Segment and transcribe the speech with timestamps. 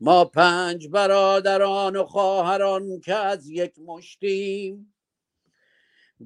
[0.00, 4.94] ما پنج برادران و خواهران که از یک مشتیم.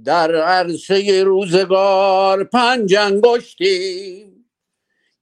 [0.04, 4.51] در عرصه روزگار پنج انگشتیم.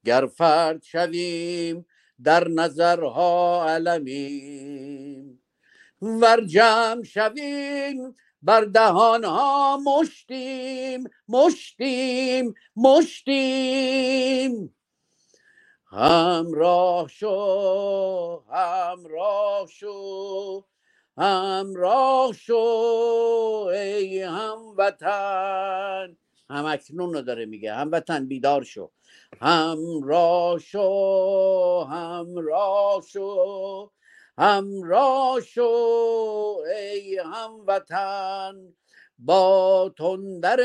[0.04, 1.86] گر فرد شویم
[2.24, 5.42] در نظرها علمیم.
[6.02, 11.04] ور جمع شویم بر دهانها مشتیم.
[11.28, 14.74] مشتیم مشتیم.
[15.92, 20.64] همراه شو همراه شو
[21.18, 22.56] همراه شو
[23.74, 26.16] ای هموطن.
[26.50, 28.90] هم اکنون رو داره میگه هموطن بیدار شو.
[29.42, 33.90] همراه شو همراه شو
[34.38, 35.70] همراه شو
[36.76, 38.74] ای هموطن.
[39.18, 40.58] با تندر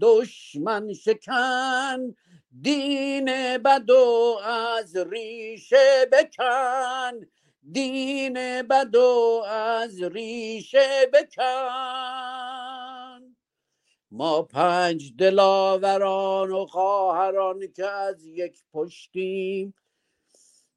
[0.00, 2.14] دشمن شکن
[2.62, 7.26] دین بدو از ریشه بکن
[7.72, 12.16] دین بدو از ریشه بکن
[14.10, 19.74] ما پنج دلاوران و خواهران که از یک پشتیم.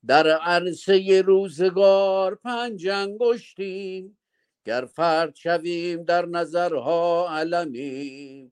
[0.07, 4.17] در عرصه روزگار پنج انگشتیم.
[4.65, 8.51] گر فرد شویم در نظرها علمیم.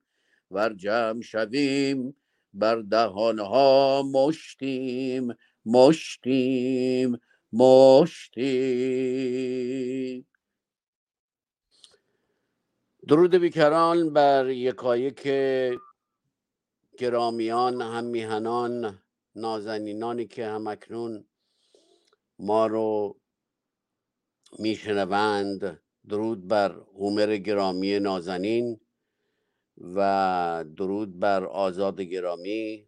[0.51, 2.15] ور جمع شویم
[2.59, 5.33] بر دهانها مشتیم
[5.65, 7.17] مشتیم
[7.53, 8.97] مشتیم.
[13.07, 15.27] درود بیکران بر یکایک
[16.97, 18.99] گرامیان هم میهنان
[19.35, 21.25] نازنینانی که همکنون
[22.39, 23.19] ما رو
[24.59, 25.79] میشنوند.
[26.09, 28.79] درود بر هومر گرامی نازنین.
[29.81, 32.87] و درود بر آزاد گرامی.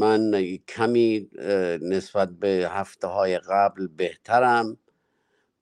[0.00, 1.30] من کمی
[1.82, 4.76] نسبت به هفته های قبل بهترم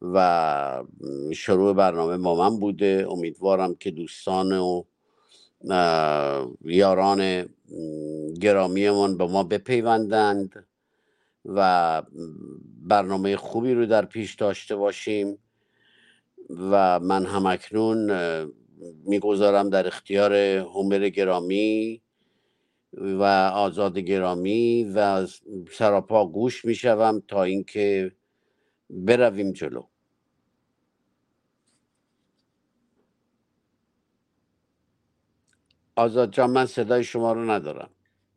[0.02, 0.84] و
[1.34, 3.06] شروع برنامه با من بوده.
[3.10, 4.84] امیدوارم که دوستان و
[6.64, 7.48] یاران
[8.40, 10.66] گرامیمان به ما بپیوندند
[11.44, 12.02] و
[12.82, 15.38] برنامه خوبی رو در پیش داشته باشیم.
[16.50, 18.12] و من همکنون
[19.04, 22.02] می‌گذارم در اختیار هومر گرامی
[22.92, 23.22] و
[23.54, 25.26] آزاد گرامی و
[25.72, 28.12] سراپا گوش می‌شوم تا اینکه
[28.90, 29.82] برویم جلو.
[35.96, 37.90] آزاد جان من صدای شما رو ندارم.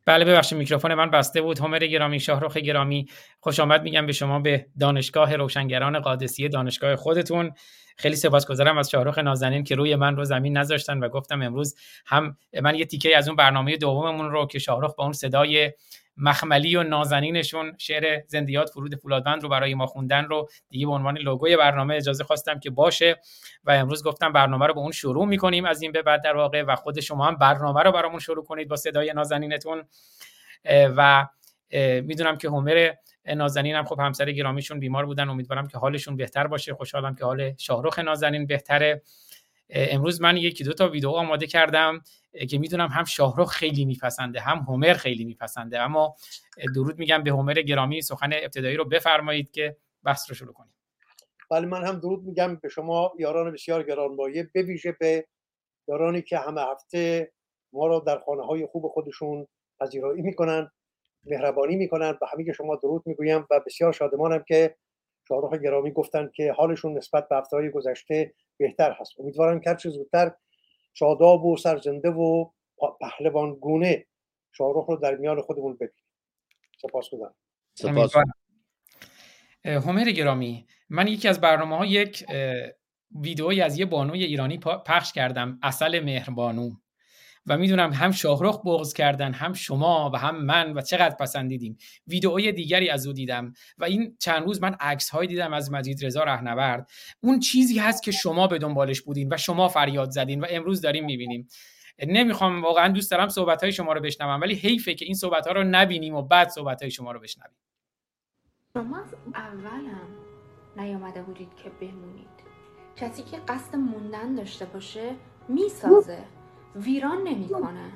[0.04, 1.58] بله ببخشید میکروفون من بسته بود.
[1.58, 3.06] همر گرامی شاهرخ گرامی.
[3.40, 7.52] خوش آمد میگم به شما به دانشگاه روشنگران قادسیه دانشگاه خودتون.
[7.96, 11.74] خیلی سپاسگزارم از شاهرخ نازنین که روی من رو زمین نذاشتن و گفتم امروز
[12.06, 15.72] هم من یه تیکه از اون برنامه دوممون رو که شاهرخ با اون صدای
[16.16, 21.18] مخملی و نازنینشون شعر زندیات فرود فولادوند رو برای ما خوندن رو دیگه به عنوان
[21.18, 23.20] لوگوی برنامه اجازه خواستم که باشه
[23.64, 26.62] و امروز گفتم برنامه رو به اون شروع می‌کنیم از این به بعد در واقع
[26.62, 29.84] و خود شما هم برنامه رو برامون شروع کنید با صدای نازنینتون.
[30.96, 31.26] و
[32.04, 32.94] می‌دونم که همر
[33.26, 35.28] نازنین هم خب همسر گرامیشون بیمار بودن.
[35.28, 36.74] امیدوارم که حالشون بهتر باشه.
[36.74, 39.02] خوشحالم که حال شاهرخ نازنین بهتره.
[39.70, 42.02] امروز من یکی دو تا ویدیو آماده کردم
[42.50, 45.80] که می‌دونم هم شاهرخ خیلی میپسنده هم هومر خیلی میپسنده.
[45.80, 46.16] اما
[46.74, 48.02] درود میگم به هومر گرامی.
[48.02, 50.74] سخن ابتدایی رو بفرمایید که بحث رو شروع کنیم.
[51.50, 55.26] بله من هم درود میگم به شما یاران بسیار گرانمایه به ویژه به
[55.88, 57.32] یارانی که همه هفته
[57.72, 59.46] ما رو در خانه های خوب خودشون
[59.80, 60.70] پذیرایی می‌کنن.
[61.24, 64.76] مهربانی می‌کنن و همه شما درود می‌گویم و بسیار شادمانم که
[65.28, 69.20] شاهرخ گرامی گفتن که حالشون نسبت به هفته های گذشته بهتر هست.
[69.20, 70.32] امیدوارم که هرچه زودتر
[70.94, 72.50] شاداب و سرزنده و
[73.00, 74.06] پهلوان گونه
[74.52, 76.04] شاهرخ رو در میان خودمون ببینیم.
[76.82, 77.34] سپاس گذارم.
[77.74, 78.12] سپاس.
[79.64, 82.24] همر گرامی من یکی از برنامه ها یک
[83.20, 86.70] ویدئویی از یه بانوی ایرانی پخش کردم اصل مهربانو.
[87.46, 91.78] و می‌دونم هم شاهرخ بغض کردن هم شما و هم من و چقدر پسندیدیم.
[92.06, 96.04] ویدئوی دیگری از او دیدم و این چند روز من عکس های دیدم از مجید
[96.04, 96.90] رضا رهنورد.
[97.20, 101.04] اون چیزی هست که شما به دنبالش بودین و شما فریاد زدین و امروز داریم
[101.04, 101.48] می‌بینیم.
[102.06, 105.52] نمی‌خوام واقعا دوست دارم صحبت های شما رو بشنوم ولی حیفه که این صحبت ها
[105.52, 107.56] رو نبینیم و بعد صحبت های شما رو بشنویم.
[108.74, 110.08] شما از اولم
[110.76, 112.42] نیامده بودید که بمونید.
[112.96, 115.14] کسی که قصد موندن داشته باشه
[115.48, 116.18] می‌سازه.
[116.76, 117.92] ویران نمی‌کنه.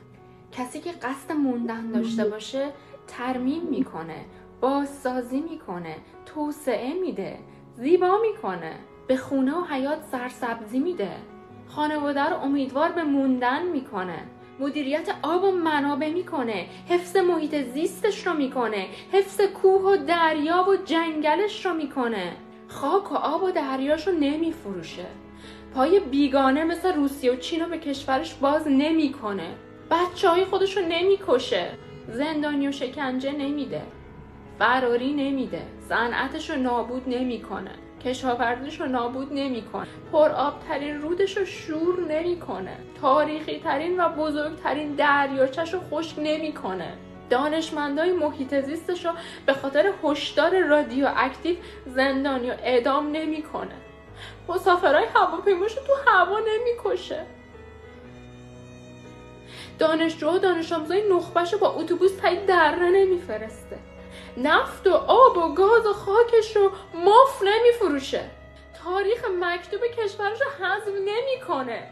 [0.52, 2.68] کسی که قصد موندن داشته باشه
[3.06, 4.24] ترمیم می‌کنه
[4.60, 5.96] بازسازی می‌کنه
[6.26, 7.38] توسعه میده
[7.74, 8.72] زیبا می‌کنه
[9.06, 11.10] به خونه و حیات سرسبزی میده.
[11.68, 14.18] خانواده رو امیدوار به موندن می‌کنه.
[14.60, 16.66] مدیریت آب و منابع می‌کنه.
[16.88, 18.86] حفظ محیط زیستش رو می‌کنه.
[19.12, 22.36] حفظ کوه و دریا و جنگلش رو می‌کنه.
[22.68, 25.06] خاک و آب و دریاش رو نمیفروشه.
[25.76, 29.54] پای بیگانه مثل روسیه و چین رو به کشورش باز نمی‌کنه.
[29.90, 31.70] بچه های خودش رو نمی‌کشه.
[32.08, 33.82] زندانی و شکنجه نمیده.
[34.58, 35.62] فراری نمیده.
[35.88, 37.70] صنعتش رو نابود نمی‌کنه.
[38.04, 39.86] کشاورزیش رو نابود نمی‌کنه.
[40.12, 40.30] پر
[40.68, 42.76] ترین رودش رو شور نمی‌کنه.
[43.00, 46.92] تاریخی ترین و بزرگترین دریاچش رو خشک نمی‌کنه.
[47.30, 49.12] دانشمندای محیط زیستش رو
[49.46, 51.56] به خاطر هشدار رادیو اکتیو
[51.86, 53.74] زندانی و اعدام نمی‌کنه.
[54.48, 57.26] مسافرهای هواپیماش تو هوا نمی‌کشه.
[59.78, 63.78] دانشجو و دانش آموزای نخبهش با اتوبوس پای دره نمیفرسته.
[64.36, 68.30] نفت و آب و گاز و خاکش رو ماف نمیفروشه.
[68.84, 71.90] تاریخ مکتوب کشورش رو حذف نمی‌کنه.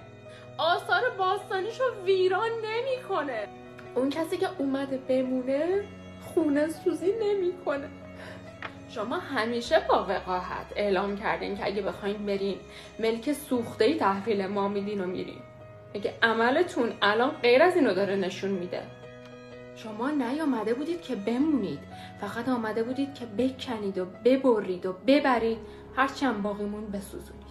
[0.58, 3.48] آثار باستانیش رو ویران نمی‌کنه.
[3.94, 5.84] اون کسی که اومده بمونه
[6.34, 7.88] خونه سوزی نمی‌کنه.
[8.94, 12.58] شما همیشه با وقاحت اعلام کردین که اگه بخواین برین
[12.98, 15.38] ملک سوخته ای تحویل ما میدین و میرین.
[15.94, 18.82] اگه عملتون الان غیر از اینو داره نشون میده.
[19.76, 21.78] شما نیامده بودید که بمونید.
[22.20, 25.58] فقط آمده بودید که بکنید و ببرید و ببرید.
[25.96, 27.44] هرچند باقیمون بسوزونید.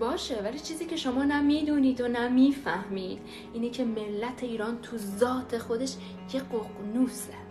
[0.00, 3.18] باشه ولی چیزی که شما نمی‌دونید و نمی‌فهمید
[3.52, 5.94] اینه که ملت ایران تو ذات خودش
[6.32, 7.41] یه ققنوسه.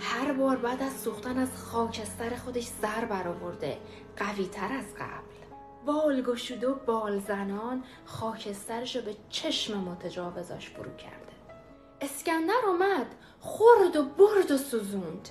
[0.00, 3.78] هر بار بعد از سوختن از خاکستر خودش سر برآورده
[4.16, 5.54] قوی تر از قبل.
[5.86, 11.32] بال گشوده و بال زنان خاکسترش رو به چشم متجاوزاش فرو کرده.
[12.00, 13.06] اسکندر اومد
[13.40, 15.28] خورد و برد و سوزوند.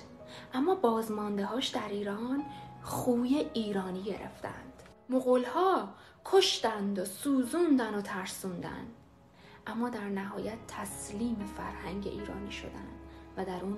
[0.54, 2.44] اما بازمانده هاش در ایران
[2.82, 4.82] خوی ایرانی گرفتند.
[5.08, 5.88] مغولها
[6.24, 8.86] کشتند و سوزوندن و ترسوندن.
[9.66, 13.00] اما در نهایت تسلیم فرهنگ ایرانی شدند
[13.36, 13.76] و در اون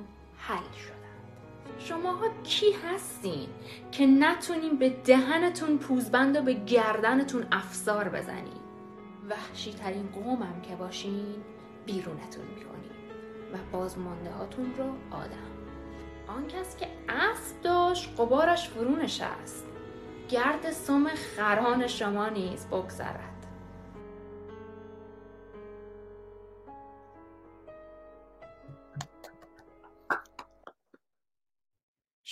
[0.48, 1.78] حل شدند.
[1.78, 3.48] شماها کی هستین
[3.92, 8.62] که نتونین به دهنتون پوزبند و به گردنتون افسار بزنین؟
[9.30, 11.34] وحشی ترین قومم که باشین
[11.86, 12.92] بیرونتون می‌کنین
[13.52, 15.52] و بازمانده هاتون رو آدم.
[16.26, 19.66] آن کس که اسب داشت قبارش فرو نشست
[20.28, 23.31] گرد سم خران شما نیز بگذرد.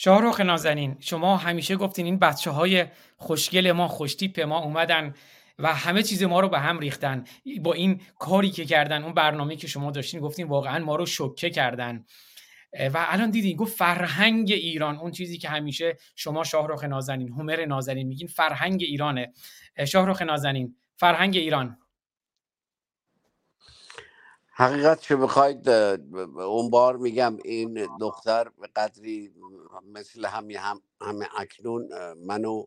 [0.02, 2.86] شاهروخ نازنین شما همیشه گفتین این بچه های
[3.16, 5.14] خوشگل ما خوشتیپ ما اومدن
[5.58, 7.24] و همه چیز ما رو به هم ریختن.
[7.62, 11.50] با این کاری که کردن اون برنامه که شما داشتین گفتین واقعا ما رو شوکه
[11.50, 12.04] کردن.
[12.94, 18.06] و الان دیدین گفت فرهنگ ایران اون چیزی که همیشه شما شاهرخ نازنین هومر نازنین
[18.06, 19.32] میگین فرهنگ ایرانه.
[19.86, 21.78] شاهرخ نازنین فرهنگ ایران.
[24.60, 29.34] حقیقت چه بخواید اون بار میگم این دختر به قدری
[29.92, 31.88] مثل همه هم همه اکنون
[32.26, 32.64] منو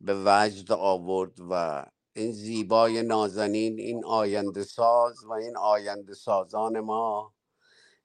[0.00, 7.34] به وجد آورد و این زیبای نازنین این آینده ساز و این آینده سازان ما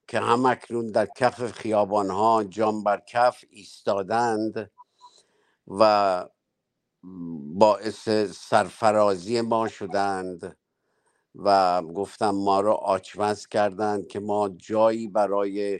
[0.08, 4.72] که هم اکنون در کف خیابان ها جام بر کف ایستادند
[5.68, 6.26] و
[7.56, 10.59] باعث سرفرازی ما شدند.
[11.36, 15.80] و گفتم ما را آچمز کردند که ما جایی برای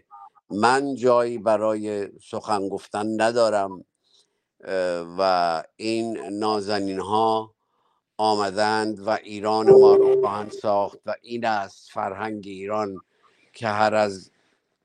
[0.50, 3.86] من جایی برای سخن گفتن ندارم
[5.18, 7.56] و این نازنین ها
[8.18, 12.98] آمدند و ایران ما رو خواهند ساخت و این است فرهنگ ایران
[13.54, 14.32] که هر از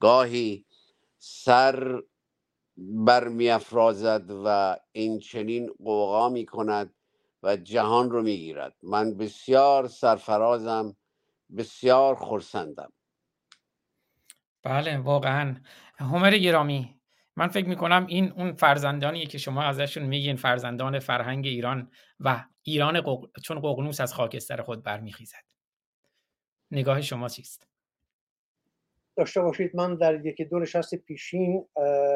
[0.00, 0.64] گاهی
[1.18, 2.02] سر
[2.76, 6.94] برمیافرازد و این چنین قوقا می کند
[7.44, 8.74] و جهان رو می‌گیرد.
[8.82, 10.96] من بسیار سرفرازم
[11.56, 12.92] بسیار خرسندم.
[14.62, 15.56] بله واقعا.
[15.98, 17.00] همر گرامی
[17.36, 23.02] من فکر می‌کنم این اون فرزندانیه که شما ازشون میگین فرزندان فرهنگ ایران و ایران
[23.42, 25.44] چون ققنوس از خاکستر خود برمیخیزد.
[26.70, 27.68] نگاه شما چیست؟
[29.16, 31.68] داشته باشید من در یکی دو نشست پیشین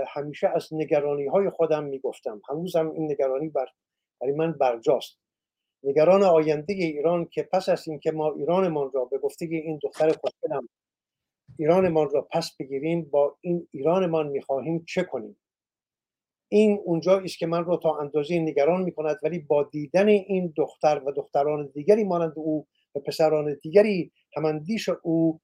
[0.08, 2.40] همیشه از نگرانی های خودم می‌گفتم.
[2.50, 3.66] هنوزم این نگرانی بر
[4.20, 5.18] برای من برجاست.
[5.82, 10.68] نگران آینده ایران که پس از اینکه ما ایرانمان را به گفته این دختر خوشگلم
[11.58, 15.36] ایرانمان را پس بگیریم با این ایرانمان می‌خواهیم چه کنیم؟
[16.48, 21.02] این اونجا است که من را تا اندازه نگران می‌کند ولی با دیدن این دختر
[21.06, 25.40] و دختران دیگری مانند او و پسران دیگری هماندیش او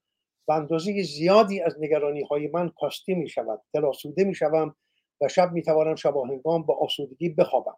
[0.47, 4.77] به اندازه زیادی از نگرانی های من کاستی می شود دلاسوده می شوم
[5.21, 7.77] و شب می توانم شباهنگام با آسودگی بخوابم.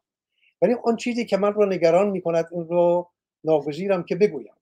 [0.63, 3.11] ولی آن چیزی که من رو نگران می کند این رو
[3.45, 4.53] ناگزیرم که بگویم.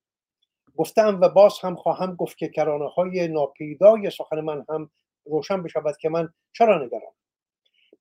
[0.76, 4.90] گفتم و باز هم خواهم گفت که کرانه های ناپیدای سخن من هم
[5.24, 7.12] روشن بشود که من چرا نگران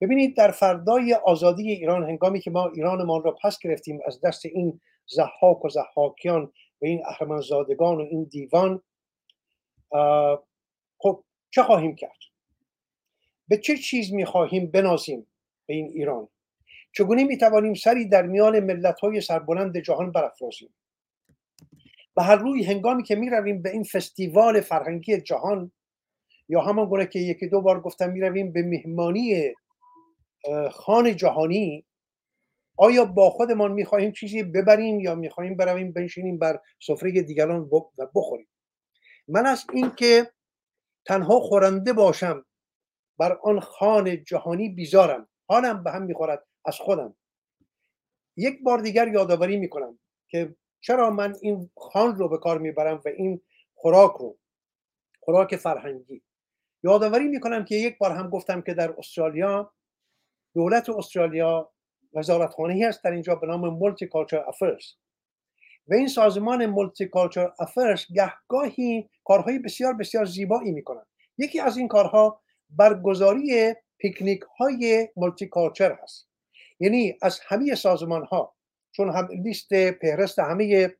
[0.01, 4.81] ببینید در فردای آزادی ایران هنگامی که ما ایرانمان را پس گرفتیم از دست این
[5.07, 6.43] زحاک و زحاکیان
[6.81, 8.81] و این اهرمنزادگان و این دیوان
[10.97, 12.19] خب چه خواهیم کرد؟
[13.47, 15.27] به چه چیز می‌خواهیم بنازیم
[15.65, 16.27] به این ایران؟
[16.95, 20.73] چگونه می‌توانیم سری در میان ملت های سربلند جهان برافرازیم؟
[22.15, 25.71] و هر روی هنگامی که می‌رویم به این فستیوال فرهنگی جهان
[26.49, 29.53] یا همان گونه که یکی دو بار گفتم می‌رویم به مهمانی
[30.71, 31.85] خان جهانی
[32.77, 38.47] آیا با خودمان می‌خواهیم چیزی ببریم یا می‌خواهیم برویم بنشینیم بر سفره دیگران و بخوریم؟
[39.27, 40.31] من از اینکه
[41.05, 42.45] تنها خورنده باشم
[43.17, 45.27] بر آن خان جهانی بیزارم.
[45.47, 46.45] حالم به هم می‌خورد.
[46.65, 47.15] از خودم.
[48.37, 53.09] یک بار دیگر یادآوری می‌کنم که چرا من این خان رو به کار می‌برم و
[53.09, 53.41] این
[53.73, 54.37] خوراک رو
[55.19, 56.21] خوراک فرهنگی.
[56.83, 59.73] یادآوری می‌کنم که یک بار هم گفتم که در استرالیا
[60.55, 61.71] دولت استرالیا
[62.13, 64.85] وزارتخانه هست در اینجا به نام مولتی کالچر افرز
[65.87, 71.05] و این سازمان Multicultural Affairs گهگاهی کارهای بسیار بسیار زیبایی می‌کنن
[71.37, 76.32] یکی از این کارها برگزاری پیکنیک های multicultural هست.
[76.83, 78.55] یعنی از همه سازمان ها
[78.91, 80.95] چون هم لیست فهرست همه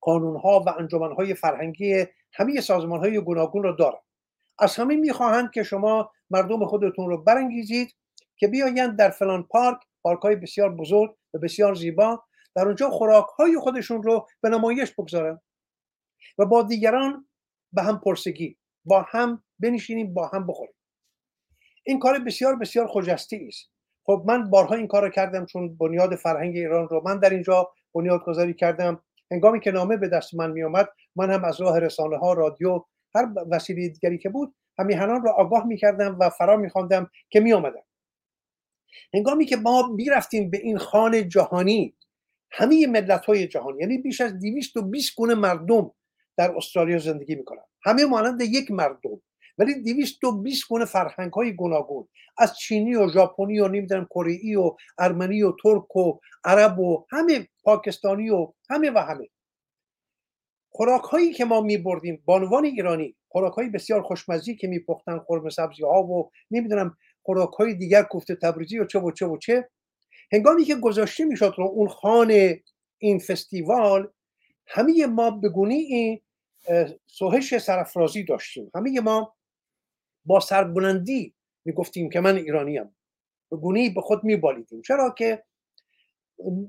[0.00, 3.98] قانون ها و انجمن های فرهنگی همه سازمان های گوناگون رو دارن.
[4.58, 7.94] از همه می‌خواهند که شما مردم خودتون رو برانگیزید
[8.36, 12.24] که بیایند در فلان پارک پارک های بسیار بزرگ و بسیار زیبا
[12.56, 15.40] در اونجا خوراک های خودشون رو به نمایش بگذارن
[16.38, 17.28] و با دیگران
[17.72, 20.74] به هم پرسگی با هم بنشینیم با هم بخوریم.
[21.86, 23.73] این کار بسیار بسیار خجستی است.
[24.06, 27.72] خب من بارها این کار رو کردم چون بنیاد فرهنگ ایران رو من در اینجا
[27.94, 29.02] بنیاد گذاری کردم.
[29.30, 32.84] هنگامی که نامه به دست من می آمد من هم از راه رسانه ها رادیو
[33.14, 37.40] هر وسیله دیگری که بود همیهنان را آگاه می کردم و فرا می خواندم که
[37.40, 37.82] می آمدم
[39.14, 41.94] هنگامی که ما می‌رفتیم به این خان جهانی
[42.50, 45.90] همه ملت های جهان یعنی بیش از 220 گونه مردم
[46.36, 47.62] در استرالیا زندگی می‌کنن.
[47.82, 49.20] همه مانند یک مردم.
[49.58, 52.08] ولی 220 گونه فرهنگ های گوناگون
[52.38, 57.48] از چینی و ژاپنی و نمی‌دونم کره و ارمنی و ترک و عرب و همه
[57.64, 59.28] پاکستانی و همه و همه.
[60.70, 65.48] خوراک هایی که ما می بردیم بانوان ایرانی خوراک های بسیار خوشمزی که میپختن خرم
[65.48, 69.68] سبزی ها و نمی‌دونم خوراک های دیگر کوفته تبریزی و چه و چه و چه.
[70.32, 72.62] هنگامی که گذاشته می‌شد رو اون خانه
[72.98, 74.08] این فستیوال
[74.66, 76.20] همه ما به این
[77.06, 78.70] سوهش سرفرازی داشتیم.
[78.74, 79.34] همه ما
[80.24, 82.96] با سربلندی می‌گفتیم که من ایرانیم.
[83.50, 84.82] به گونه به خود میبالیدیم.
[84.82, 85.44] چرا که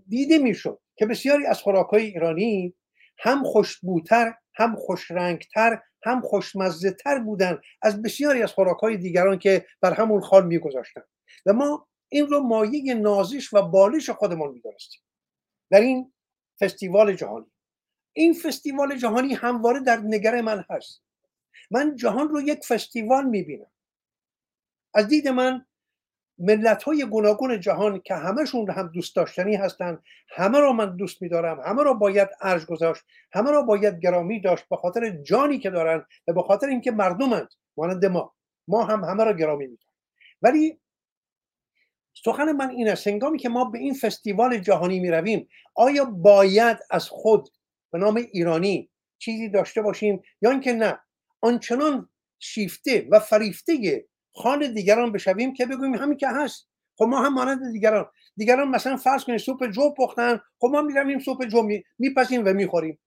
[0.08, 2.76] دیده می‌شد که بسیاری از خوراکهای ایرانی
[3.18, 9.94] هم خوشبوتر هم خوشرنگتر هم خوشمزه تر بودن از بسیاری از خوراکهای دیگران که بر
[9.94, 11.02] همون خال میگذاشتن.
[11.46, 15.02] و ما این رو مایه نازش و بالش خودمان می‌دانستیم.
[15.72, 16.14] در این
[16.60, 17.52] فستیوال جهانی.
[18.14, 21.05] این فستیوال جهانی همواره در نگر من هست.
[21.72, 23.72] من جهان رو یک فستیوال می‌بینم.
[24.94, 25.66] از دید من
[26.38, 31.62] ملت های گوناگون جهان که همشون هم دوست داشتنی هستند همه را من دوست میدارم
[31.66, 36.06] همه را باید ارج گذاشت همه را باید گرامی داشت به خاطر جانی که دارن
[36.28, 37.48] و به خاطر اینکه مردمند
[37.78, 38.34] مانند ما.
[38.68, 39.96] ما هم همه را گرامی میداریم.
[40.42, 40.80] ولی
[42.26, 46.78] سخن من این است هنگامی که ما به این فستیوال جهانی می رویم آیا باید
[46.90, 47.50] از خود
[47.92, 51.00] به نام ایرانی چیزی داشته باشیم یا اینکه نه؟
[51.42, 56.70] آنچنان شیفته و فریفته خان دیگران بشویم که بگوییم همین که هست.
[56.98, 58.06] خب ما هم مانند دیگران.
[58.38, 61.68] دیگران مثلا فرض کنید سوپ جو پختن خب ما می‌رویم سوپ جو
[62.00, 63.00] میپسیم و می‌خوریم.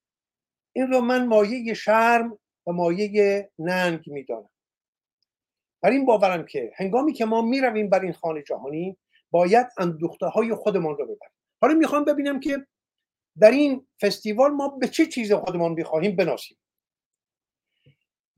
[0.73, 4.50] این رو من مایه شرم و مایه ننگ می‌دانم.
[5.82, 8.97] بر این باورم که هنگامی که ما می‌رویم بر این خانه جهانی
[9.30, 11.32] باید اندوخته های خودمان رو ببریم.
[11.61, 12.66] حالا می‌خوام ببینم که
[13.40, 16.58] در این فستیوال ما به چه چیز خودمان می‌خواهیم بناسیم.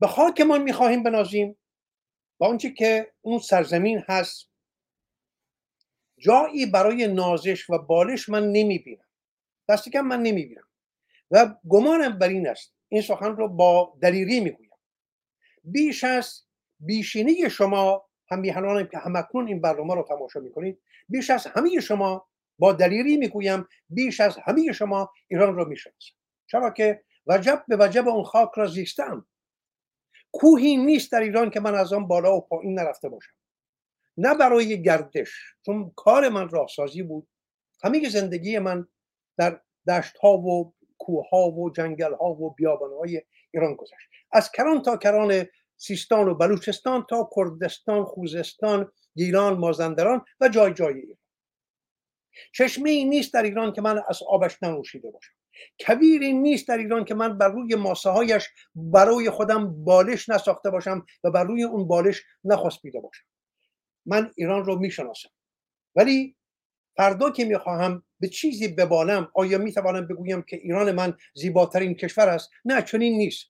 [0.01, 1.57] به خاکمان می‌خواهیم بنازیم.
[2.37, 4.49] با اونچه که اون سرزمین هست
[6.17, 9.05] جایی برای نازش و بالش من نمی‌بینم.
[9.69, 10.67] دست کم من نمی‌بینم.
[11.31, 14.69] و گمانم بر این است این سخن رو با دلیری می‌گویم.
[15.63, 16.41] بیش از
[16.79, 22.27] بیشینی شما هم میهنانم که همکنون این برنامه رو تماشا می‌کنید بیش از همه شما
[22.59, 26.15] با دلیری می‌گویم بیش از همه شما ایران رو می‌شناسم
[26.47, 29.25] چرا که وجب به وجب اون خاک را زیستم
[30.31, 33.33] کوهی نیست در ایران که من از آن بالا و پایین نرفته باشم.
[34.17, 35.33] نه برای گردش
[35.65, 37.27] چون کار من راهسازی بود.
[37.83, 38.87] همه زندگی من
[39.37, 43.21] در دشت ها و کوه و جنگل ها و بیابان های
[43.51, 44.07] ایران گذشت.
[44.31, 45.45] از کران تا کران
[45.77, 51.17] سیستان و بلوچستان تا کردستان خوزستان گیلان مازندران و جای جای ایران.
[52.53, 55.33] چشمه ای نیست در ایران که من از آبش ننوشیده باشم.
[55.79, 61.05] کویری نیست در ایران که من بر روی ماسه هایش برای خودم بالش نساخته باشم
[61.23, 63.23] و بر روی اون بالش نخواستیده باشم.
[64.05, 65.29] من ایران رو می‌شناسم.
[65.95, 66.35] ولی
[66.95, 72.49] فردا که می‌خواهم به چیزی ببالم آیا می‌توانم بگویم که ایران من زیباترین کشور است؟
[72.65, 73.47] نه چنین نیست.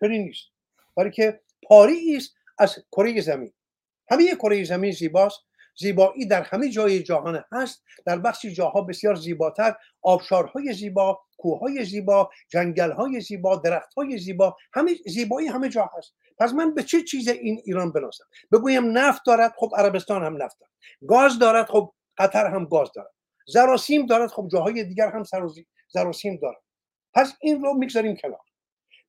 [0.00, 0.44] چنین نیست.
[0.96, 3.52] برای که پاری است از کره زمین.
[4.10, 5.40] همه کره زمین زیباست.
[5.78, 7.84] زیبایی در همه جای جهان هست.
[8.06, 15.48] در بخشی جاها بسیار زیباتر آبشارهای زیبا کوههای زیبا جنگلهای زیبا درختهای زیبا همه زیبایی
[15.48, 16.14] همه جا هست.
[16.38, 20.56] پس من به چه چیز این ایران بناسم؟ بگویم نفت دارد خب عربستان هم نفت
[20.60, 20.72] دارد.
[21.08, 23.12] گاز دارد خب قطر هم گاز دارد.
[23.46, 25.22] زراسیم دارد خب جاهای دیگر هم
[25.88, 26.62] زراسیم دارد.
[27.14, 28.40] پس این رو می‌گذاریم کنار.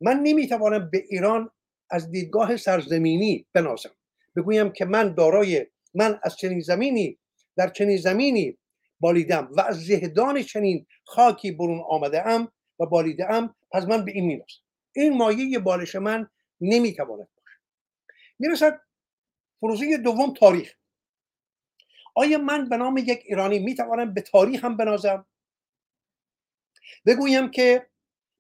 [0.02, 1.52] من نمی‌توانم به ایران
[1.90, 3.92] از دیدگاه سرزمینی بنازم
[4.36, 7.18] بگویم که من دارای من از چنین زمینی
[7.56, 8.58] در چنین زمینی
[9.00, 14.12] بالیدم و از زهدان چنین خاکی برون آمده ام و بالیده ام پس من به
[14.12, 14.62] این می‌رسم.
[14.96, 16.30] این مایه بالش من
[16.62, 17.60] نمی‌تواند باشه.
[18.40, 18.82] می‌رسد
[19.60, 20.74] فروزی دوم تاریخ.
[22.16, 25.26] آیا من به نام یک ایرانی می‌توانم به تاریخ هم بنازم؟
[27.06, 27.88] بگویم که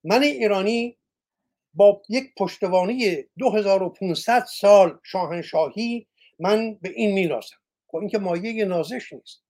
[0.03, 0.97] من ایرانی
[1.73, 6.07] با یک پشتوانی 2500 سال شاهنشاهی
[6.39, 9.43] من به این میراسم خب این که مایه نازش نیست.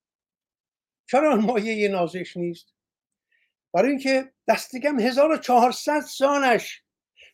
[1.06, 2.74] چرا مایه نازش نیست؟
[3.74, 6.84] برای اینکه دستگم 1400 سالش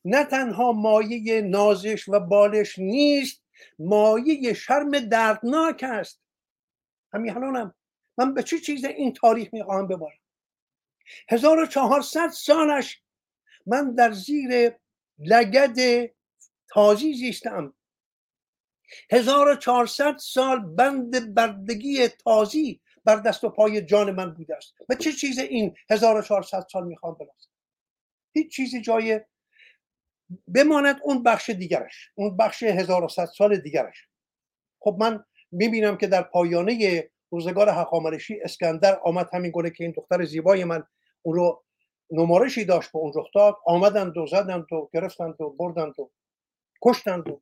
[0.05, 3.43] نه تنها مایه نازش و بالش نیست
[3.79, 6.21] مایه شرم دردناک است.
[7.13, 7.75] همین الانم
[8.17, 10.17] من به چه چیز این تاریخ می‌خواهم ببارم؟
[11.29, 13.01] 1400 سالش
[13.65, 14.71] من در زیر
[15.19, 16.09] لگد
[16.67, 17.73] تازی زیستم
[19.11, 24.73] 1400 سال بند بردگی تازی بر دست و پای جان من بوده است.
[24.89, 27.49] و چه چیز این 1400 سال می‌خوام بنازم
[28.33, 29.21] هیچ چیزی جای
[30.55, 34.07] بماند اون بخش دیگرش اون بخش 1100 سال دیگرش.
[34.79, 40.25] خب من می‌بینم که در پایانه روزگار حقامرشی اسکندر آمد همین گونه که این دختر
[40.25, 40.83] زیبای من
[41.21, 41.63] اون رو
[42.11, 46.11] نمارشی داشت به اون رخ داد آمدند و زدند و گرفتند و بردند و
[46.81, 47.41] کشتند و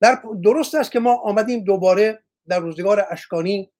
[0.00, 3.70] در درست است که ما آمدیم دوباره در روزگار اشکانی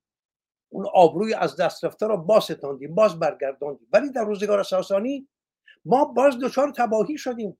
[0.68, 3.88] اون آبروی از دست رفته را باز ستاندیم باز برگرداندیم.
[3.92, 5.28] ولی در روزگار ساسانی
[5.84, 7.58] ما باز دچار تباهی شدیم.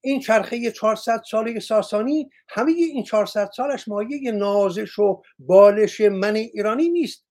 [0.00, 6.88] این چرخه 400 ساله ساسانی همه این 400 سالش مایه نازش و بالش من ایرانی
[6.88, 7.24] نیست.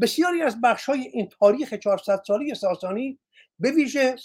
[0.00, 3.18] بسیاری از بخش های این تاریخ 400 ساله ساسانی
[3.58, 4.16] به ویژه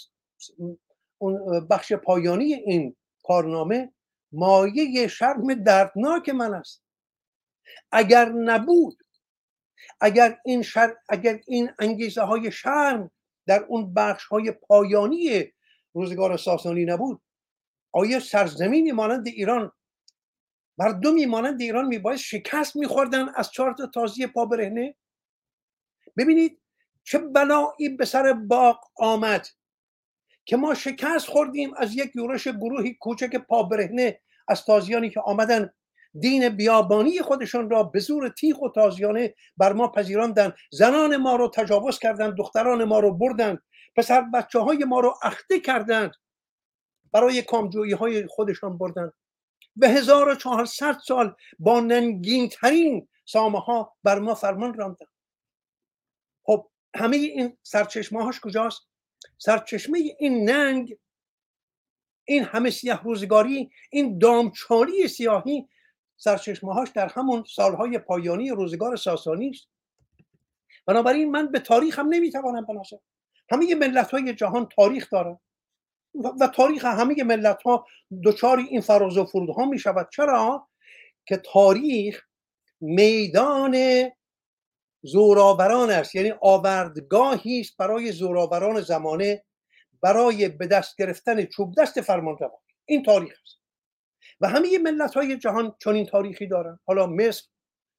[1.70, 3.92] بخش پایانی این کارنامه
[4.32, 6.82] مایه شرم دردناک من است.
[7.92, 9.02] اگر نبود
[10.00, 10.96] اگر این شر...
[11.08, 13.10] اگر این انگیزه های شرم
[13.46, 15.52] در اون بخش های پایانی
[15.92, 17.22] روزگار ساسانی نبود
[17.92, 19.72] آیا سرزمینی مانند ایران
[20.78, 24.94] مردمی مانند ایران میباید شکست میخوردن از چهار تا تازی پا برهنه؟
[26.16, 26.60] ببینید
[27.02, 29.46] چه بلایی به سر باغ آمد.
[30.44, 35.70] که ما شکست خوردیم از یک یورش گروهی کوچک پا برهنه از تازیانی که آمدن.
[36.20, 41.48] دین بیابانی خودشون را به زور تیغ و تازیانه بر ما پذیراندن زنان ما رو
[41.48, 43.62] تجاوز کردند دختران ما رو بردند.
[43.96, 46.12] پسر بچه های ما رو اخته کردند.
[47.12, 49.12] برای کامجویی های خودشان بردند.
[49.76, 55.08] به 1400 سال با ننگین ترین سامه ها بر ما فرمان راندند.
[56.42, 58.89] خب همه این سرچشمه هاش کجاست؟
[59.38, 60.96] سرچشمه این ننگ
[62.24, 65.68] این همه سیاه روزگاری این دامچاری سیاهی
[66.16, 69.68] سرچشمه هاش در همون سالهای پایانی روزگار ساسانی است.
[70.86, 73.00] بنابراین من به تاریخ هم نمی‌توانم بناسم.
[73.50, 75.38] همه ملت های جهان تاریخ دارن
[76.40, 77.86] و تاریخ همه ملت ها
[78.24, 80.68] دچار این فراز و فرود ها می شود چرا؟
[81.26, 82.22] که تاریخ
[82.80, 83.76] میدان
[85.02, 89.44] زوراوران است یعنی آوردگاهی است برای زوراوران زمانه
[90.02, 92.36] برای به دست گرفتن چوب دست فرمان
[92.84, 93.60] این تاریخ است.
[94.40, 96.78] و همه ملت های جهان چنین تاریخی دارن.
[96.86, 97.42] حالا مصر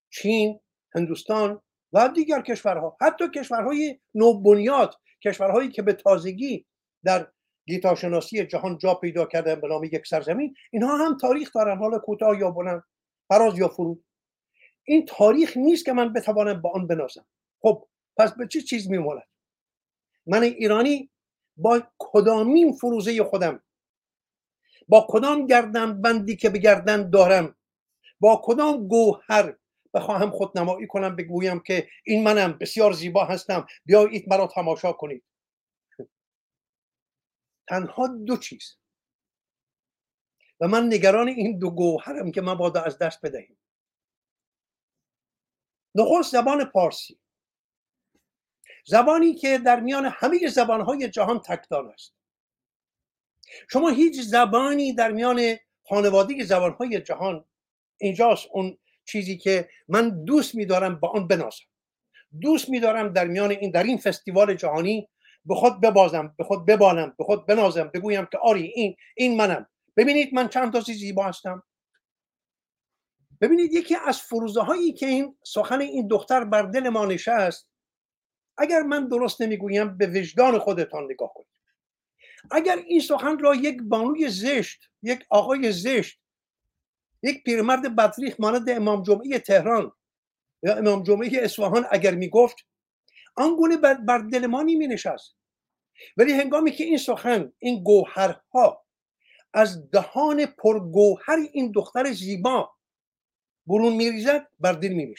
[0.09, 0.59] چین
[0.95, 1.61] هندوستان
[1.93, 2.97] و دیگر کشورها.
[3.01, 6.65] حتی کشورهای نوبنیاد کشورهایی که به تازگی
[7.03, 7.27] در
[7.67, 11.77] گیتاشناسی جهان جا پیدا کردن به نام یک سرزمین اینها هم تاریخ دارن.
[11.77, 12.83] حالا کوتاه یا بلند
[13.27, 14.03] فراز یا فرود.
[14.83, 17.25] این تاریخ نیست که من بتوانم با آن بنازم.
[17.61, 19.27] خب پس به چه چیز میماند؟
[20.25, 21.09] من ایرانی
[21.57, 23.63] با کدامین فروزه خودم
[24.87, 27.55] با کدام گردن بندی که به گردن دارم
[28.19, 29.55] با کدام گوهر
[29.93, 35.23] بخواهم خودنمایی کنم بگویم که این منم بسیار زیبا هستم بیایید مرا تماشا کنید.
[37.67, 38.77] تنها دو چیز.
[40.59, 43.57] و من نگران این دو گوهرم که من باید از دست بدهیم
[45.95, 47.19] نخست زبان پارسی.
[48.85, 52.15] زبانی که در میان همه زبانهای جهان تکدان است.
[53.71, 55.57] شما هیچ زبانی در میان
[55.89, 57.45] خانواده زبانهای جهان
[57.97, 61.65] اینجاست اون چیزی که من دوست میدارم با آن بنازم.
[62.41, 65.09] دوست میدارم در میان این در این فستیوال جهانی
[65.45, 69.67] به خود ببازم به خود ببالم به خود بنازم بگویم که آری این این منم.
[69.97, 71.63] ببینید من چند تا زیبا هستم.
[73.41, 77.67] ببینید یکی از فروزه هایی که این سخن این دختر بر دل ما نشست
[78.57, 81.47] اگر من درست نمی‌گویم به وجدان خودتان نگاه کنید.
[82.51, 86.19] اگر این سخن را یک بانوی زشت یک آقای زشت
[87.23, 89.91] یک پیرمرد بدریخ مانند امام جمعه تهران
[90.63, 92.55] یا امام جمعه اصفهان اگر می‌گفت
[93.35, 95.35] آنگونه بر دل ما نمی نشست
[96.17, 98.85] ولی هنگامی که این سخن این گوهرها
[99.53, 102.71] از دهان پرگوهر این دختر زیبا
[103.67, 105.15] برون میریزد بر دل می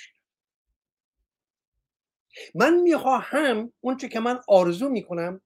[2.55, 5.41] من می‌خواهم اونچه که من آرزو می‌کنم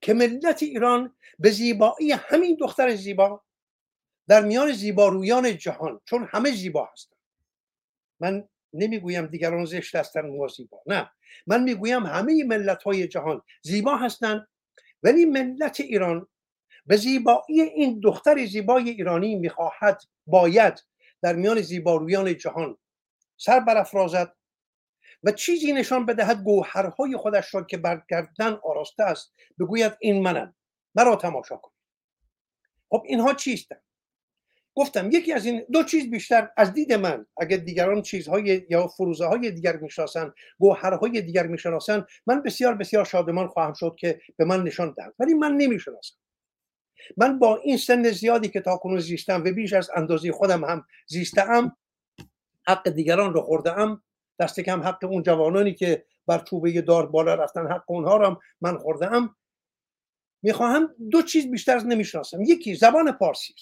[0.00, 3.42] که ملت ایران به زیبایی همین دختر زیبا
[4.28, 7.18] در میان زیبارویان جهان چون همه زیبا هستند
[8.20, 10.82] من نمی‌گویم دیگران زشت هستند ما زیبا.
[10.86, 11.10] نه.
[11.46, 14.48] من می‌گویم همه ملت های جهان زیبا هستند
[15.02, 16.26] ولی ملت ایران
[16.86, 20.84] به زیبایی این دختر زیبای ایرانی می‌خواهد باید
[21.24, 22.76] در میان زیبارویان جهان.
[23.36, 24.32] سر برافرازد
[25.22, 30.54] و چیزی نشان بدهد گوهرهای خودش را که برگردن آراسته است بگوید این منم.
[30.94, 31.72] مرا تماشا کن.
[32.88, 33.76] خب اینها چیستن؟
[34.74, 37.26] گفتم یکی از این دو چیز بیشتر از دید من.
[37.36, 43.48] اگر دیگران چیزهای یا فروزه های دیگر می‌شناسن گوهرهای دیگر می‌شناسن من بسیار بسیار شادمان
[43.48, 45.14] خواهم شد که به من نشان دهند.
[45.18, 46.16] ولی من نمی‌شناسم.
[47.16, 50.86] من با این سن زیادی که تا کنون زیستم و بیش از اندازه خودم هم
[51.06, 51.76] زیستم
[52.66, 54.02] حق دیگران رو خورده ام
[54.40, 58.78] دست کم حق اون جوانانی که بر چوبه دار بالا رفتن حق اونها رو من
[58.78, 59.36] خورده ام
[60.42, 62.42] می‌خواهم دو چیز بیشتر از نمی‌شناسم.
[62.42, 63.54] یکی زبان پارسی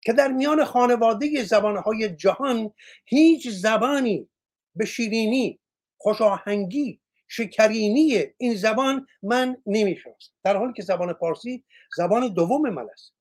[0.00, 2.72] که در میان خانواده زبانهای جهان
[3.04, 4.28] هیچ زبانی
[4.76, 5.60] به شیرینی
[5.98, 7.00] خوشاهنگی
[7.34, 10.32] شکرینی این زبان من نمی‌شناسم.
[10.44, 11.64] در حالی که زبان پارسی
[11.96, 13.14] زبان دوم من است.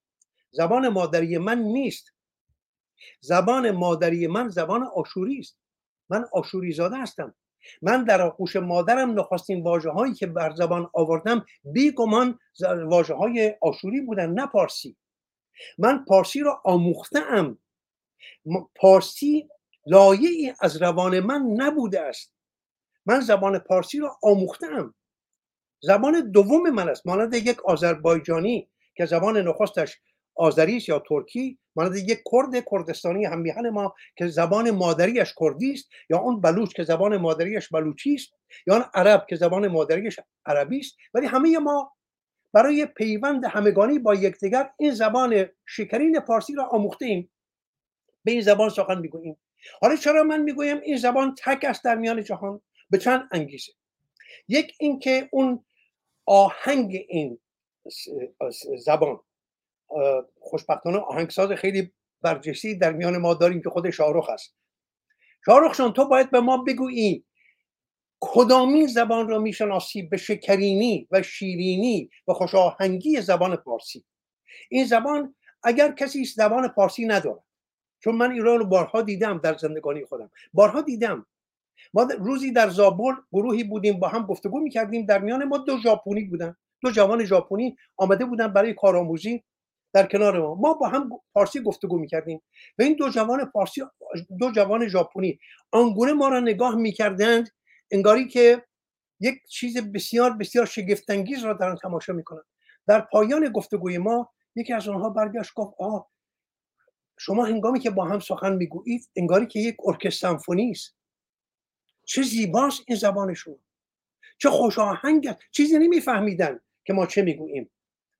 [0.52, 2.13] زبان مادری من نیست.
[3.21, 5.58] زبان مادری من زبان آشوری است.
[6.10, 7.36] من آشوری زاده هستم.
[7.82, 12.39] من در آغوش مادرم نخواستین واجه هایی که بر زبان آوردم بیگمان
[12.86, 14.97] واجه های آشوری بودن نه پارسی.
[15.78, 17.19] من پارسی را آموخته
[18.76, 19.50] پارسی
[19.86, 22.40] لایه از روان من نبوده است.
[23.06, 24.94] من زبان پارسی را آموختم
[25.84, 30.00] زبان دوم من است مانند یک آذربایجانی که زبان نخستش
[30.36, 36.18] آذری یا ترکی مانند یک کرد کردستانی هم ما که زبان مادریش کردی است یا
[36.18, 38.34] اون بلوچ که زبان مادریش بلوچی است
[38.68, 40.98] یا اون عرب که زبان مادریش عربی است.
[41.14, 41.94] ولی همه ما
[42.54, 47.32] برای پیوند همگانی با یکدیگر این زبان شکرین پارسی را آموخته ایم
[48.24, 49.38] به این زبان سخن می‌گوییم.
[49.82, 53.71] حالا چرا من می‌گویم این زبان تک است در میان جهان؟ به چند انگیزه.
[54.47, 55.65] یک اینکه اون
[56.25, 57.39] آهنگ این
[58.86, 59.19] زبان
[60.39, 64.56] خوشبختانه آهنگساز خیلی برجسته در میان ما داریم که خود شاهرخ است.
[65.45, 67.25] شاهرخ تو باید به ما بگویی
[68.19, 74.06] کدامین زبان را می‌شناسی به شکرینی و شیرینی و خوشاهنگی زبان پارسی؟
[74.69, 77.43] این زبان اگر کسی زبان پارسی نداره
[77.99, 81.25] چون من ایران رو بارها دیدم در زندگانی خودم بارها دیدم
[81.94, 85.06] ما روزی در زابل گروهی بودیم با هم گفتگو می‌کردیم.
[85.06, 86.56] در میان ما دو ژاپنی بودن.
[86.82, 89.44] دو جوان ژاپنی آمده بودن برای کارآموزی
[89.94, 90.56] در کنار ما.
[90.56, 92.41] ما با هم پارسی گفتگو می‌کردیم.
[92.80, 93.82] و این دو جوان پارسی
[94.39, 95.39] دو جوان ژاپنی
[95.72, 97.50] آنگونه ما را نگاه می‌کردند
[97.91, 98.63] انگاری که
[99.20, 102.44] یک چیز بسیار بسیار شگفتانگیز را دارن تماشا می‌کنن.
[102.88, 106.12] در پایان گفتگوی ما یکی از آنها برگشت گفت آه
[107.20, 110.96] شما هنگامی که با هم سخن می‌گویید انگاری که یک ارکستر سمفونی است.
[112.12, 113.56] چه زیباست این زبان شما
[114.38, 117.71] چه خوش آهنگ چیزی نمیفهمیدن که ما چه می‌گوییم.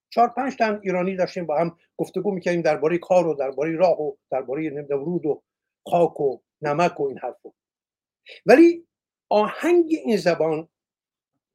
[0.10, 4.16] چهار پنج تن ایرانی داشتیم با هم گفتگو می‌کردیم درباره کار و درباره راه و
[4.32, 5.44] درباره نورود و
[5.88, 7.54] خاک و نمک و این حرفو
[8.46, 8.88] ولی
[9.30, 10.68] آهنگ این زبان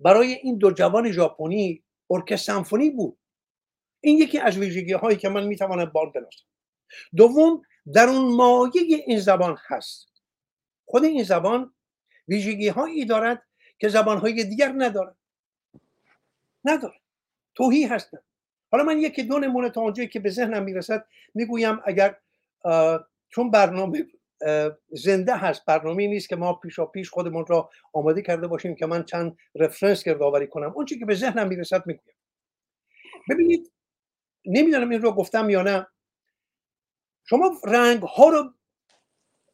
[0.01, 3.19] برای این دو جوان ژاپنی ارکستر سمفونی بود.
[4.01, 6.45] این یکی از ویژگی هایی که من می‌توانم بار بناسم
[7.17, 7.63] دوم
[7.95, 10.23] در اون مایه این زبان هست.
[10.89, 11.76] خود این زبان
[12.29, 13.43] ویژگی هایی دارد
[13.79, 15.17] که زبان های دیگر ندارد.
[16.65, 17.01] ندارد.
[17.55, 18.19] توهی هستن
[18.71, 22.17] حالا من یکی دو نمونه تا آنجایی که به ذهنم می‌رسد می‌گویم اگر
[23.29, 24.07] چون برنامه
[24.91, 29.05] زنده هست برنامه نیست که ما پیشا پیش خودمون را آماده کرده باشیم که من
[29.05, 30.73] چند رفرنس گردآوری کنم.
[30.75, 32.17] اون که به ذهنم می‌رسد می‌گویم.
[33.31, 33.73] ببینید
[34.47, 35.87] نمی‌دونم این رو گفتم یا نه.
[37.25, 38.53] شما رنگ ها رو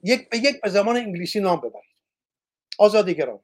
[0.03, 1.92] یک به یک به زمان انگلیسی نام ببرید.
[2.83, 3.41] آزادی گرامی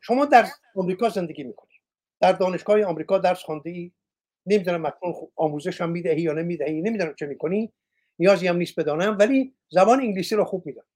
[0.00, 1.80] شما در آمریکا زندگی می‌کنید
[2.20, 3.92] در دانشگاه آمریکا درس خونده ای
[4.46, 6.80] نمی‌دونم مکنون آموزش هم می‌دهی یا نمی‌دهی.
[6.82, 7.72] نمی‌دونم چه می‌کنی.
[8.18, 10.86] نیازی هم نیست بدانم ولی زبان انگلیسی رو خوب می‌دونم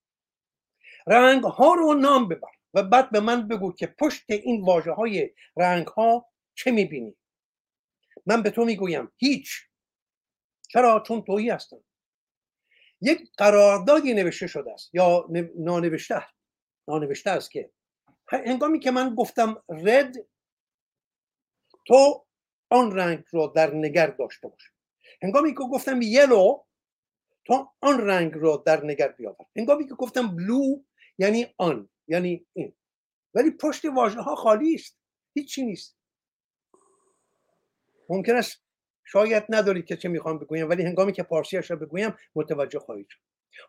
[1.07, 5.31] رنگ ها رو نام ببر و بعد به من بگو که پشت این واژه های
[5.57, 7.15] رنگ ها چه می‌بینی.
[8.27, 9.51] من به تو می‌گویم هیچ.
[10.69, 11.85] چرا؟ چون تویی هستم.
[13.01, 16.15] یک قراردادی نوشته شده است یا نانوشته
[16.89, 17.71] نانوشته است که
[18.29, 20.15] هنگامی که من گفتم رد
[21.87, 22.27] تو
[22.71, 24.73] آن رنگ رو در نگر داشته باش.
[25.23, 26.65] هنگامی که گفتم یلو
[27.45, 29.47] تو آن رنگ رو در نگر بیاور.
[29.57, 30.83] هنگامی که گفتم بلو
[31.19, 32.75] یعنی آن یعنی این.
[33.35, 34.99] ولی پشت واژه ها خالی است.
[35.35, 35.99] هیچی نیست.
[38.09, 38.63] ممکن است
[39.05, 43.21] شاید ندارید که چه می‌خوام بگویم ولی هنگامی که پارسیش رو بگویم متوجه خواهید شد.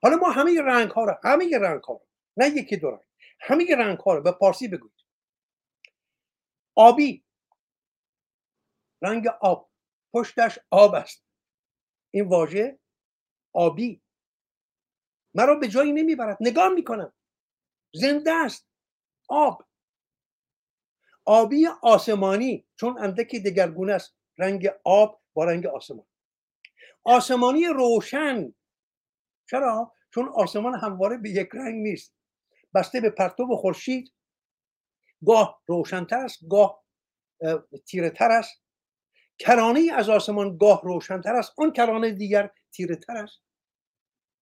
[0.02, 2.02] حالا ما همه رنگ ها رو همه رنگ ها
[2.38, 3.09] نه یکی دو رنگ.
[3.40, 5.06] همه رنگ ها رو به پارسی بگویید.
[6.76, 7.26] آبی.
[9.02, 9.70] رنگ آب.
[10.14, 11.26] پشتش آب است.
[12.12, 12.80] این واژه
[13.54, 14.02] آبی.
[15.34, 16.38] مرا به جایی نمی‌برد.
[16.42, 17.14] نگاه می‌کنم.
[17.94, 18.68] زنده است.
[19.30, 19.68] آب.
[21.26, 22.68] آبی آسمانی.
[22.80, 24.16] چون اندکی دگرگونه است.
[24.38, 26.06] رنگ آب با رنگ آسمان.
[27.04, 28.56] آسمانی روشن.
[29.50, 32.19] چرا؟ چون آسمان همواره به یک رنگ نیست.
[32.76, 34.14] بسته به پرتو خورشید.
[35.26, 36.84] گاه روشنتر است گاه
[37.86, 38.62] تیره تر است.
[39.40, 43.42] کرانه از آسمان گاه روشنتر است اون کرانه دیگر تیره تر است.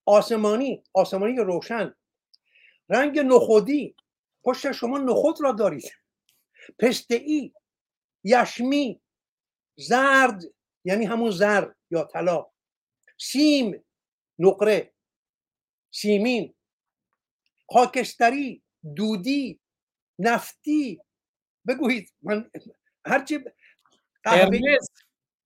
[0.05, 1.95] آسمانی آسمانی روشن.
[2.89, 3.95] رنگ نخودی
[4.43, 5.91] پشت شما نخود را دارید.
[6.79, 7.53] پسته ای
[8.23, 9.01] یشمی
[9.75, 10.41] زرد
[10.85, 12.51] یعنی همون زر یا طلا.
[13.17, 13.85] سیم
[14.39, 14.93] نقره.
[15.91, 16.56] سیمین.
[17.73, 18.63] خاکستری
[18.95, 19.60] دودی
[20.19, 21.01] نفتی.
[21.67, 22.51] بگویید من
[23.06, 23.39] هرچی
[24.23, 24.89] قرمز.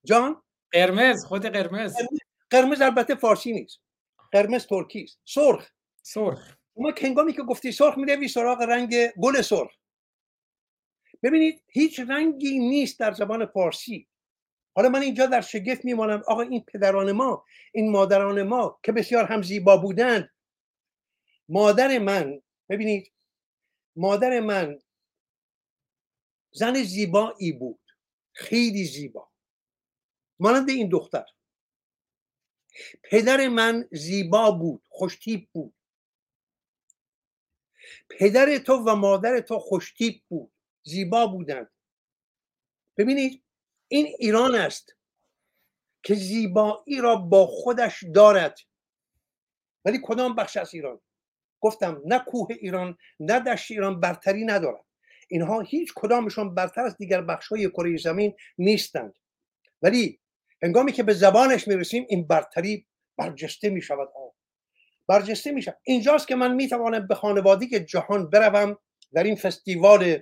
[0.05, 1.95] جان؟ قرمز خود قرمز.
[2.49, 3.79] قرمز البته فارسی نیست.
[4.31, 5.19] قرمز ترکی است.
[5.25, 5.69] سرخ.
[6.01, 6.55] سرخ.
[6.75, 9.71] ما هنگامی که گفتی سرخ می‌روی سراغ رنگ گل سرخ.
[11.23, 14.07] ببینید هیچ رنگی نیست در زبان فارسی.
[14.75, 19.25] حالا من اینجا در شگفت میمانم آقا این پدران ما این مادران ما که بسیار
[19.25, 20.30] هم زیبا بودند
[21.51, 23.11] مادر من ببینید
[23.95, 24.79] مادر من
[26.51, 27.79] زن زیبایی بود
[28.33, 29.31] خیلی زیبا.
[30.39, 31.25] مانند این دختر.
[33.03, 35.73] پدر من زیبا بود خوشتیپ بود.
[38.09, 41.71] پدر تو و مادر تو خوشتیپ بود زیبا بودند.
[42.97, 43.43] ببینید
[43.87, 44.95] این ایران است
[46.03, 48.59] که زیبایی را با خودش دارد.
[49.85, 51.01] ولی کدام بخش از ایران؟
[51.61, 54.85] گفتم نه کوه ایران نه دشت ایران برتری ندارد
[55.27, 59.13] اینها هیچ کدامشون برتر از دیگر بخش های کره زمین نیستند.
[59.81, 60.19] ولی
[60.63, 62.85] هنگامی که به زبانش می‌رسیم این برتری
[63.17, 64.09] برجسته می شود
[65.07, 68.77] برجسته می شود اینجاست که من می‌توانم به خانوادگی جهان بروم
[69.13, 70.19] در این فستیوال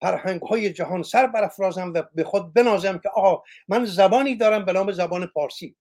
[0.00, 4.72] فرهنگ های جهان سر برافرازم و به خود بنازم که آقا من زبانی دارم به
[4.72, 5.76] نام زبان پارسی.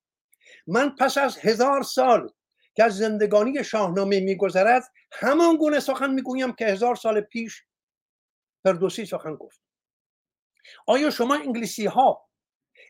[0.67, 2.29] من پس از هزار سال
[2.75, 7.63] که از زندگانی شاهنامه میگذرد همان گونه سخن می‌گویم که هزار سال پیش
[8.63, 9.61] فردوسی سخن گفت.
[10.87, 12.29] آیا شما انگلیسی ها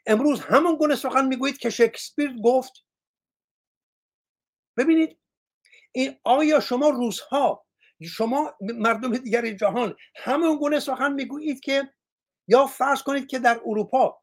[0.05, 2.73] امروز همان گونه سخن می‌گویید که شکسپیر گفت؟
[4.77, 5.19] ببینید
[5.91, 7.65] این آیا شما روزها
[8.01, 11.93] شما مردم دیگر جهان همون گونه سخن می‌گویید که
[12.47, 14.21] یا فرض کنید که در اروپا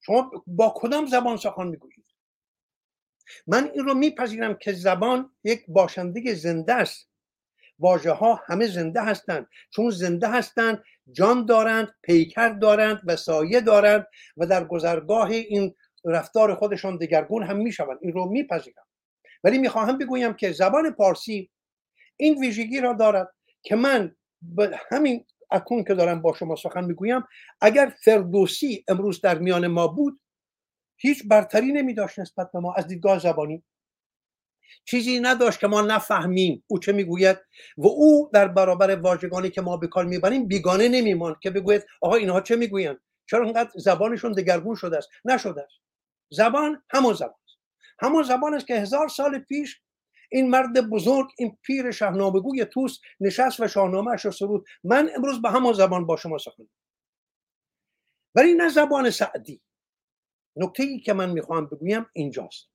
[0.00, 2.03] شما با کدام زبان سخن می‌گویید؟
[3.46, 7.08] من این رو میپذیرم که زبان یک باشنده زنده است.
[7.78, 9.46] واژه ها همه زنده هستند.
[9.70, 10.82] چون زنده هستند
[11.12, 14.06] جان دارند پیکر دارند و سایه دارند
[14.36, 17.98] و در گذرگاه این رفتار خودشان دگرگون هم می‌شوند.
[18.02, 18.84] این رو میپذیرم.
[19.44, 21.50] ولی می‌خواهم بگویم که زبان پارسی
[22.16, 24.16] این ویژگی را دارد که من
[24.90, 27.24] همین اکنون که دارم با شما سخن می‌گویم
[27.60, 30.20] اگر فردوسی امروز در میان ما بود
[30.96, 33.64] هیچ برتری نمی داشت نسبت به ما از دیدگاه زبانی.
[34.84, 36.64] چیزی نداشت که ما نفهمیم.
[36.66, 37.38] او چه می‌گوید؟
[37.76, 42.14] و او در برابر واژگانی که ما به کار می‌بریم بیگانه نمیماند که بگوید آقا
[42.16, 45.74] اینها چه می‌گویند؟ چرا انقدر زبانشون دگرگون شده است؟ نشده است.
[46.30, 47.58] زبان همون زبان است.
[48.00, 49.80] همون زبان است که هزار سال پیش
[50.30, 54.66] این مرد بزرگ این پیر شاهنامه‌گوی توس نشست و شاهنامه‌اش را سرود.
[54.84, 56.68] من امروز به همون زبان با شما سخن
[58.34, 59.60] ولی نه زبان سعدی.
[60.56, 62.68] نکته ای که من می‌خواهم بگویم اینجاست.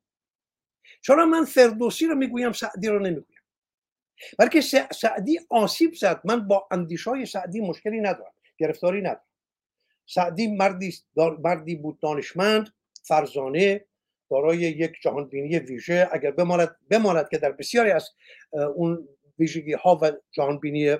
[1.01, 3.39] چرا من فردوسی رو می‌گویم سعدی رو نمی‌گویم؟
[4.39, 4.61] بلکه
[4.91, 6.21] سعدی آسیب زد.
[6.25, 9.25] من با اندیشای سعدی مشکلی ندارم گرفتاری ندارم.
[10.05, 10.93] سعدی مردی,
[11.43, 13.85] مردی بود دانشمند فرزانه
[14.29, 16.09] دارای یک جهان بینی ویژه.
[16.11, 18.09] اگر بماند بماند که در بسیاری از
[18.75, 19.07] اون
[19.39, 20.97] ویژگی ها و جهان بینی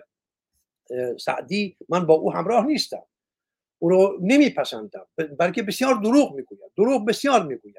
[1.20, 3.04] سعدی من با او همراه نیستم.
[3.80, 5.08] او رو نمیپسندم.
[5.40, 6.72] بلکه بسیار دروغ می‌گوید.
[6.78, 7.76] دروغ بسیار می‌گوید.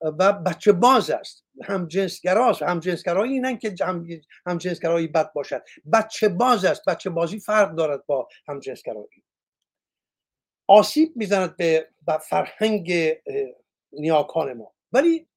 [0.00, 1.44] و بچه باز است.
[1.62, 4.06] هم جنسگراست هم جنسگرایی نه که هم,
[4.46, 5.62] هم جنسگرایی بد باشد.
[5.92, 6.84] بچه باز است.
[6.88, 9.24] بچه بازی فرق دارد با هم جنسگرایی.
[10.66, 11.88] آسیب می‌زند به
[12.28, 12.92] فرهنگ
[13.92, 14.72] نیاکان ما.
[14.92, 15.28] ولی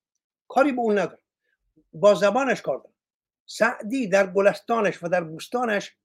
[0.47, 1.21] کاری به اون نداره
[1.93, 2.95] با زبانش کار دارم.
[3.45, 5.95] سعدی در گلستانش و در بوستانش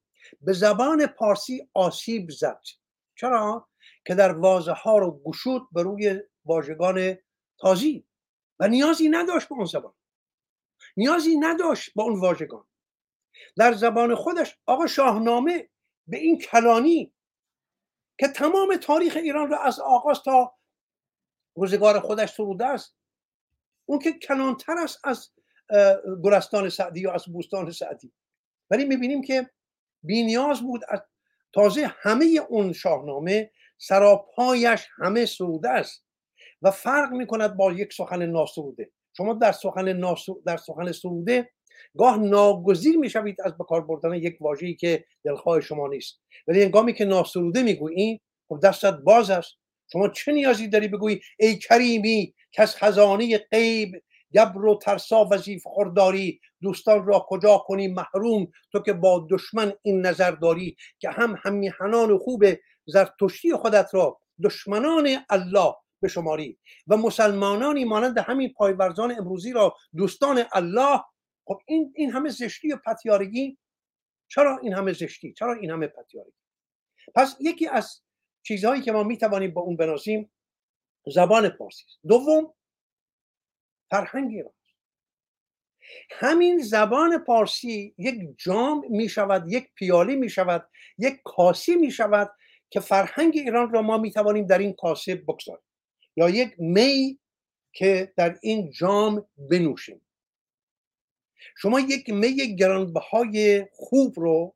[0.41, 2.61] به زبان پارسی آسیب زد.
[3.21, 3.69] چرا؟
[4.07, 7.17] که در واضح ها رو گشود به روی واژگان
[7.59, 8.07] تازی
[8.61, 9.95] و نیازی نداشت به اون زبان.
[10.97, 12.65] نیازی نداشت با اون واژگان.
[13.57, 15.71] در زبان خودش آقا شاهنامه
[16.07, 17.15] به این کلانی
[18.19, 20.55] که تمام تاریخ ایران را از آغاز تا
[21.57, 22.97] روزگار خودش سروده است
[23.89, 25.31] اون که کلانتر است از
[26.25, 28.13] گلستان سعدی یا از بوستان سعدی.
[28.71, 29.51] ولی می‌بینیم که
[30.03, 31.01] بینیاز بود از
[31.53, 36.05] تازه همه اون شاهنامه سراپایش همه سروده است
[36.63, 38.91] و فرق می‌کند با یک سخن ناسروده.
[39.17, 40.43] شما در سخن ناسو...
[40.47, 41.51] در سخن سروده
[41.99, 46.21] گاه ناگزیر می‌شوید از بکار بردن یک واژه‌ای که دلخواه شما نیست.
[46.49, 49.53] ولی هنگامی که ناسروده می‌گویی خب دستت باز است.
[49.93, 54.03] شما چه نیازی داری بگویی؟ ای کریمی که از خزانه غیب
[54.35, 60.07] گبر و ترسا وظیف خورداری دوستان را کجا کنی محروم؟ تو که با دشمن این
[60.07, 62.45] نظر داری که هم همیهنان خوب
[62.87, 70.45] زرتشتی خودت را دشمنان الله به شماری و مسلمانانی مانند همین پایورزان امروزی را دوستان
[70.53, 71.01] الله؟
[71.45, 73.59] خب این این همه زشتی و پتیارگی؟
[74.29, 76.33] چرا این همه زشتی؟ چرا این همه پتیارگی؟
[77.15, 78.03] پس یکی از
[78.43, 80.33] چیزهایی که ما می‌توانیم با اون بنازیم
[81.07, 82.55] زبان پارسی دوم
[83.91, 84.53] فرهنگ ایران
[86.11, 92.31] همین زبان پارسی یک جام می شود یک پیاله می شود یک کاسی می شود
[92.71, 95.65] که فرهنگ ایران را ما می توانیم در این کاسه بگذاریم.
[96.17, 97.19] یا یک می
[97.73, 100.01] که در این جام بنوشیم.
[101.57, 104.55] شما یک می گرانبهای خوب رو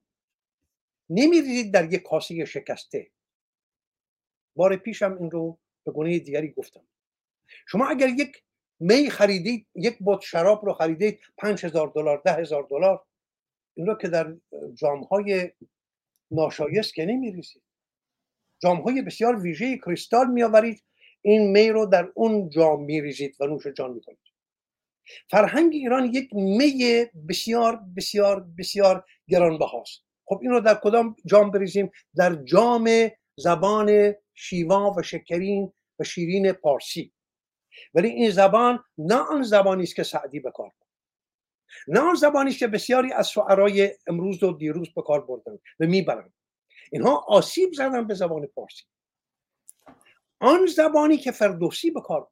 [1.11, 3.11] نمیریزید در یک کاسه شکسته.
[4.57, 6.87] بار پیشم این رو به گونه دیگری گفتم.
[7.67, 8.43] شما اگر یک
[8.85, 13.05] می خریدید یک بوت شراب رو خریدید پنج هزار دلار ده هزار دلار.
[13.77, 14.37] این رو که در
[14.75, 15.51] جامهای
[16.31, 17.63] ناشایست که نمیریزید.
[18.63, 20.83] جامهای بسیار ویژه کریستال میآورید.
[21.23, 24.19] این می رو در اون جام میریزید و نوش جان می‌کنید.
[25.31, 30.03] فرهنگ ایران یک می بسیار بسیار بسیار گرانبهاست.
[30.25, 32.91] خب این رو در کدام جام بریزیم؟ در جام
[33.37, 37.14] زبان شیوا و شکرین و شیرین پارسی.
[37.95, 40.73] ولی این زبان نه آن زبانی است که سعدی بکار
[41.89, 45.87] نه آن زبانی است که بسیاری از شعرای امروز و دیروز به کار بردن و
[45.87, 46.35] می‌برند.
[46.93, 48.85] اینها آسیب زدن به زبان پارسی
[50.41, 52.31] آن زبانی که فردوسی به کار برد.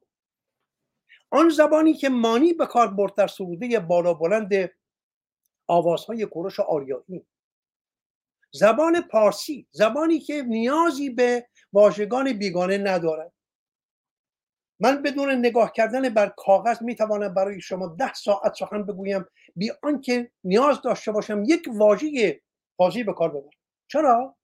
[1.29, 4.69] آن زبانی که مانی به کار برد در سروده بالا بلند
[5.67, 7.25] آوازهای کوروش آریایی.
[8.51, 13.33] زبان پارسی زبانی که نیازی به واژگان بیگانه ندارد.
[14.83, 19.25] من بدون نگاه کردن بر کاغذ می‌توانم برای شما ده ساعت سخن بگویم
[19.55, 22.41] بی آنکه نیاز داشته باشم یک واژه
[22.75, 23.49] بازی به کار ببرم.
[23.87, 24.37] چرا؟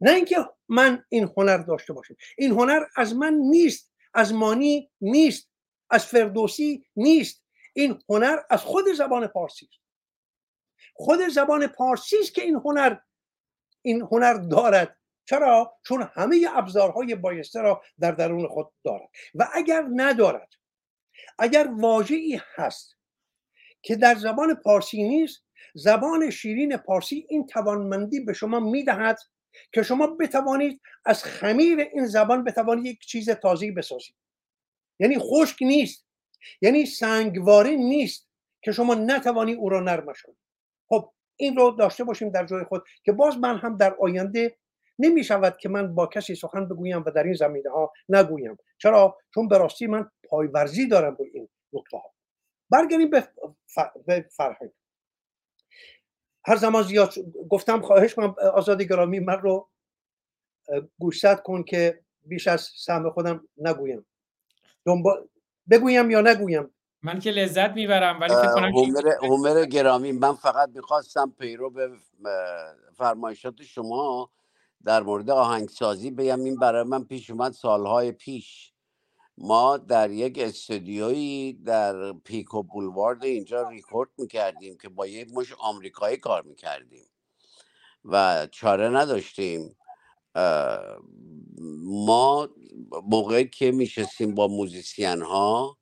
[0.00, 0.36] نه اینکه
[0.68, 2.16] من این هنر داشته باشم.
[2.38, 5.50] این هنر از من نیست از مانی نیست
[5.90, 7.44] از فردوسی نیست.
[7.74, 9.80] این هنر از خود زبان پارسی است.
[10.94, 12.96] خود زبان پارسی است که این هنر
[13.82, 14.98] این هنر دارد.
[15.28, 20.48] چرا؟ چون همه ابزارهای بایسته را در درون خود دارد و اگر ندارد
[21.38, 22.96] اگر واژه‌ای هست
[23.82, 29.18] که در زبان پارسی نیست زبان شیرین پارسی این توانمندی به شما می‌دهد
[29.72, 34.14] که شما بتوانید از خمیر این زبان بتوانید یک چیز تازه بسازید.
[34.98, 36.06] یعنی خشک نیست
[36.60, 38.28] یعنی سنگواری نیست
[38.62, 40.38] که شما نتوانی او را نرمش کنید
[40.88, 44.56] خب این رو داشته باشیم در جای خود که باز من هم در آینده
[44.98, 48.58] نمی شود که من با کسی سخن بگویم و در این زمینه ها نگویم.
[48.78, 52.12] چرا؟ چون به راستی من پایورزی دارم به این نکته ها
[52.70, 53.28] برگردیم به
[54.30, 54.70] فرهنگ.
[56.44, 57.14] هر زمان زیاد
[57.50, 59.68] گفتم خواهش کنم آزادی گرامی من رو
[60.98, 64.06] گوشت کن که بیش از سهم خودم نگویم.
[65.70, 66.70] بگویم یا نگویم.
[67.02, 68.72] من که لذت می‌برم ولی فکر کنم
[69.22, 70.12] هومر گرامی.
[70.12, 71.90] من فقط می‌خواستم پیرو به
[72.96, 74.30] فرمایشات شما
[74.84, 78.72] در مورد آهنگسازی بگم این برای من پیش اومد سالهای پیش.
[79.38, 86.16] ما در یک استودیویی در پیکو بولوارد اینجا ریکورد می‌کردیم که با یک مش آمریکایی
[86.16, 87.06] کار می‌کردیم
[88.04, 89.76] و چاره نداشتیم.
[91.82, 92.48] ما
[93.10, 95.78] موقعی که میشستیم با موزیسین ها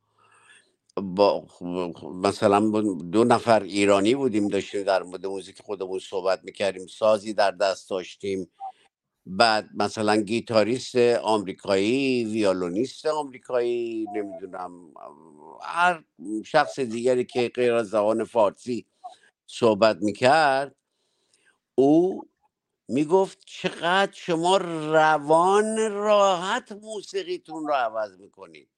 [0.97, 1.47] با
[2.03, 2.61] مثلا
[3.13, 8.51] دو نفر ایرانی بودیم داشتیم در مورد موزیک خودمون صحبت می‌کردیم سازی در دست داشتیم.
[9.27, 14.95] بعد مثلا گیتاریست آمریکایی ویالونیست آمریکایی نمی‌دونم
[15.63, 16.05] هر
[16.47, 18.87] شخص دیگری که غیر از زبان فارسی
[19.47, 20.77] صحبت می‌کرد
[21.75, 22.23] او
[22.89, 28.69] می‌گفت چقدر شما روان راحت موسیقیتون رو عوض می‌کنید.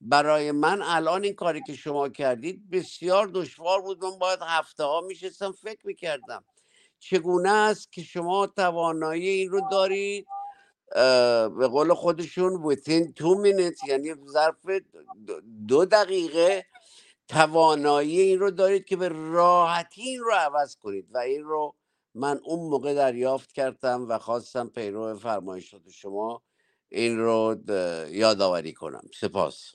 [0.00, 4.04] برای من الان این کاری که شما کردید بسیار دشوار بود.
[4.04, 6.44] من باید هفته ها میشستم فکر می‌کردم.
[7.00, 10.26] چگونه است که شما توانایی این رو دارید؟
[11.58, 14.56] به قول خودشون within two minutes یعنی ظرف
[15.68, 16.66] دو دقیقه
[17.28, 21.74] توانایی این رو دارید که به راحتی این رو عوض کنید و این رو
[22.14, 26.42] من اون موقع دریافت کردم و خواستم پیرو فرمایشات شما
[26.88, 27.56] این رو
[28.10, 29.02] یادآوری کنم.
[29.20, 29.74] سپاس.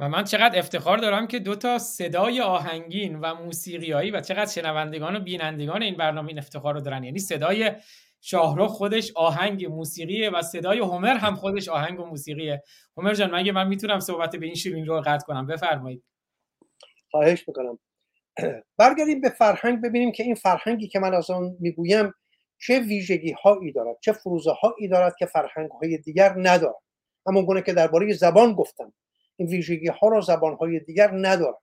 [0.00, 5.16] و من چقدر افتخار دارم که دو تا صدای آهنگین و موسیقیایی و چقدر شنوندگان
[5.16, 7.04] و بینندگان این برنامه این افتخار رو دارن.
[7.04, 7.72] یعنی صدای
[8.20, 12.62] شاهرخ خودش آهنگ موسیقیه و صدای هومر هم خودش آهنگ و موسیقیه.
[12.96, 16.04] هومر جان مگه من می‌تونم صحبت به این شیرین رو قطع کنم بفرمایید.
[17.10, 17.78] خواهش می‌کنم.
[18.78, 22.12] برگردیم به فرهنگ ببینیم که این فرهنگی که من از آن می‌گویم
[22.58, 26.82] چه ویژگی هایی دارد چه فروزه هایی دارد که فرهنگ های دیگر ندارد
[27.26, 28.92] همون گونه که درباره زبان گفتم.
[29.36, 31.58] این ویژگی ها را زبان های دیگر ندارن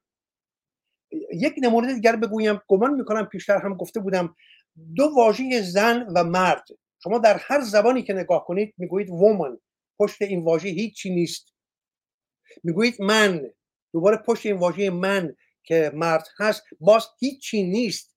[1.34, 4.36] یک نمونه دیگر بگویم گمان می‌کنم پیشتر هم گفته بودم
[4.95, 6.63] دو واژه زن و مرد.
[7.03, 9.57] شما در هر زبانی که نگاه کنید می‌گویید وومن
[9.99, 11.53] پشت این واژه هیچی نیست.
[12.63, 13.51] می‌گویید من
[13.93, 18.15] دوباره پشت این واژه من که مرد هست باز هیچی نیست.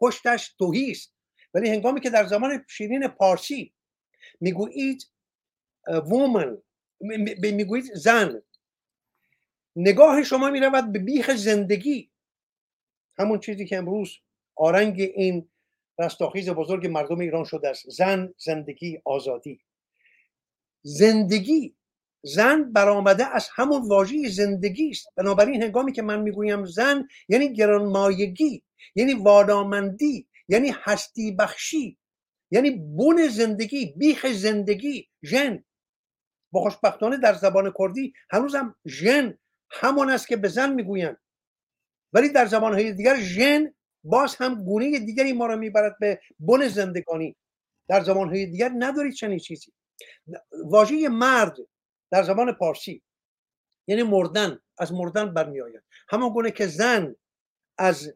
[0.00, 1.14] پشتش توهی است.
[1.54, 3.74] ولی هنگامی که در زمان شیرین پارسی
[4.40, 5.10] می‌گویید
[5.88, 6.62] وومن
[7.40, 8.42] می‌گویید زن.
[9.82, 12.10] نگاه شما می رود به بیخ زندگی.
[13.18, 14.18] همون چیزی که امروز
[14.56, 15.48] آرنگ این
[15.98, 19.60] رستاخیز بزرگ مردم ایران شده است زن زندگی آزادی.
[20.82, 21.76] زندگی
[22.22, 25.08] زن برآمده از همون واژه زندگی است.
[25.16, 28.62] بنابراین هنگامی که من می‌گویم زن یعنی گرانمایگی
[28.94, 31.98] یعنی وادامندی یعنی هستی بخشی
[32.50, 35.64] یعنی بون زندگی بیخ زندگی ژن.
[36.52, 39.38] با خوشبختانه در زبان کردی هنوزم ژن.
[39.70, 41.16] همون است که به زن می‌گویند.
[42.12, 47.36] ولی در زبانهای دیگر ژن باز هم گونه دیگری ما را می‌برد به بن زندگانی.
[47.88, 49.72] در زبانهای دیگر ندارید چنین چیزی.
[50.64, 51.56] واژه مرد
[52.10, 53.02] در زبان پارسی
[53.86, 55.82] یعنی مردن از مردن برمیآید.
[56.08, 57.16] همان گونه که زن
[57.78, 58.14] از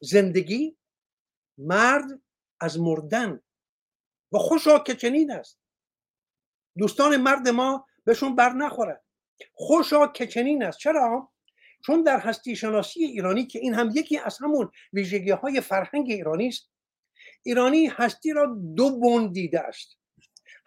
[0.00, 0.76] زندگی
[1.58, 2.22] مرد
[2.60, 3.40] از مردن.
[4.32, 5.58] و خوشا که چنین است.
[6.78, 9.04] دوستان مرد ما بهشون بر نخورد.
[9.54, 10.78] خوشا که چنین است.
[10.78, 11.32] چرا؟
[11.86, 16.48] چون در هستی شناسی ایرانی که این هم یکی از همون ویژگی های فرهنگ ایرانی
[16.48, 16.70] است
[17.42, 19.98] ایرانی هستی را دو بن دیده است.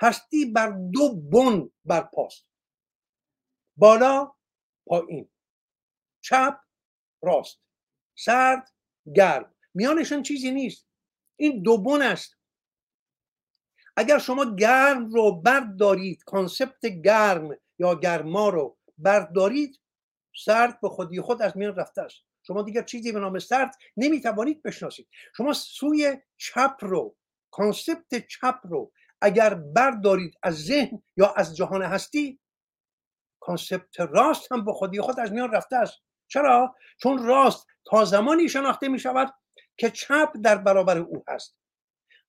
[0.01, 2.45] هستی بر دو بن برپاست.
[3.77, 4.31] بالا
[4.85, 5.29] پایین.
[6.21, 6.59] چپ
[7.21, 7.61] راست.
[8.17, 8.71] سرد
[9.15, 9.55] گرم.
[9.73, 10.87] میانشان چیزی نیست.
[11.35, 12.35] این دو بن است.
[13.97, 19.79] اگر شما گرم رو بردارید concept گرم یا گرما رو بردارید
[20.35, 22.17] سرد به خودی خود از میان رفته است.
[22.43, 25.07] شما دیگر چیزی به نام سرد نمی‌توانید بشناسید.
[25.37, 27.15] شما سوی چپ رو
[27.51, 32.39] concept چپ رو اگر بردارید از ذهن یا از جهان هستی
[33.39, 35.97] concept راست هم به خودی خود از میان رفته است.
[36.27, 39.33] چرا؟ چون راست تا زمانی شناخته می شود
[39.77, 41.57] که چپ در برابر او هست.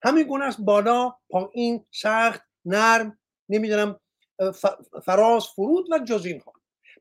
[0.02, 4.00] همین گونه است بالا پایین سخت نرم نمی‌دونم
[5.04, 6.52] فراز فرود و جز اینها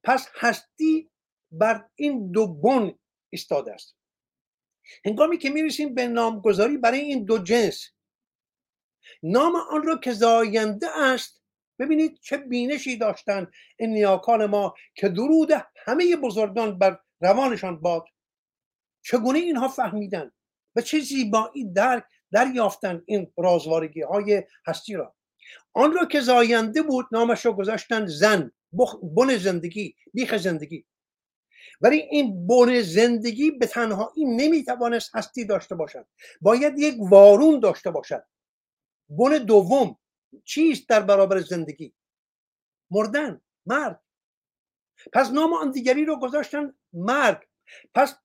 [0.03, 1.09] پس هستی
[1.51, 2.95] بر این دو بن
[3.29, 3.95] ایستاده است.
[5.05, 7.89] هنگامی که می‌رسیم به نامگذاری برای این دو جنس
[9.23, 11.41] نام آن را که زاینده است
[11.79, 15.51] ببینید چه بینشی داشتن این نیاکان ما که درود
[15.85, 18.05] همه بزرگان بر روانشان باد.
[19.05, 20.31] چگونه اینها فهمیدن؟
[20.75, 25.15] و چه زیبایی درک دریافتن این رازوارگی های هستی را؟
[25.73, 28.51] آن را که زاینده بود نامش را گذاشتن زن
[29.15, 30.85] بن زندگی بیخ زندگی.
[31.81, 36.07] ولی این بن زندگی به تنهایی نمی‌توانست هستی داشته باشد.
[36.41, 38.23] باید یک وارون داشته باشد.
[39.09, 39.97] بن دوم
[40.43, 41.93] چیست در برابر زندگی؟
[42.91, 43.97] مردن مرگ.
[45.13, 47.47] پس نام آن دیگری رو گذاشتن مرگ.
[47.93, 48.15] پس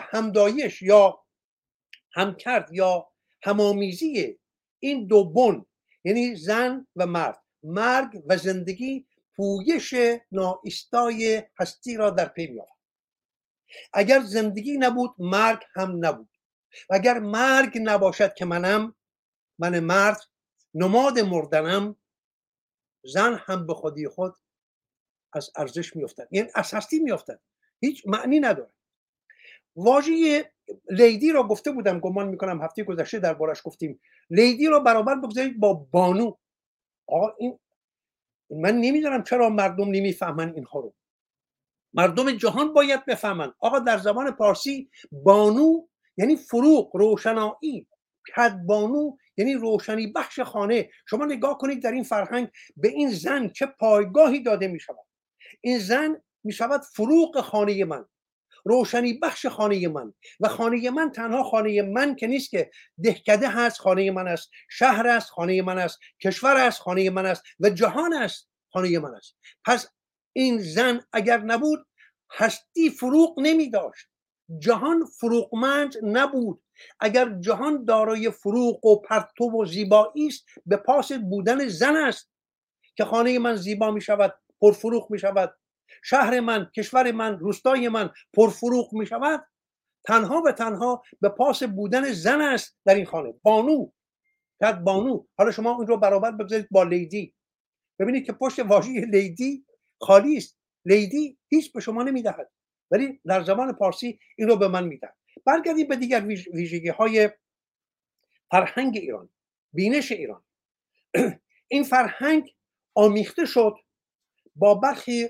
[0.00, 1.24] همدایش یا
[2.12, 3.08] همکرد یا
[3.42, 4.38] همامیزی
[4.78, 5.66] این دو بن
[6.04, 7.42] یعنی زن و مرد.
[7.62, 9.94] مرگ و زندگی پویش
[10.32, 12.78] ناایستای هستی را در پی میآورد.
[13.92, 16.30] اگر زندگی نبود مرگ هم نبود.
[16.90, 18.94] و اگر مرگ نباشد که منم
[19.58, 20.20] من مرد
[20.74, 21.96] نماد مردنم
[23.04, 24.34] زن هم به خودی خود
[25.32, 26.28] از ارزش میافتد.
[26.30, 27.40] یعنی از هستی میافتد.
[27.80, 28.72] هیچ معنی نداره
[29.76, 30.52] واژه
[30.90, 34.00] لیدی را گفته بودم گمان می‌کنم هفته گذشته دربارش گفتیم.
[34.30, 36.34] لیدی را برابر بگذارید با بانو.
[37.06, 37.58] آقا این
[38.50, 40.94] من نمی‌دونم چرا مردم نمی‌فهمن اینها رو.
[41.94, 43.52] مردم جهان باید بفهمن.
[43.58, 47.86] آقا در زبان پارسی بانو یعنی فروغ روشنایی.
[48.36, 50.90] کد بانو یعنی روشنی بخش خانه.
[51.06, 55.06] شما نگاه کنید در این فرهنگ به این زن چه پایگاهی داده می شود
[55.60, 58.04] این زن می شود فروغ خانه من.
[58.64, 60.14] روشنی بخش خانه من.
[60.40, 62.70] و خانه من تنها خانه من که نیست که
[63.02, 67.42] دهکده هست خانه من است شهر است خانه من است کشور است خانه من است
[67.60, 69.36] و جهان است خانه من است.
[69.64, 69.88] پس
[70.32, 71.86] این زن اگر نبود
[72.30, 74.06] هستی فروغ نمی داشت.
[74.58, 76.62] جهان فروغمند نبود.
[77.00, 82.30] اگر جهان دارای فروغ و پرتو و زیبایی است به پاس بودن زن است.
[82.96, 85.56] که خانه من زیبا می شود پرفروغ می شود.
[86.02, 89.46] شهر من کشور من روستای من پرفروغ می شود
[90.04, 93.90] تنها و تنها به پاس بودن زن است در این خانه بانو.
[94.60, 95.24] کد بانو.
[95.38, 97.34] حالا شما اون رو برابر بگذارید با لیدی.
[97.98, 99.66] ببینید که پشت واژه لیدی
[100.00, 100.58] خالی است.
[100.84, 102.50] لیدی هیچ به شما نمی‌دهد.
[102.90, 105.16] ولی در زمان پارسی این رو به من می‌دهد.
[105.44, 106.20] برگردیم به دیگر
[106.54, 107.30] ویژگی های
[108.50, 109.28] فرهنگ ایران
[109.72, 110.42] بینش ایران.
[111.72, 112.54] این فرهنگ
[112.94, 113.76] آمیخته شد
[114.56, 115.28] با برخی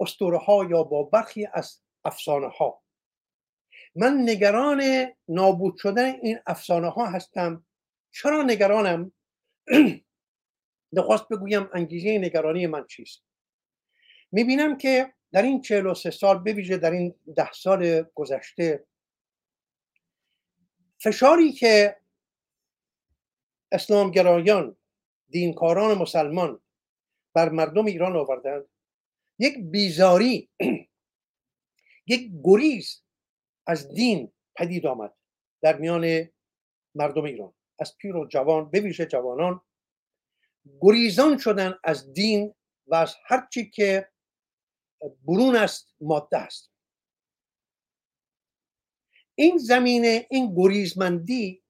[0.00, 2.82] استوره ها یا با برخی از افسانه ها
[3.94, 4.82] من نگران
[5.28, 7.66] نابود شدن این افسانه ها هستم.
[8.10, 9.12] چرا نگرانم؟
[10.92, 13.22] نخواست بگویم انگیزه نگرانی من چیست؟
[14.32, 18.86] می‌بینم که در این 43 سال بویژه در این ده سال گذشته
[20.98, 21.96] فشاری که
[23.72, 24.76] اسلامگرایان
[25.28, 26.60] دینکاران مسلمان
[27.34, 28.64] بر مردم ایران آوردند
[29.38, 30.50] یک بیزاری
[32.06, 33.02] یک گریز
[33.66, 35.14] از دین پدید آمد
[35.62, 36.28] در میان
[36.94, 37.54] مردم ایران.
[37.78, 39.60] از پیر و جوان بویژه جوانان
[40.80, 42.54] گریزان شدن از دین
[42.86, 44.08] و از هرچی که
[45.26, 46.72] برون است ماده است.
[49.34, 51.62] این زمینه این گریزمندی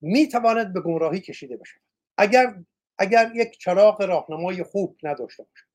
[0.00, 1.80] می تواند به گمراهی کشیده بشه
[2.18, 2.64] اگر
[2.98, 5.71] اگر یک چراغ راهنمای خوب نداشته باشه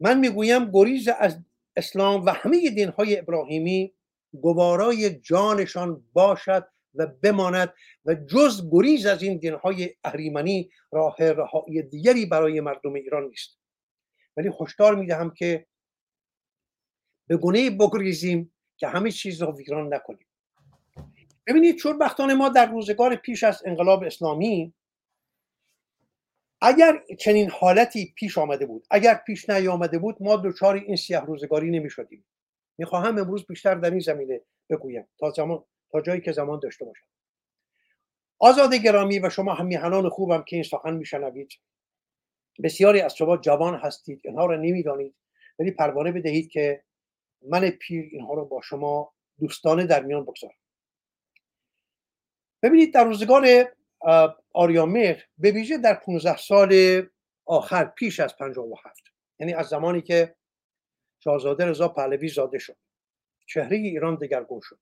[0.00, 1.38] من می‌گویم گریز از
[1.76, 3.92] اسلام و همه دین های ابراهیمی
[4.40, 7.74] گوارای جانشان باشد و بماند
[8.04, 13.58] و جز گریز از این دین های اهریمنی راه رهایی دیگری برای مردم ایران نیست.
[14.36, 15.66] ولی هشدار می‌دهم که
[17.26, 20.26] به گونه بگریزیم که همه چیز را ویران نکنیم.
[21.46, 24.74] ببینید بختان ما در روزگار پیش از انقلاب اسلامی
[26.60, 31.70] اگر چنین حالتی پیش آمده بود اگر پیش نیامده بود ما دچار این سیاه روزگاری
[31.70, 32.26] نمی شدیم
[32.78, 34.40] می‌خواهم امروز بیشتر در این زمینه
[34.70, 37.06] بگویم تا زمان تا جایی که زمان داشته باشم.
[38.38, 41.48] آزاد گرامی و شما هم میهنان خوبم که این سخن میشنوید.
[42.62, 45.14] بسیاری از شما جوان هستید اینها را نمی‌دانید
[45.58, 46.82] ولی پروانه بدهید که
[47.42, 50.54] من پیر اینها رو با شما دوستانه در میان بگذارم.
[52.62, 53.46] ببینید در روزگار
[54.52, 57.02] آریامر به ویژه در 15 سال
[57.46, 59.02] آخر پیش از 57
[59.40, 60.34] یعنی از زمانی که
[61.18, 62.76] شاهزاده رضا پهلوی زاده شد.
[63.46, 64.78] چهره ایران دگرگون شد.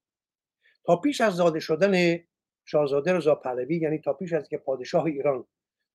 [0.85, 2.19] تا پیش از زاده شدن
[2.65, 5.47] شاهزاده رضا پهلوی یعنی تا پیش از که پادشاه ایران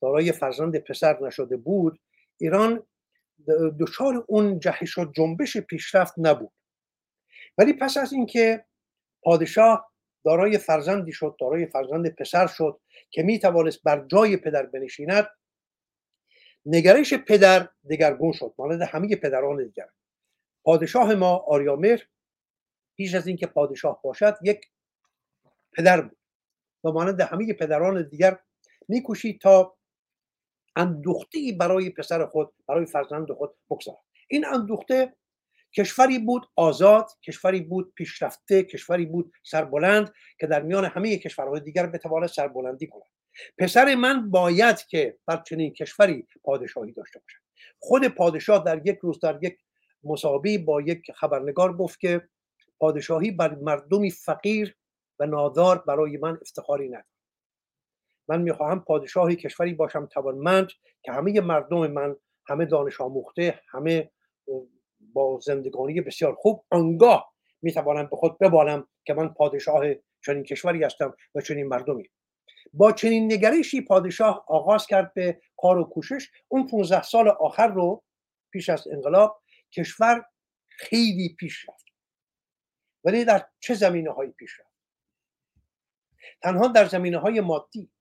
[0.02, 2.00] دارای فرزند پسر نشده بود
[2.38, 2.84] ایران
[3.80, 6.52] دچار اون جهش و جنبش پیشرفت نبود.
[7.58, 8.66] ولی پس از اینکه
[9.22, 9.89] پادشاه
[10.26, 12.80] دارای فرزندی شد دارای فرزند پسر شد
[13.12, 15.28] که می توانست بر جای پدر بنشیند.
[16.66, 19.90] نگرش پدر دگرگون شد مانند همه پدران دیگر.
[20.64, 22.00] پادشاه ما آریامر
[22.98, 24.62] پیش از اینکه پادشاه باشد یک
[25.78, 26.18] پدر بود
[26.84, 28.40] و مانند همه پدران دیگر
[28.88, 29.78] میکوشید تا
[30.76, 34.00] اندوخته برای پسر خود برای فرزند خود بگذارد.
[34.28, 35.16] این اندوخته
[35.76, 41.88] کشوری بود آزاد کشوری بود پیشرفته کشوری بود سربلند که در میان همه کشورهای دیگر
[41.88, 43.04] بتواند سربلندی کند.
[43.58, 47.40] پسر من باید که بر چنین کشوری پادشاهی داشته باشد.
[47.80, 49.58] خود پادشاه در یک روز در یک
[50.04, 52.30] مسابی با یک خبرنگار گفت که
[52.80, 54.76] پادشاهی بر مردمی فقیر
[55.20, 57.06] و نادار برای من افتخاری ندارد.
[58.28, 60.68] من می‌خواهم پادشاهی کشوری باشم توانمند
[61.02, 62.16] که همه مردم من
[62.48, 64.12] همه دانش آموخته همه
[65.14, 69.84] با زندگانی بسیار خوب آنگاه می‌توانم به خود ببالم که من پادشاه
[70.26, 72.10] چنین کشوری هستم و چنین مردمی.
[72.74, 76.32] با چنین نگرشی پادشاه آغاز کرد به کار و کوشش.
[76.48, 78.04] اون 15 سال آخر رو
[78.52, 79.42] پیش از انقلاب
[79.72, 80.26] کشور
[80.70, 81.86] خیلی پیش رفت.
[83.04, 84.70] ولی در چه زمینه هایی پیش رفت؟
[86.42, 87.92] تنها در زمینه های مادی.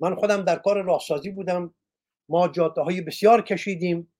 [0.00, 1.74] من خودم در کار راهسازی بودم.
[2.28, 4.11] ما جاده های بسیار کشیدیم.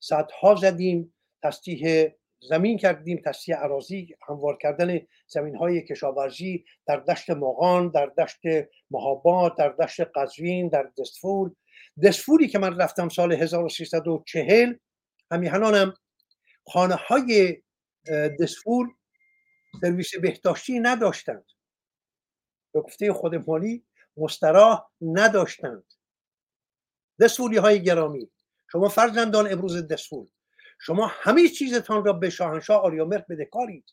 [0.00, 7.88] صدها زدیم تصدیح زمین کردیم تصدیح عراضی هموار کردن زمین های کشاورزی در دشت ماغان
[7.88, 8.40] در دشت
[8.90, 11.54] مهابات در دشت قزوین در دستفول
[12.04, 14.74] دستفولی که من رفتم سال 1340
[15.30, 15.94] همیهنانم
[16.66, 17.62] خانه های
[18.40, 18.88] دستفول
[19.80, 21.44] سرویس بهداشتی نداشتند.
[22.74, 23.86] به گفته خود مالی
[24.16, 25.84] مستراح نداشتند.
[27.20, 28.30] دستفولی های گرامی.
[28.72, 30.26] شما فرزندان امروز دستفول
[30.78, 33.84] شما همه چیزتان را به شاهنشاه آریامر بدهکارید.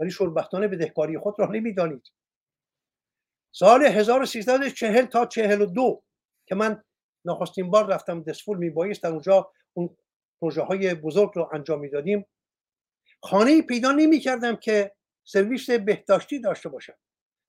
[0.00, 2.12] ولی شوربختانه بدهکاری خود را نمی‌دانید.
[3.52, 6.02] سال 1340 تا 42
[6.46, 6.84] که من
[7.24, 9.96] نخستین بار رفتم دسفول میبایست در اونجا اون
[10.40, 12.26] پروژه های بزرگ رو انجام می‌دادیم.
[13.22, 14.94] خانه پیدا نمی کردم که
[15.24, 16.94] سرویس بهداشتی داشته باشم.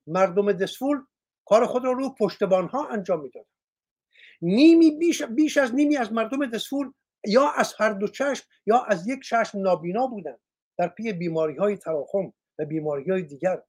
[0.08, 1.06] مردم دسفول
[1.46, 3.48] کار خود را رو پشتبان ها انجام می‌دادن.
[4.44, 6.92] نیمی بیش, بیش از نیمی از مردم دسفول
[7.28, 10.38] یا از هر دو چشم یا از یک چشم نابینا بودن
[10.78, 13.64] در پی بیماری های تراخم و بیماری های دیگر.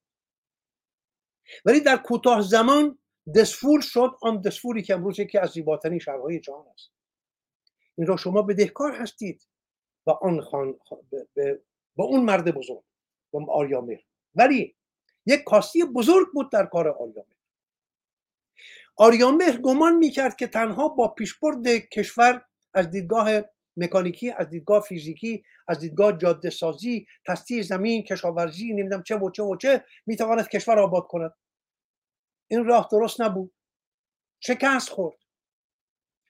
[1.65, 2.99] ولی در کوتاه زمان
[3.37, 6.93] دسفول شد آن دسفولی که امروز یکی از زیباترین شهرهای جهان است.
[7.99, 9.49] این را شما بدهکار هستید
[10.07, 10.79] و آن خان
[11.35, 11.63] به,
[11.97, 12.83] با اون مرد بزرگ
[13.33, 13.97] با آریامر
[14.35, 14.77] ولی
[15.27, 17.34] یک کاستی بزرگ بود در کار آریامر
[18.97, 23.31] آریامر گمان می‌کرد که تنها با پیشبرد کشور از دیدگاه
[23.77, 29.43] مکانیکی از دیدگاه فیزیکی از دیدگاه جاده سازی تستی زمین کشاورزی نمی‌دونم چه و چه
[29.43, 31.35] و چه می‌تواند کشور آباد کند.
[32.49, 33.55] این راه درست نبود.
[34.41, 35.17] شکست خورد.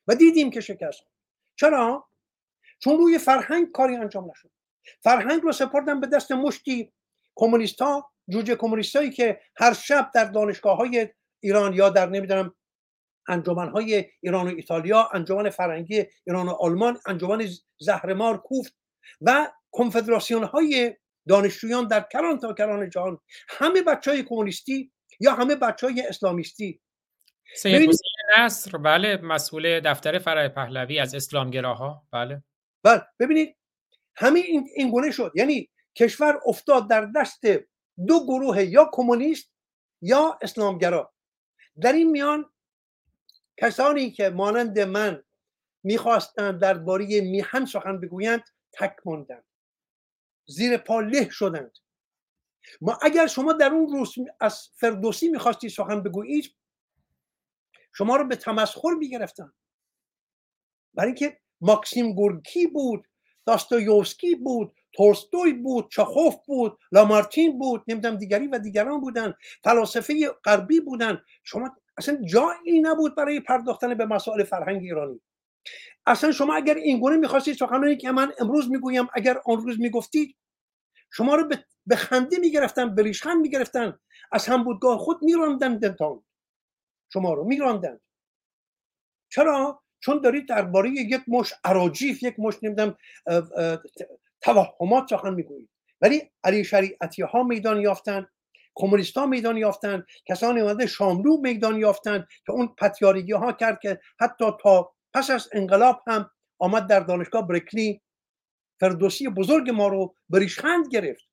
[0.06, 1.14] و دیدیم که شکست خورد.
[1.56, 2.08] چرا؟
[2.78, 4.50] چون روی فرهنگ کاری انجام نشد.
[5.00, 6.92] فرهنگ رو سپردن به دست مشتی
[7.34, 7.78] کمونیست
[8.28, 11.08] جوجه کمونیست که هر شب در دانشگاه های
[11.44, 12.54] ایران یا در نمی‌دونم
[13.28, 17.48] انجمن های ایران و ایتالیا انجمن فرنگی ایران و آلمان انجمن
[17.80, 18.74] زهرمار کوفت
[19.20, 20.96] و کنفدراسیون های
[21.28, 23.18] دانشجویان در کران تا کران جهان.
[23.48, 26.80] همه بچه های کمونیستی یا همه بچه های اسلامیستی.
[27.56, 27.90] سید
[28.38, 32.42] نصر بله مسئول دفتر فرای پهلوی از اسلامگراها بله.
[32.84, 33.56] بله ببینید
[34.16, 35.32] همه این, این گونه شد.
[35.34, 37.40] یعنی کشور افتاد در دست
[38.06, 39.52] دو گروه یا کمونیست
[40.02, 41.13] یا اسلامگرا.
[41.80, 42.50] در این میان
[43.56, 45.24] کسانی که مانند من
[45.82, 49.44] می‌خواستند درباره میهن سخن بگویند تک ماندند.
[50.46, 51.78] زیر پا له شدند.
[52.80, 56.54] ما اگر شما در اون روز از فردوسی می‌خواستی سخن بگویید
[57.92, 59.52] شما رو به تمسخر می‌گرفتن
[60.94, 63.08] برای اینکه ماکسیم گورکی بود
[63.46, 69.34] داستویوسکی بود تولستوی بود چاخوف بود لامارتین بود نمی‌دونم دیگری و دیگران بودن
[69.64, 71.22] فلاسفه غربی بودن.
[71.44, 75.20] شما اصلا جایی نبود برای پرداختن به مسائل فرهنگ ایرانی.
[76.06, 80.36] اصلا شما اگر این گونه می‌خواستید سخنانی که من امروز می‌گویم اگر آن روز می‌گفتید
[81.12, 81.48] شما رو
[81.86, 83.98] به خنده می‌گرفتن به ریشخند می‌گرفتن.
[84.32, 86.24] از هم بودگاه خود میراندن دنتان
[87.12, 88.00] شما رو میراندن.
[89.32, 92.96] چرا؟ چون دارید درباره یک مش اراجیف یک مش نمی‌دونم
[94.44, 95.70] توهمات سخن می‌گویید
[96.00, 98.26] ولی علی شریعتی ها میدان یافتن
[98.74, 104.00] کمونیست ها میدان یافتن کسانی اومده شاملو میدان یافتن که اون پتیارگی ها کرد که
[104.20, 108.02] حتی تا پس از انقلاب هم آمد در دانشگاه برکلی
[108.80, 111.28] فردوسی بزرگ ما رو بریشخند گرفت.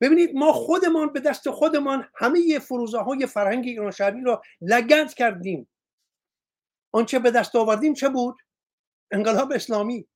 [0.00, 5.68] ببینید ما خودمان به دست خودمان همه فروزه های فرهنگ ایران شهری را لگند کردیم.
[6.92, 8.36] آنچه به دست آوردیم چه بود؟
[9.10, 10.08] انقلاب اسلامی.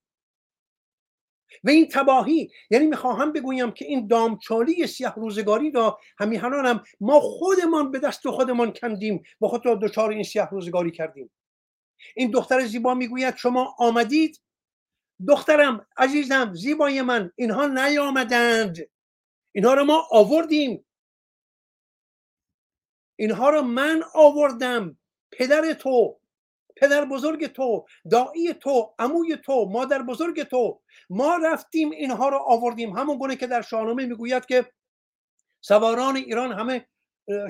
[1.65, 7.21] و این تباهی یعنی می‌خواهم بگویم که این دامچالی سیاه روزگاری را همیهنان هم ما
[7.21, 11.31] خودمان به دست خودمان کندیم و خود را دچار این سیاه روزگاری کردیم.
[12.17, 14.41] این دختر زیبا می‌گوید شما آمدید؟
[15.29, 18.77] دخترم عزیزم زیبای من اینها نیامدند.
[19.53, 20.85] اینها رو ما آوردیم.
[23.17, 24.99] اینها رو من آوردم.
[25.33, 26.21] پدر تو.
[26.81, 30.81] پدر بزرگ تو دایی تو عموی تو مادر بزرگ تو.
[31.11, 34.67] ما رفتیم اینها رو آوردیم همون گونه که در شاهنامه می‌گوید که
[35.61, 36.87] سواران ایران همه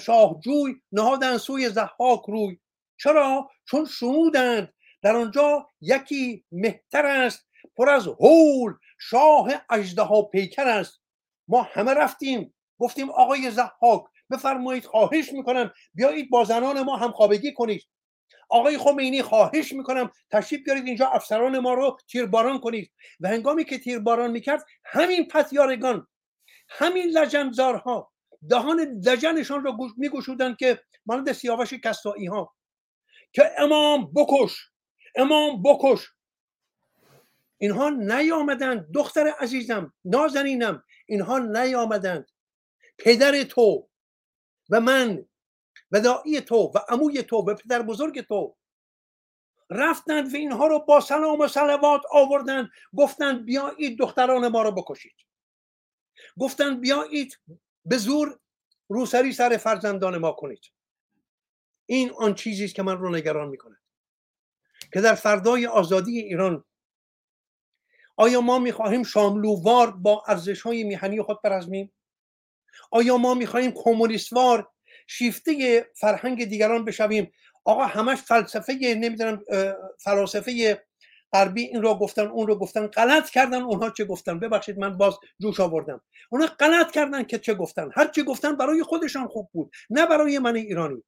[0.00, 2.58] شاهجوی نهادن سوی زحاک روی.
[3.00, 4.74] چرا؟ چون شنودند.
[5.02, 11.00] در آنجا یکی مهتر است پر از هول شاه اژدها پیکر است.
[11.48, 12.54] ما همه رفتیم.
[12.78, 17.82] گفتیم آقای زحاک بفرمایید خواهش می‌کنم بیایید با زنان ما هم خوابگی کنید.
[18.48, 22.92] آقای خمینی خواهش می‌کنم تشریف بیارید اینجا افسران ما رو تیرباران کنید.
[23.20, 26.06] و هنگامی که تیرباران می‌کرد همین پتیارگان
[26.68, 28.12] همین لجنزارها
[28.48, 32.54] دهان لجنشان رو میگوشودند که مانند سیاوش کسایی ها
[33.32, 34.70] که امام بکش
[35.16, 36.08] امام بکش.
[37.58, 38.92] اینها نیامدند.
[38.94, 42.30] دختر عزیزم نازنینم اینها نیامدند.
[42.98, 43.88] پدر تو
[44.70, 45.27] و من
[45.92, 48.56] و دایی تو و عموی تو و پدر بزرگ تو.
[49.70, 55.16] رفتند و اینها رو با سلام و سلوات آوردند گفتند بیایید دختران ما رو بکشید.
[56.38, 57.38] گفتند بیایید
[57.84, 58.38] به زور
[58.88, 60.60] روسری سر فرزندان ما کنید.
[61.86, 63.76] این آن چیزی است که من رو نگران می‌کنه
[64.92, 66.64] که در فردای آزادی ایران
[68.16, 71.92] آیا ما می‌خواهیم شاملووار با ارزش های میهنی خود برزمیم؟
[72.90, 74.70] آیا ما می‌خواهیم کمونیستوار
[75.10, 77.32] شیفته فرهنگ دیگران بشویم.
[77.64, 79.44] آقا همش فلسفه نمی‌دونم
[79.98, 80.82] فلاسفه
[81.32, 82.86] غربی این رو گفتن اون رو گفتن.
[82.86, 86.00] غلط کردن اونها چه گفتن؟ ببخشید من باز جوش آوردم.
[86.30, 87.90] اونها غلط کردن که چه گفتن.
[87.94, 91.04] هر چه گفتن برای خودشان خوب بود نه برای من ایرانی.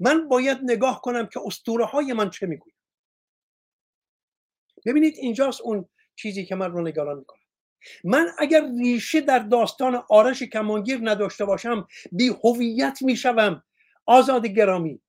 [0.00, 2.74] من باید نگاه کنم که اسطوره های من چه می‌گوید
[4.86, 7.39] ببینید اینجاست اون چیزی که من رو نگران می‌کنم
[8.04, 13.62] من اگر ریشه در داستان آرش کمانگیر نداشته باشم بی هویت می‌شوم
[14.06, 15.00] آزاد گرامی.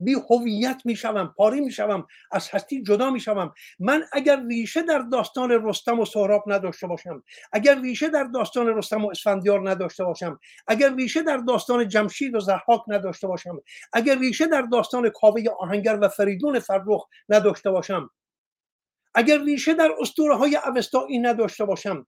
[0.00, 6.00] بی هویت می‌شوم پاری می‌شوم از هستی جدا می‌شوم من اگر ریشه در داستان رستم
[6.00, 7.22] و سهراب نداشته باشم
[7.52, 12.40] اگر ریشه در داستان رستم و اسفندیار نداشته باشم اگر ریشه در داستان جمشید و
[12.40, 13.60] زحاک نداشته باشم
[13.92, 18.10] اگر ریشه در داستان کاوه آهنگر و فریدون فرخ نداشته باشم
[19.14, 22.06] اگر ریشه در اسطوره های اوستایی نداشته باشم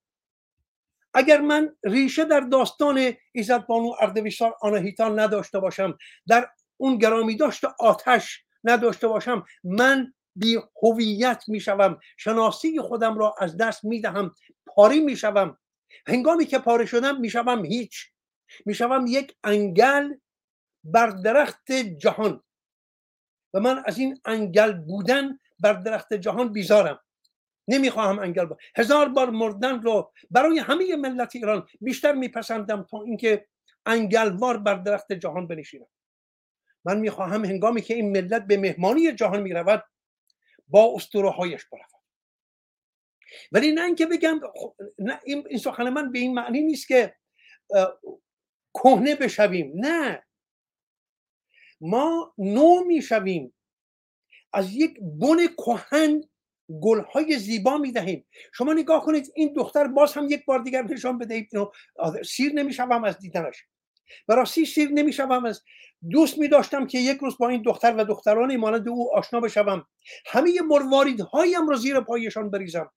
[1.17, 5.99] اگر من ریشه در داستان ایزد بانو اردویشار آناهیتان نداشته باشم
[6.29, 13.57] در اون گرامی داشت آتش نداشته باشم من بی هویت می‌شوم شناسی خودم را از
[13.57, 14.35] دست می‌دهم
[14.67, 15.59] پاری می‌شوم.
[16.07, 18.11] هنگامی که پاره شدم می‌شوم هیچ.
[18.67, 20.15] می‌شوم یک انگل
[20.85, 22.43] بر درخت جهان.
[23.55, 27.01] و من از این انگل بودن بر درخت جهان بیزارم.
[27.69, 33.49] نمی‌خواهم انگل با هزار بار مردن رو برای همه ملت ایران بیشتر میپسندم تا اینکه
[33.87, 35.87] انگلوار بر درخت جهان بنشینم
[36.85, 39.85] من می‌خواهم هنگامی که این ملت به مهمانی جهان می‌رود
[40.69, 41.87] با اسطوره هایش برود.
[43.53, 44.41] ولی نه اینکه بگم
[44.99, 47.17] نه این سخن من به این معنی نیست که
[48.75, 49.73] کهنه بشویم.
[49.75, 50.27] نه.
[51.81, 53.55] ما نو می‌شویم.
[54.53, 56.29] از یک بن کهن
[56.83, 58.27] گلهای زیبا می‌دهیم.
[58.55, 61.49] شما نگاه کنید این دختر باز هم یک بار دیگر نشان بدهید.
[62.25, 63.65] سیر نمی‌شوم از دیدنش.
[64.29, 65.63] و راستی سیر نمی‌شوم از
[66.11, 69.87] دوست می داشتم که یک روز با این دختر و دختران مانند او آشنا بشوم.
[70.27, 72.93] همه مرواریدهایم را زیر پایشان بریزم.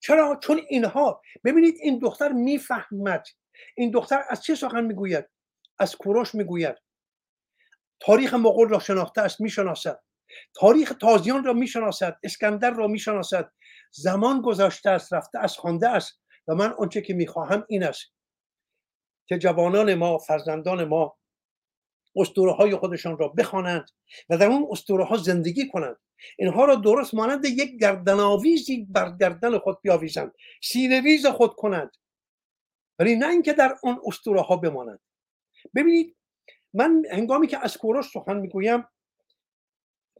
[0.00, 3.24] چرا؟ چون اینها ببینید این دختر می‌فهمد.
[3.76, 5.24] این دختر از چه سخن می‌گوید؟
[5.78, 6.74] از کوروش می‌گوید.
[8.00, 10.00] تاریخ مغول را شناخته است می‌شناسد.
[10.54, 13.52] تاریخ تازیان را می‌شناسد اسکندر را می‌شناسد.
[13.90, 18.12] زمان گذاشته است رفته از خوانده است و من آنچه که می‌خواهم این است
[19.26, 21.16] که جوانان ما فرزندان ما
[22.16, 23.90] اسطوره های خودشان را بخوانند
[24.28, 25.96] و در اون اسطوره ها زندگی کنند.
[26.38, 31.90] اینها را درست مانند یک گردنآویزی بر گردن خود بیاویزند سیرویز خود کنند.
[32.98, 35.00] ولی نه اینکه در اون اسطوره ها بمانند.
[35.74, 36.16] ببینید
[36.74, 38.84] من هنگامی که از کوروش سخن می‌گویم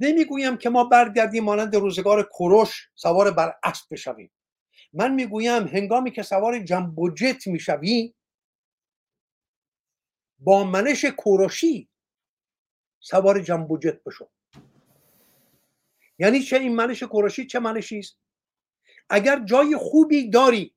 [0.03, 4.31] نمی‌گویم که ما برگردیم مانند روزگار کوروش سوار بر اسب بشویم.
[4.93, 8.15] من می‌گویم هنگامی که سوار جنب و جت می‌شوی
[10.39, 11.89] با منش کوروشی
[13.01, 14.29] سوار جنب و جت بشو.
[16.19, 18.19] یعنی چه این منش کوروشی چه منشی است؟
[19.09, 20.75] اگر جای خوبی داری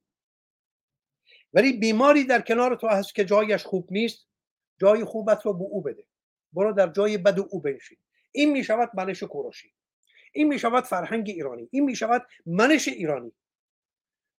[1.53, 4.27] ولی بیماری در کنار تو هست که جایش خوب نیست
[4.81, 6.07] جای خوبت رو به او بده.
[6.53, 7.97] برو در جای بد او بنشین.
[8.35, 9.73] این می شود منش کوروشی
[10.33, 13.31] این می شود فرهنگ ایرانی این می شود منش ایرانی.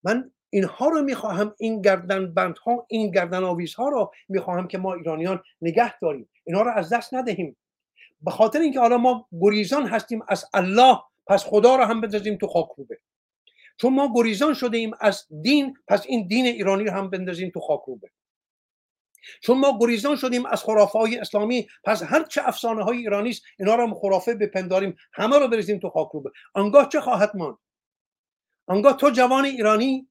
[0.05, 5.43] من اینها رو می‌خواهم این گردن بندها این گردن آویزها رو می‌خواهم که ما ایرانیان
[5.63, 6.29] نگه داریم.
[6.45, 7.57] اینها رو از دست ندهیم.
[8.21, 12.47] به خاطر اینکه حالا ما گریزان هستیم از الله پس خدا رو هم بندازیم تو
[12.47, 12.99] خاک روبه
[13.77, 17.61] چون ما گریزان شده ایم از دین پس این دین ایرانی رو هم بندازیم تو
[17.61, 18.11] خاک روبه
[19.43, 23.43] چون ما گریزان شدیم از خرافه های اسلامی پس هر چه افسانه های ایرانی است
[23.59, 27.59] اینا رو خرافه بپنداریم همه رو بریزیم تو خاک روبه آنگاه چه خواهد ماند؟
[28.67, 30.09] آنگاه تو جوان ایرانی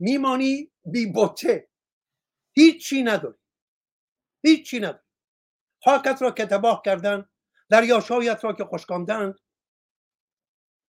[0.00, 1.68] میمانی بی بوته.
[2.52, 3.38] هیچی نداری.
[4.44, 5.04] هیچی نداری.
[5.84, 7.28] خاکت را که تباه کردن
[7.70, 9.34] دریاشایت را که خشکاندند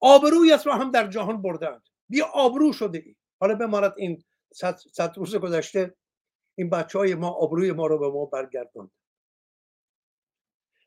[0.01, 1.83] آبرویت را هم در جهان بردند.
[2.09, 3.15] بیا آبرو شده ای.
[3.39, 4.23] حالا بماند این
[4.53, 5.95] صد, روز گذشته
[6.57, 8.91] این بچه های ما آبروی ما رو به ما برگرداند.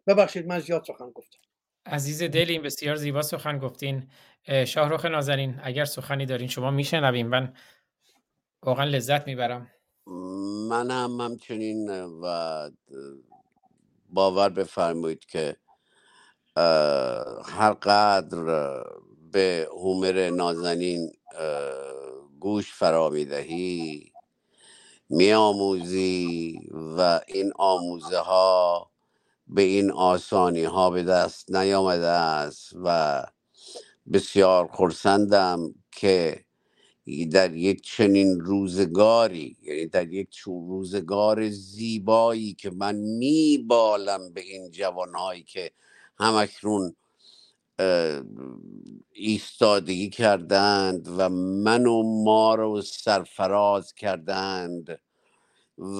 [0.06, 1.38] ببخشید من زیاد سخن گفتم.
[1.86, 4.10] عزیز دلیم بسیار زیبا سخن گفتین.
[4.66, 7.26] شاهروخ نازنین اگر سخنی دارین شما میشنویم.
[7.26, 7.54] من
[8.62, 9.70] واقعا لذت می‌برم.
[10.68, 11.90] منم همچنین
[12.22, 12.70] و
[14.08, 15.56] باور بفرمایید که
[17.46, 18.84] هر قدر
[19.32, 21.12] به هومر نازنین
[22.40, 24.12] گوش فرا می‌دهی
[25.10, 26.60] میآموزی
[26.98, 28.90] و این آموزه ها
[29.48, 33.24] به این آسانی ها به دست نیامده است و
[34.12, 36.44] بسیار خرسندم که
[37.32, 45.42] در یک چنین روزگاری یعنی در یک روزگار زیبایی که من میبالم به این جوانهایی
[45.42, 45.70] که
[46.18, 46.96] همکنون
[49.12, 51.28] ایستادگی کردند و
[51.64, 55.00] من و ما رو سرفراز کردند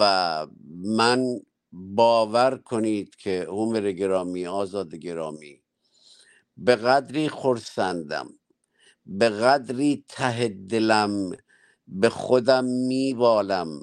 [0.01, 0.47] و
[0.85, 1.25] من
[1.73, 5.63] باور کنید که عمر گرامی آزاد گرامی
[6.57, 8.29] به قدری خرسندم
[9.07, 11.33] به قدری ته دلم
[11.87, 13.81] به خودم میبالم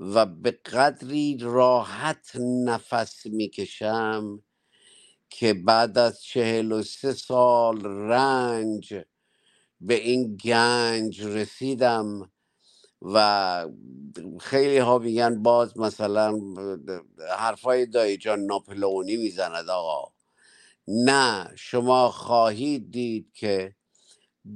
[0.00, 2.32] و به قدری راحت
[2.66, 4.42] نفس می‌کشم.
[5.30, 8.94] که بعد از چهل و سه سال رنج
[9.80, 12.32] به این گنج رسیدم
[13.02, 13.66] و
[14.40, 16.40] خیلی ها میگن باز مثلا
[17.38, 20.12] حرفای دایی جان ناپلئونی می‌زند آقا.
[20.88, 23.76] نه شما خواهید دید که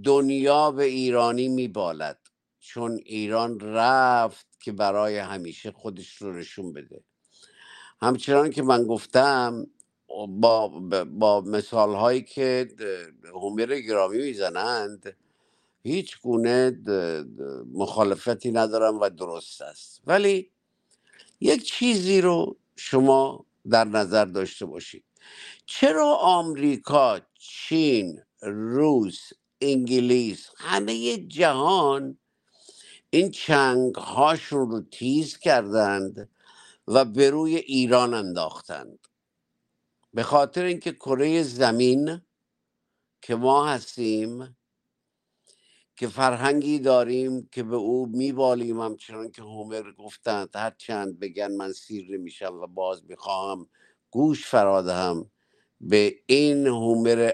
[0.04, 2.18] دنیا به ایرانی میبالد
[2.60, 7.04] چون ایران رفت که برای همیشه خودش رو نشون بده.
[8.02, 9.66] همچنان که من گفتم
[10.40, 10.68] با,
[11.04, 12.68] با مثال هایی که
[13.34, 15.16] هومر گرامی می‌زنند
[15.82, 16.78] هیچ گونه
[17.74, 20.02] مخالفتی ندارم و درست است.
[20.06, 20.50] ولی
[21.40, 25.04] یک چیزی رو شما در نظر داشته باشید.
[25.66, 32.18] چرا آمریکا چین روس انگلیس همه جهان
[33.10, 36.30] این چنگ هاشون رو تیز کردند
[36.88, 39.03] و به روی ایران انداختند؟
[40.14, 42.20] به خاطر اینکه کره زمین
[43.22, 44.56] که ما هستیم
[45.96, 51.72] که فرهنگی داریم که به او میبالیم همچنان که هومر گفتند هر چند بگن من
[51.72, 53.68] سیر نمیشم و باز می‌خواهم
[54.10, 55.30] گوش فرادهم
[55.80, 57.32] به این هومر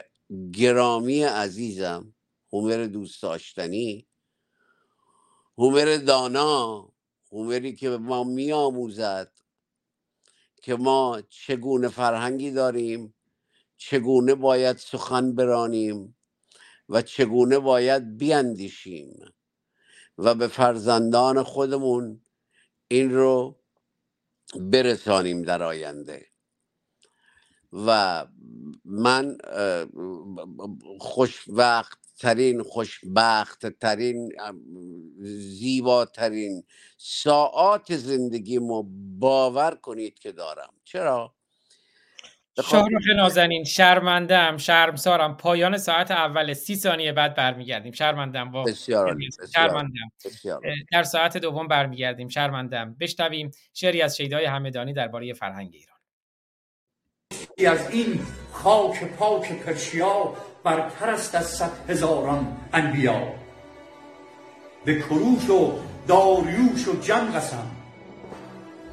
[0.52, 2.14] گرامی عزیزم
[2.52, 4.06] هومر دوست داشتنی
[5.58, 6.88] هومر دانا
[7.32, 9.32] هومری که به ما میآموزد
[10.62, 13.14] که ما چگونه فرهنگی داریم
[13.78, 16.16] چگونه باید سخن برانیم
[16.88, 19.20] و چگونه باید بیاندیشیم
[20.18, 22.22] و به فرزندان خودمون
[22.88, 23.60] این رو
[24.56, 26.26] برسانیم در آینده.
[27.72, 28.26] و
[28.84, 29.38] من
[31.00, 34.32] خوشوقت ترین خوشبخت ترین
[35.38, 36.64] زیباترین
[36.96, 38.84] ساعات زندگی ما
[39.18, 40.74] باور کنید که دارم.
[40.84, 41.34] چرا؟
[42.70, 45.36] شاهروخ نازنین شرمندم شرمسارم.
[45.36, 47.92] پایان ساعت اول سی ثانیه بعد برمیگردیم.
[47.92, 49.16] شرمندم با بسیار
[49.54, 50.12] شرمندم
[50.92, 52.28] در ساعت دوم برمیگردیم.
[52.28, 56.00] شرمندم بشنویم شعری از شیدای همدانی درباره فرهنگ ایران.
[57.76, 58.20] از این
[58.52, 60.34] خاک پاک پرشیا
[60.64, 63.22] برتر است از صد هزاران انبیا.
[64.84, 65.72] به کروش و
[66.08, 67.70] داریوش و جم قسم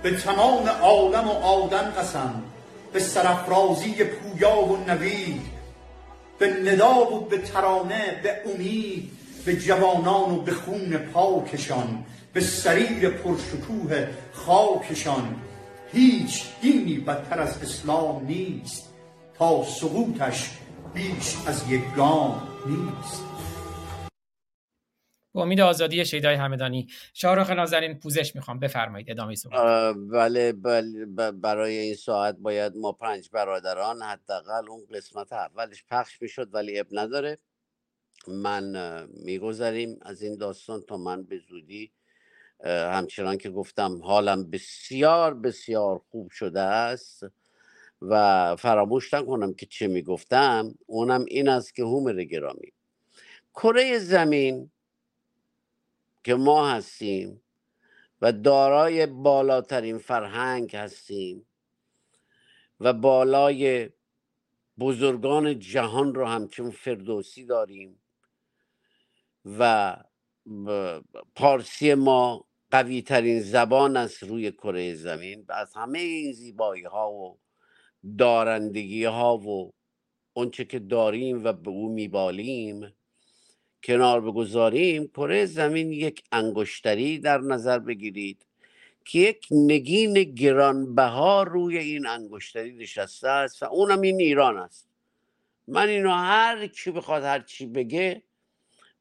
[0.04, 2.44] به تمام عالم و آدم قسم
[2.94, 5.42] به سرفرازی پویا و نوید
[6.40, 9.12] به ندا و به ترانه به امید
[9.46, 15.36] به جوانان و به خون پاکشان به سریر پرشکوه خاکشان.
[15.94, 18.90] هیچ دینی بدتر از اسلام نیست
[19.38, 20.50] تا سقوطش
[20.94, 23.24] بیش از یک گام نیست.
[25.36, 28.60] امید آزادی شیدای همدانی شاهرخ نازنین پوزش می‌خوام.
[28.60, 29.96] بفرمایید ادامه صحبت.
[30.12, 36.54] بله, بله برای این ساعت باید ما پنج برادران حداقل اون قسمت اولش پخش می‌شد
[36.54, 37.38] ولی اب نداره.
[38.28, 38.74] من
[39.14, 41.92] میگذریم از این داستان تا من به زودی
[42.66, 47.26] همچنان که گفتم حالم بسیار بسیار خوب شده است.
[48.02, 52.72] و فراموش نکنم که چه می‌گفتم اونم این است که هومر گرامی.
[53.54, 54.72] کره زمین
[56.24, 57.42] که ما هستیم
[58.22, 61.48] و دارای بالاترین فرهنگ هستیم
[62.80, 63.90] و بالای
[64.80, 68.00] بزرگان جهان رو همچون فردوسی داریم
[69.46, 69.98] و
[71.36, 77.40] پارسی ما قوی ترین زبان است روی کره زمین از همه این زیبایی ها و
[78.18, 79.72] دارندگی ها و
[80.34, 82.94] اونچه که داریم و به او میبالیم
[83.84, 88.46] کنار بگذاریم کره زمین یک انگشتری در نظر بگیرید
[89.06, 94.88] که یک نگین گرانبها روی این انگشتری نشسته است و اونم این ایران است.
[95.68, 98.24] من اینو هر کی بخواد هر چی بگه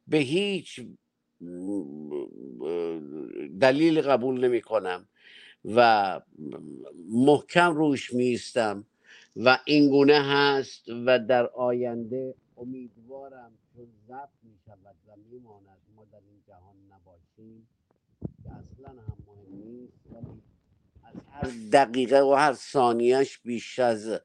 [0.07, 0.81] به هیچ
[3.61, 5.09] دلیل قبول نمی کنم
[5.65, 6.21] و
[7.09, 8.87] محکم روش میستم
[9.37, 16.19] و اینگونه هست و در آینده امیدوارم چون ضبط می شود و میماند ما در
[16.29, 17.69] این جهان نباشیم
[18.43, 20.43] که اصلا هم مهم نیست ولی
[21.05, 24.21] از هر دقیقه و هر ثانیهش بیش از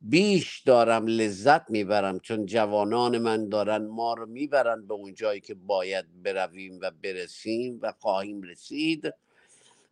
[0.00, 5.54] بیش دارم لذت می‌برم چون جوانان من دارن ما رو می‌برن به اون جایی که
[5.54, 9.14] باید برویم و برسیم و خواهیم رسید.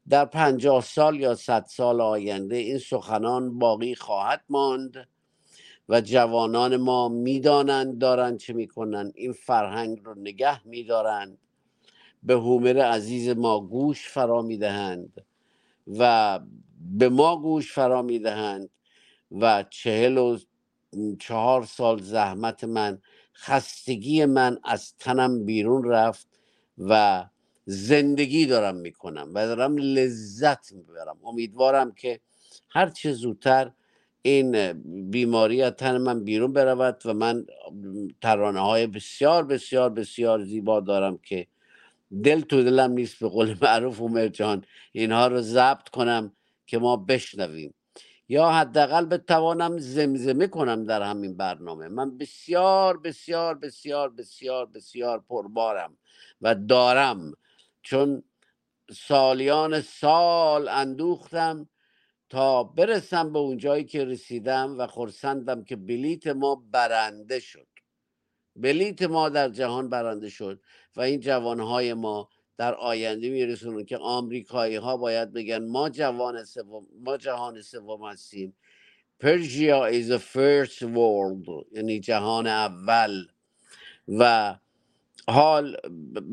[0.08, 5.08] در پنجاه سال یا صد سال آینده این سخنان باقی خواهد ماند
[5.88, 9.12] و جوانان ما می‌دانند دارند چه می‌کنند.
[9.14, 11.38] این فرهنگ رو نگه میدارند.
[12.22, 15.24] به هومر عزیز ما گوش فرا می‌دهند
[15.98, 16.40] و
[16.80, 18.70] به ما گوش فرا می‌دهند
[19.32, 20.38] و چهل و
[21.20, 22.98] چهار سال زحمت من
[23.34, 26.28] خستگی من از تنم بیرون رفت
[26.78, 27.24] و
[27.70, 31.18] زندگی دارم می‌کنم و دارم لذت می‌برم.
[31.24, 32.20] امیدوارم که
[32.70, 33.70] هر چه زودتر
[34.22, 34.72] این
[35.10, 37.46] بیماری از تن من بیرون برود و من
[38.22, 41.46] ترانه های بسیار بسیار بسیار زیبا دارم که
[42.24, 46.32] دل تو دلم نیست به قول معروف عمر جان اینها رو ضبط کنم
[46.66, 47.74] که ما بشنویم.
[48.28, 51.88] یا حداقل بتوانم زمزمه کنم در همین برنامه.
[51.88, 55.96] من بسیار بسیار بسیار بسیار بسیار پربارم
[56.40, 57.32] و دارم
[57.82, 58.22] چون
[58.92, 61.68] سالیان سال اندوختم
[62.28, 67.66] تا برسم به اون جایی که رسیدم و خرسندم که بلیت ما برنده شد.
[68.56, 70.60] بلیت ما در جهان برنده شد
[70.96, 76.86] و این جوانهای ما در آینده میرسونن که آمریکایی ها باید بگن ما جوان سوم
[77.04, 78.56] ما جهان سوم هستیم.
[79.20, 83.26] پرژیا is the first world یعنی جهان اول.
[84.08, 84.54] و
[85.30, 85.76] حال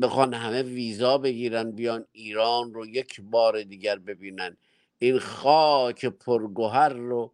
[0.02, 4.56] بخوان همه ویزا بگیرن بیان ایران رو یک بار دیگر ببینن.
[4.98, 7.32] این خاک پرگوهر رو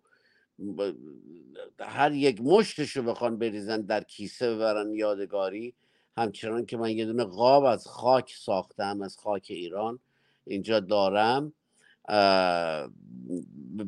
[1.80, 5.74] هر یک مشتش رو بخوان بریزن در کیسه ببرن یادگاری.
[6.16, 9.98] همچنان که من یه دونه قاب از خاک ساختم از خاک ایران
[10.46, 11.52] اینجا دارم.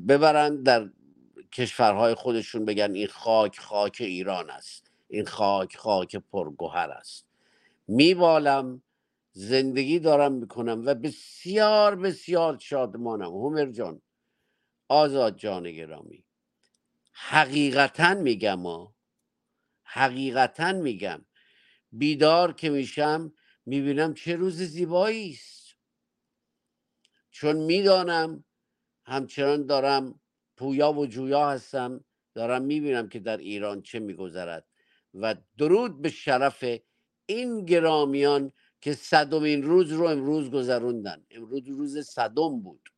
[0.08, 0.90] ببرن در
[1.52, 4.90] کشورهای خودشون بگن این خاک خاک ایران است.
[5.08, 7.25] این خاک خاک پرگوهر است.
[7.88, 8.82] میبالم
[9.32, 13.30] زندگی دارم می‌کنم و بسیار بسیار شادمانم.
[13.30, 14.02] هومر جان
[14.88, 16.24] آزاد جان گرامی.
[17.12, 18.94] حقیقتا میگم ها
[19.82, 21.24] حقیقتا میگم.
[21.92, 23.32] بیدار که میشم
[23.66, 25.76] می‌بینم چه روز زیبایی است.
[27.30, 28.44] چون می‌دانم
[29.04, 30.20] همچنان دارم
[30.56, 34.66] پویا و جویا هستم دارم می‌بینم که در ایران چه میگذرد
[35.14, 36.64] و درود به شرف
[37.26, 41.24] این گرامیان که صدمین روز رو امروز گذروندن.
[41.30, 42.88] امروز روز صدم بود.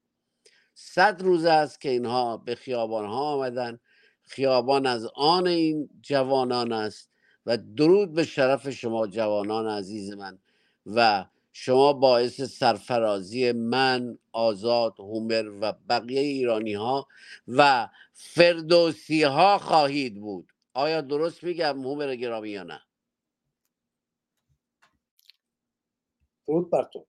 [0.74, 3.79] صد روز است که اینها به خیابان ها آمدن.
[4.22, 7.11] خیابان از آن این جوانان است
[7.47, 10.39] و درود به شرف شما جوانان عزیز من
[10.87, 17.09] و شما باعث سرفرازی من آزاد هومر و بقیه ایرانی ها
[17.49, 20.53] و فردوسی ها خواهید بود.
[20.74, 22.81] آیا درست میگم هومر گرامی یا نه
[26.49, 27.07] درود بر تو.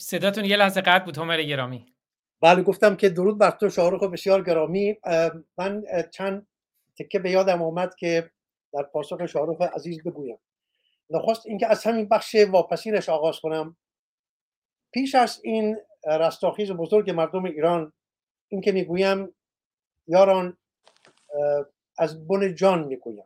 [0.00, 1.94] صداتون یه لحظه قطع بود هومر گرامی.
[2.40, 4.96] بله گفتم که درود بر تو شاهرخ بسیار گرامی.
[5.58, 6.46] من چند
[6.98, 8.30] تکه به یادم آمد که
[8.72, 10.38] در پاسخ شاهرخ عزیز بگویم.
[11.10, 13.76] نخست اینکه از همین بخش واپسینش آغاز کنم.
[14.92, 17.92] پیش از این رستاخیز بزرگ مردم ایران
[18.48, 19.34] اینکه می‌گویم
[20.06, 20.56] یاران
[21.98, 23.24] از بن جان می‌گویم.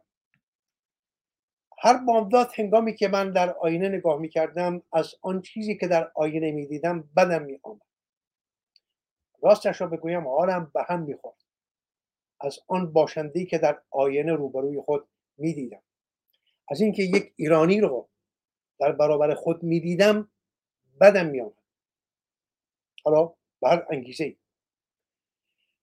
[1.85, 6.51] هر بامداد هنگامی که من در آینه نگاه می‌کردم از آن چیزی که در آینه
[6.53, 7.81] می‌دیدم بدم میآمد.
[9.43, 11.37] راستش را بگویم حالم به هم می‌خورد.
[12.41, 15.83] از آن باشندهی که در آینه روبروی خود می‌دیدم.
[16.69, 18.09] از اینکه یک ایرانی رو
[18.79, 20.31] در برابر خود می‌دیدم
[21.01, 21.53] بدم میآمد.
[23.05, 24.37] حالا بر انگیزه ای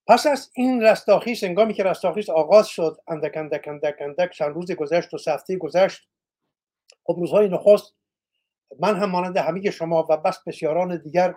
[0.07, 4.71] پس از این رستاخیز انگامی که رستاخیز آغاز شد اندک اندک اندک اندک چند روز
[4.71, 6.07] گذشت و سفته گذشت.
[7.03, 7.95] خب روزهای نخست
[8.79, 11.35] من هم مانند همه شما و بس بسیاران دیگر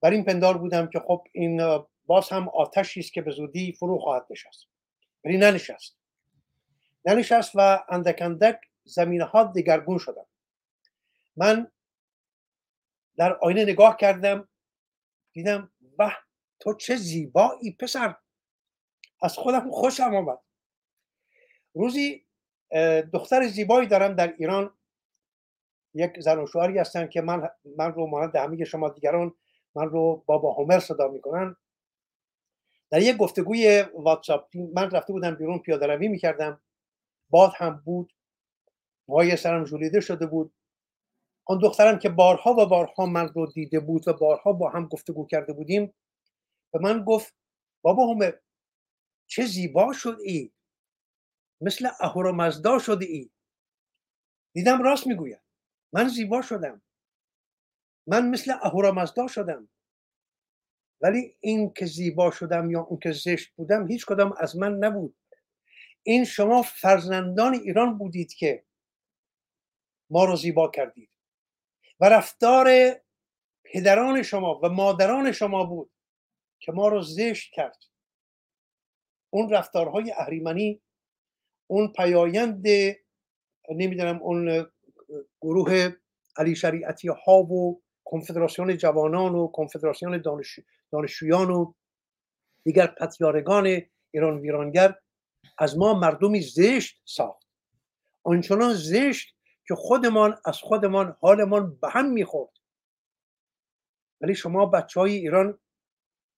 [0.00, 3.98] بر این پندار بودم که خب این باز هم آتشی است که به زودی فرو
[3.98, 4.66] خواهد نشست.
[5.24, 5.96] ولی ننشست.
[7.04, 10.26] ننشست و اندک اندک زمین ها دگرگون شدم
[11.36, 11.70] من
[13.16, 14.48] در آینه نگاه کردم
[15.32, 16.16] دیدم به
[16.64, 18.16] تو چه زیبایی پسر.
[19.22, 20.38] از خودم خوشم آمد.
[21.74, 22.26] روزی
[23.12, 24.74] دختر زیبایی دارم در ایران.
[25.94, 29.34] یک زن و شوهری هستن که من من رو مانند همه شما دیگران
[29.74, 31.56] من رو بابا هومر صدا می‌کنن.
[32.90, 36.60] در یک گفتگوی واتساپ من رفته بودم بیرون پیاده روی می‌کردم.
[37.30, 38.12] باد هم بود.
[39.08, 40.54] موهای سرم ژولیده شده بود.
[41.46, 45.26] آن دخترم که بارها و بارها من رو دیده بود و بارها با هم گفتگو
[45.26, 45.94] کرده بودیم
[46.74, 47.34] به من گفت
[47.82, 48.40] بابا همه
[49.26, 50.52] چه زیبا شد ای
[51.60, 53.30] مثل اهورامزدا شده ای
[54.52, 55.40] دیدم راست می‌گوید
[55.92, 56.82] من زیبا شدم
[58.06, 59.68] من مثل اهورامزدا شدم
[61.00, 65.16] ولی این که زیبا شدم یا اون که زشت بودم هیچ کدام از من نبود.
[66.02, 68.64] این شما فرزندان ایران بودید که
[70.10, 71.10] ما رو زیبا کردید
[72.00, 72.68] و رفتار
[73.64, 75.93] پدران شما و مادران شما بود.
[76.64, 77.76] که ما رو زشت کرد.
[79.30, 80.80] اون رفتارهای اهریمنی
[81.66, 82.66] اون پیایند
[83.70, 84.66] نمی‌دونم اون
[85.40, 85.92] گروه
[86.36, 90.60] علی شریعتی ها و کنفدراسیون جوانان و کنفدراسیون دانش...
[90.92, 91.72] دانشجویان و
[92.64, 94.94] دیگر پتیارگان ایران ویرانگر
[95.58, 97.46] از ما مردمی زشت ساخت.
[98.22, 99.34] آنچنان زشت
[99.68, 102.50] که خودمان از خودمان حالمان به هم می‌خورد.
[104.20, 105.58] ولی شما بچه های ایران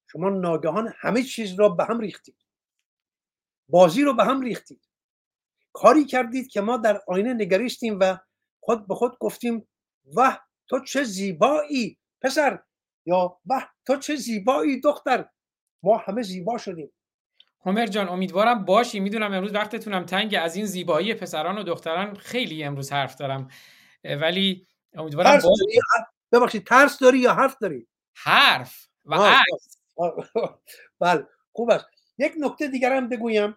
[0.07, 2.37] شما ناگهان همه چیز را به هم ریختید.
[3.69, 4.89] بازی رو به هم ریختید.
[5.73, 8.19] کاری کردید که ما در آینه نگریستیم و
[8.61, 9.69] خود به خود گفتیم
[10.15, 10.39] وح
[10.69, 12.63] تو چه زیبایی پسر!
[13.07, 15.29] یا وح تو چه زیبایی دختر!
[15.83, 16.93] ما همه زیبا شدیم.
[17.67, 19.01] هومر جان امیدوارم باشی.
[19.01, 20.35] می‌دونم امروز وقتتونم تنگ.
[20.41, 23.49] از این زیبایی پسران و دختران خیلی امروز حرف دارم.
[24.05, 25.79] ولی امیدوارم ترس داری
[26.33, 29.76] ببخشید ترس داری یا حرف داری؟ حرف و عکس.
[31.01, 31.87] بله خوب است.
[32.19, 33.57] یک نکته دیگر هم بگویم.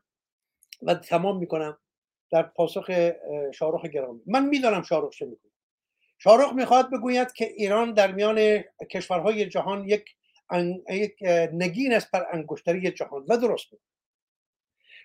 [0.81, 1.77] و تمام می‌کنم.
[2.31, 3.11] در پاسخ
[3.53, 4.21] شاروخ گرامی.
[4.27, 5.51] من می‌دانم شاروخ چه می‌کنه
[6.17, 10.05] شاروخ می‌خواد بگوید که ایران در میان کشورهای جهان یک,
[10.89, 11.15] یک
[11.53, 13.81] نگین است بر انگشتری جهان و درست بود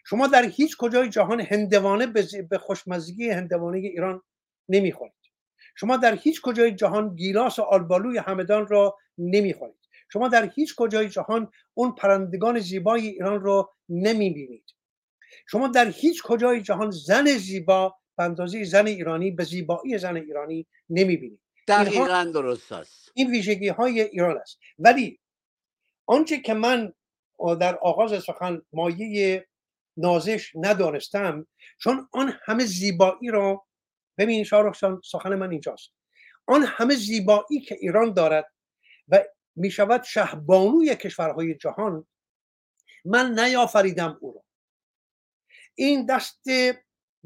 [0.06, 2.06] شما در هیچ کجای جهان هندوانه
[2.50, 4.22] به خوشمزگی هندوانه ایران
[4.68, 5.14] نمی‌خورید.
[5.76, 9.83] شما در هیچ کجای جهان گیلاس و آلبالوی همدان را نمی‌خورید.
[10.14, 14.64] شما در هیچ کجای جهان اون پرندگان زیبای ایران رو نمی‌بینید.
[15.46, 20.66] شما در هیچ کجای جهان زن زیبا به اندازه زن ایرانی به زیبایی زن ایرانی
[20.90, 21.40] نمی‌بینید.
[21.68, 23.10] دقیقا درست است.
[23.14, 24.58] این ویژگی های ایران است.
[24.78, 25.20] ولی
[26.06, 26.92] آنچه که من
[27.60, 29.46] در آغاز سخن مایه
[29.96, 31.46] نازش ندانستم
[31.78, 33.64] چون آن همه زیبایی را
[34.18, 35.90] ببینید شارخشان سخن من اینجاست.
[36.46, 38.52] آن همه زیبایی که ایران دارد
[39.08, 39.24] و
[39.56, 42.06] می شود شهبانوی کشورهای جهان.
[43.04, 44.44] من نیافریدم او را.
[45.74, 46.44] این دست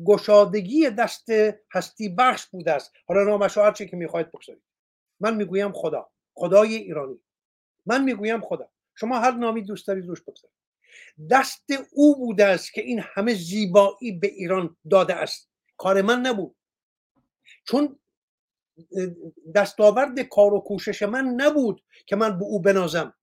[0.04, 1.26] گشادگی دست
[1.72, 2.92] هستی بخش بوده است.
[3.06, 4.62] حالا نامش هر چی که می‌خواید بگذارید.
[5.20, 6.10] من می‌گویم خدا.
[6.34, 7.20] خدای ایرانی.
[7.86, 8.70] من می‌گویم خدا.
[8.94, 10.56] شما هر نامی دوست دارید روش بگذارید.
[11.30, 15.50] دست او بوده است که این همه زیبایی به ایران داده است.
[15.76, 16.56] کار من نبود.
[17.64, 17.98] چون
[19.54, 23.14] دستاورد کار و کوشش من نبود که من به او بنازم.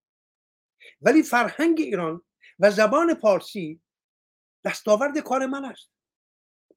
[1.02, 2.22] ولی فرهنگ ایران
[2.60, 3.82] و زبان پارسی
[4.66, 5.92] دستاورد کار من است.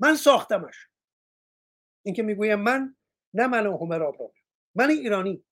[0.00, 0.86] من ساختمش.
[2.02, 2.96] اینکه می‌گویم من
[3.34, 4.12] نه من هومر
[4.74, 5.44] من ایرانی.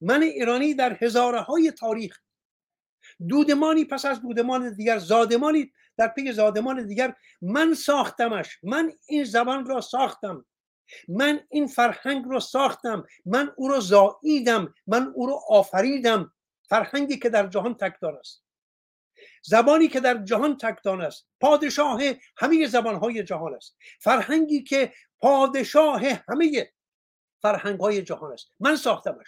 [0.00, 2.20] من ایرانی در هزاره های تاریخ.
[3.28, 8.58] دودمانی پس از دودمان دیگر زادمانی در پی زادمان دیگر من ساختمش.
[8.62, 10.46] من این زبان را ساختم.
[11.08, 16.32] من این فرهنگ را ساختم من او را زاییدم من او را آفریدم.
[16.68, 18.44] فرهنگی که در جهان تکدار است.
[19.42, 21.28] زبانی که در جهان تکدان است.
[21.40, 22.00] پادشاه
[22.36, 23.76] همه زبانهای جهان است.
[24.00, 26.72] فرهنگی که پادشاه همه
[27.42, 28.48] فرهنگ های جهان است.
[28.60, 29.26] من ساختمش.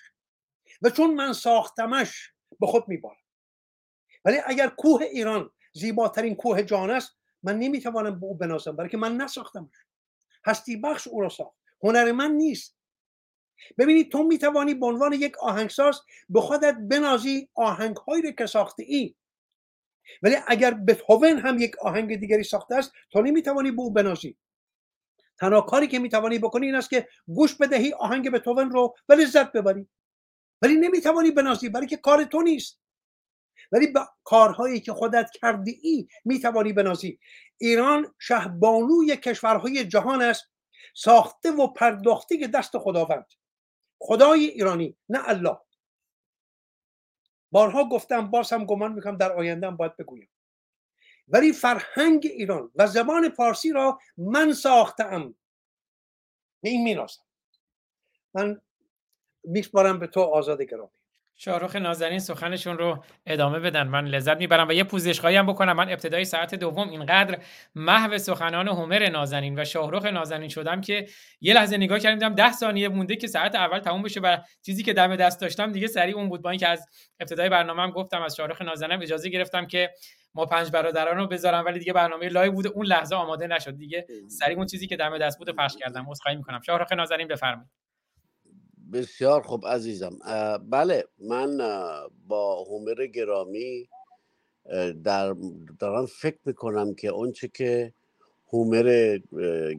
[0.82, 3.16] و چون من ساختمش به خود میبارم.
[4.24, 8.96] ولی اگر کوه ایران زیباترین کوه جهان است من نمی‌توانم به او بنازم برای که
[8.96, 9.74] من نساختمش.
[10.46, 11.56] هستی بخش او را ساخت.
[11.82, 12.76] هنر من نیست.
[13.78, 19.14] ببینید تو می‌توانی به عنوان یک آهنگساز به خودت بنازی آهنگهایی رو که ساخته ای
[20.22, 24.36] ولی اگر بتهوون هم یک آهنگ دیگری ساخته است تو نمی‌توانی به او بنازی.
[25.38, 29.52] تنها کاری که می‌توانی بکنی این است که گوش بدهی آهنگ بتهوون رو و لذت
[29.52, 29.88] ببری.
[30.62, 32.80] ولی نمی‌توانی بنازی برای که کار تو نیست.
[33.72, 37.18] ولی با کارهایی که خودت کردی ای می‌توانی بنازی.
[37.58, 40.44] ایران شهبانوی کشورهای جهان است
[40.94, 43.26] ساخته و پرداخته دست خداوند.
[43.98, 45.58] خدای ایرانی نه الله.
[47.50, 50.30] بارها گفتم باز هم گمان می‌کنم در آینده هم باید بگویم.
[51.28, 55.34] ولی فرهنگ ایران و زبان فارسی را من ساختم
[56.60, 57.22] به این میناسم.
[58.34, 58.60] من
[59.44, 61.03] میسپارم به تو آزاد گرامی
[61.36, 63.88] شاهرخ نازنین سخنشون رو ادامه بدن.
[63.88, 65.76] من لذت می‌برم و یه پوزشخواهی هم بکنم.
[65.76, 67.38] من ابتدای ساعت دوم اینقدر
[67.74, 71.06] محو سخنان هومر نازنین و شاهرخ نازنین شدم که
[71.40, 74.82] یه لحظه نگاه کردم دیدم 10 ثانیه مونده که ساعت اول تموم بشه و چیزی
[74.82, 76.42] که دم دست داشتم دیگه سریع اون بود.
[76.42, 76.86] با اینکه از
[77.20, 79.90] ابتدای برنامه هم گفتم از شاهرخ نازنین اجازه گرفتم که
[80.34, 83.76] ما پنج برادران رو بذارم ولی دیگه برنامه لایو بوده اون لحظه آماده نشد.
[83.76, 86.10] دیگه سریع اون چیزی که دم دست بود پخش کردم.
[86.10, 86.60] عذرخواهی می‌کنم.
[86.66, 87.83] شاهرخ نازنین بفرمایید.
[88.94, 90.18] بسیار خوب عزیزم.
[90.70, 91.58] بله من
[92.28, 93.88] با هومر گرامی
[95.04, 95.34] در
[95.78, 97.92] دارم فکر می‌کنم که اونچه که
[98.52, 99.18] هومر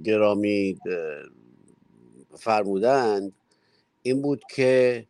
[0.03, 0.79] گرامی
[2.37, 3.33] فرمودند
[4.01, 5.07] این بود که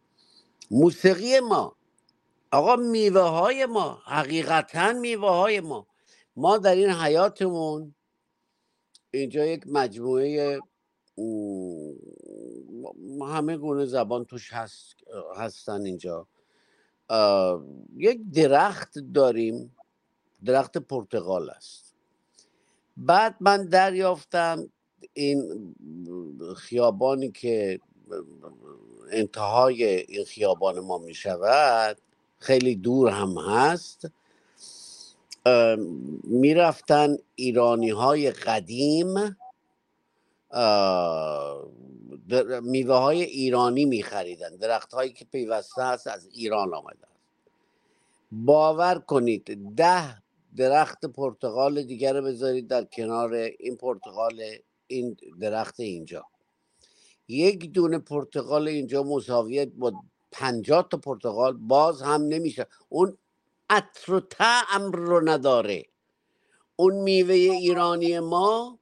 [0.72, 1.76] موسیقی ما
[2.52, 5.88] آقا میوه های ما حقیقتا میوه های ما
[6.36, 7.96] ما در این حیاتمون
[9.12, 10.60] اینجا یک مجموعه
[13.26, 14.96] همه گونه زبان توش هست
[15.38, 16.28] هستن اینجا.
[17.96, 19.76] یک درخت داریم
[20.46, 21.96] درخت پرتغال است.
[22.98, 24.70] بعد من دریافتم
[25.14, 25.76] این
[26.58, 27.80] خیابانی که
[29.12, 31.98] انتهای این خیابان ما می شود
[32.38, 34.12] خیلی دور هم هست.
[36.24, 39.38] می‌رفتن ایرانی های قدیم
[42.62, 44.56] میوه های ایرانی میخریدن.
[44.56, 47.08] درخت هایی که پیوسته هست از ایران آمده
[48.32, 50.18] باور کنید ده
[50.56, 54.42] درخت پرتغال دیگر رو بذارید در کنار این پرتغال
[54.88, 56.26] این درخت اینجا.
[57.28, 59.94] یک دونه پرتغال اینجا مساویت با
[60.32, 62.68] پنجاه تا پرتغال باز هم نمیشه.
[62.90, 63.18] اون
[63.70, 65.86] عطر و تعم رو نداره.
[66.76, 68.80] اون میوه ایرانی ما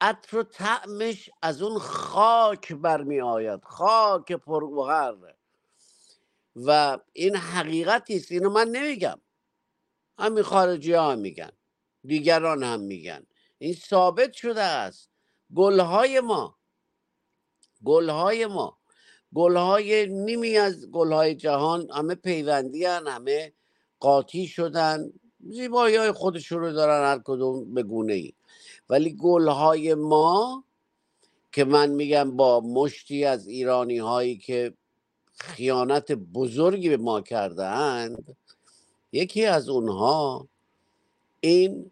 [0.00, 5.14] عطر و طعمش از اون خاک برمی آید خاک پرگوهر
[6.56, 9.20] و این حقیقتی است اینو من نمیگم.
[10.18, 11.50] همین خارجی ها هم میگن
[12.04, 13.26] دیگران هم میگن.
[13.58, 15.10] این ثابت شده است.
[15.54, 16.56] گلهای ما
[17.84, 18.78] گلهای ما.
[19.34, 23.52] گلهای نیمی از گلهای جهان همه پیوندی هن همه
[24.00, 25.12] قاطی شدن.
[25.40, 28.32] زیبایی های خودشون رو دارن هر کدوم به گونه ای
[28.88, 30.64] ولی گلهای ما
[31.52, 34.74] که من میگم با مشتی از ایرانی هایی که
[35.38, 38.36] خیانت بزرگی به ما کرده اند
[39.12, 40.48] یکی از اونها
[41.40, 41.90] این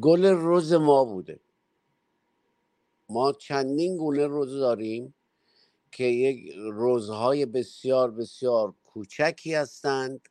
[0.00, 1.40] گل روز ما بوده.
[3.08, 5.14] ما چندین گل روز داریم
[5.92, 10.28] که یک روزهای بسیار بسیار کوچکی هستند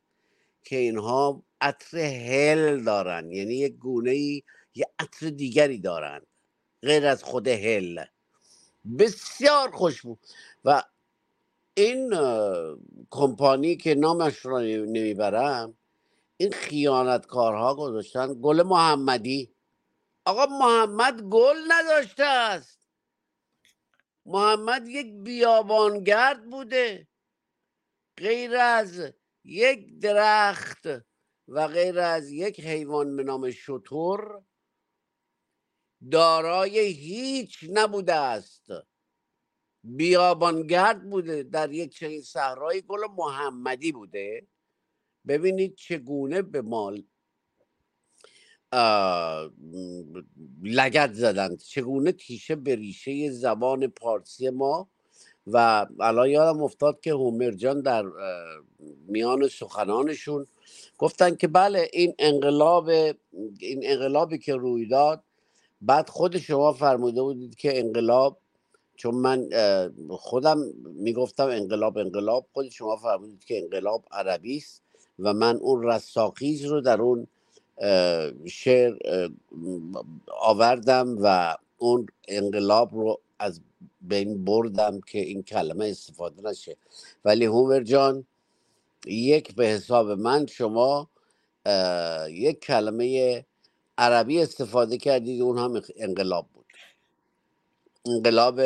[0.64, 3.32] که اینها عطر هل دارن.
[3.32, 4.44] یعنی یک گونه ای
[4.76, 6.28] یه عطر دیگری دارند.
[6.82, 8.06] غیر از خود هل.
[9.00, 10.18] بسیار خوشبو
[10.66, 10.84] و
[11.74, 12.14] این
[13.12, 15.78] کمپانی که نامش رو نمی‌برم
[16.38, 19.56] این خیانتکارها گذاشتن گل محمدی.
[20.26, 22.80] آقا محمد گل نداشته است.
[24.26, 27.08] محمد یک بیابانگرد بوده.
[28.18, 29.14] غیر از
[29.44, 30.88] یک درخت
[31.48, 34.44] و غیر از یک حیوان به نام شطور
[36.12, 38.72] دارای هیچ نبوده است.
[39.84, 44.48] بیابانگرد بوده در یک چنین صحرای گل محمدی بوده.
[45.28, 47.04] ببینید چگونه به مال
[50.64, 51.60] لگت زدند.
[51.60, 54.90] چگونه تیشه به ریشه زبان پارسی ما
[55.48, 58.06] و الان یادم افتاد که هومرجان در
[59.08, 60.48] میان سخنانشون
[60.98, 62.90] گفتن که بله این انقلاب
[63.60, 65.24] این انقلابی که روی داد
[65.86, 68.38] بعد خود شما فرموده بودید که انقلاب
[68.96, 69.50] چون من
[70.10, 72.48] خودم می‌گفتم انقلاب انقلاب.
[72.54, 74.82] خود شما فرمودید که انقلاب عربی است
[75.20, 77.28] و من اون رستاخیز رو در اون
[78.48, 78.94] شعر
[80.42, 83.62] آوردم و اون انقلاب رو از
[84.02, 86.78] بین بردم که این کلمه استفاده نشه.
[87.26, 88.26] ولی هومر جان
[89.08, 91.10] یک به حساب من شما
[92.30, 93.46] یک کلمه
[93.98, 96.66] عربی استفاده کردید اون هم انقلاب بود.
[98.06, 98.62] انقلاب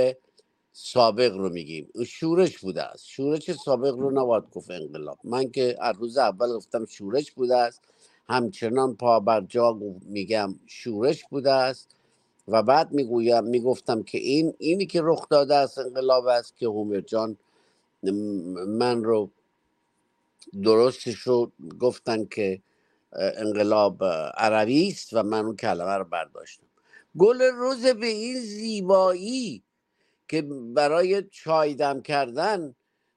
[0.74, 1.90] سابق رو میگیم.
[2.08, 3.06] شورش بوده است.
[3.08, 5.20] شورش سابق رو نباید گفت انقلاب.
[5.24, 7.82] من که از روز اول گفتم شورش بوده است.
[8.30, 11.96] همچنان پا بر جا میگم شورش بوده است.
[12.48, 17.02] و بعد می‌گویم می‌گفتم که این اینی که رخ داده است انقلاب است که هومر
[17.02, 17.38] جان
[18.68, 19.32] من رو
[20.64, 22.62] درستش رو گفتن که
[23.18, 24.04] انقلاب
[24.38, 26.68] عربی است و من اون کلمه رو برداشتم.
[27.18, 29.64] گل روز به این زیبایی
[30.28, 30.42] که
[30.76, 32.76] برای چای دم کردن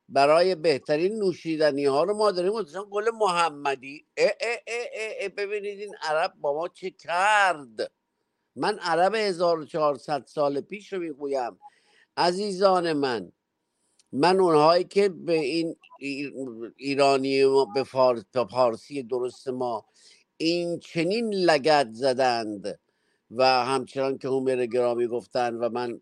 [0.09, 2.63] برای بهترین نوشیدنی ها رو ما داریم.
[2.91, 4.07] گل محمدی.
[4.17, 4.59] اه اه
[5.21, 7.93] اه ببینید این عرب با ما چه کرد.
[8.57, 11.61] من عرب 1400 سال پیش رو می‌گویم.
[12.17, 13.33] عزیزان من
[14.13, 15.77] من اونهایی که به این
[16.77, 17.43] ایرانی
[17.75, 17.85] به
[18.51, 19.85] فارسی درست ما
[20.37, 22.81] این چنین لگت زدند
[23.31, 26.01] و همچنان که هومر گرامی گفتن و من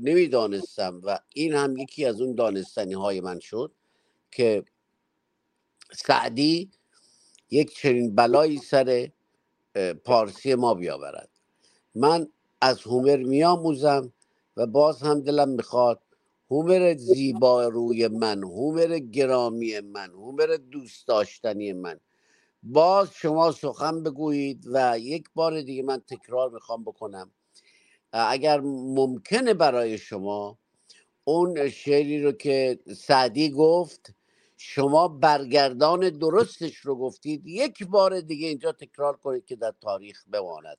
[0.00, 3.72] نمی‌دانستم و این هم یکی از اون دانستنی های من شد
[4.30, 4.64] که
[5.92, 6.70] سعدی
[7.50, 9.10] یک چنین بلایی سر
[10.04, 11.30] پارسی ما بیاورد.
[11.94, 12.28] من
[12.60, 14.12] از هومر میآموزم
[14.56, 16.00] و باز هم دلم می‌خواد
[16.50, 22.00] هومر زیبا روی من هومر گرامی من هومر دوست داشتنی من.
[22.62, 27.30] باز شما سخن بگویید و یک بار دیگه من تکرار می‌خوام بکنم.
[28.12, 30.58] اگر ممکنه برای شما
[31.24, 34.14] اون شعری رو که سعدی گفت
[34.56, 40.78] شما برگردان درستش رو گفتید یک بار دیگه اینجا تکرار کنید که در تاریخ بماند.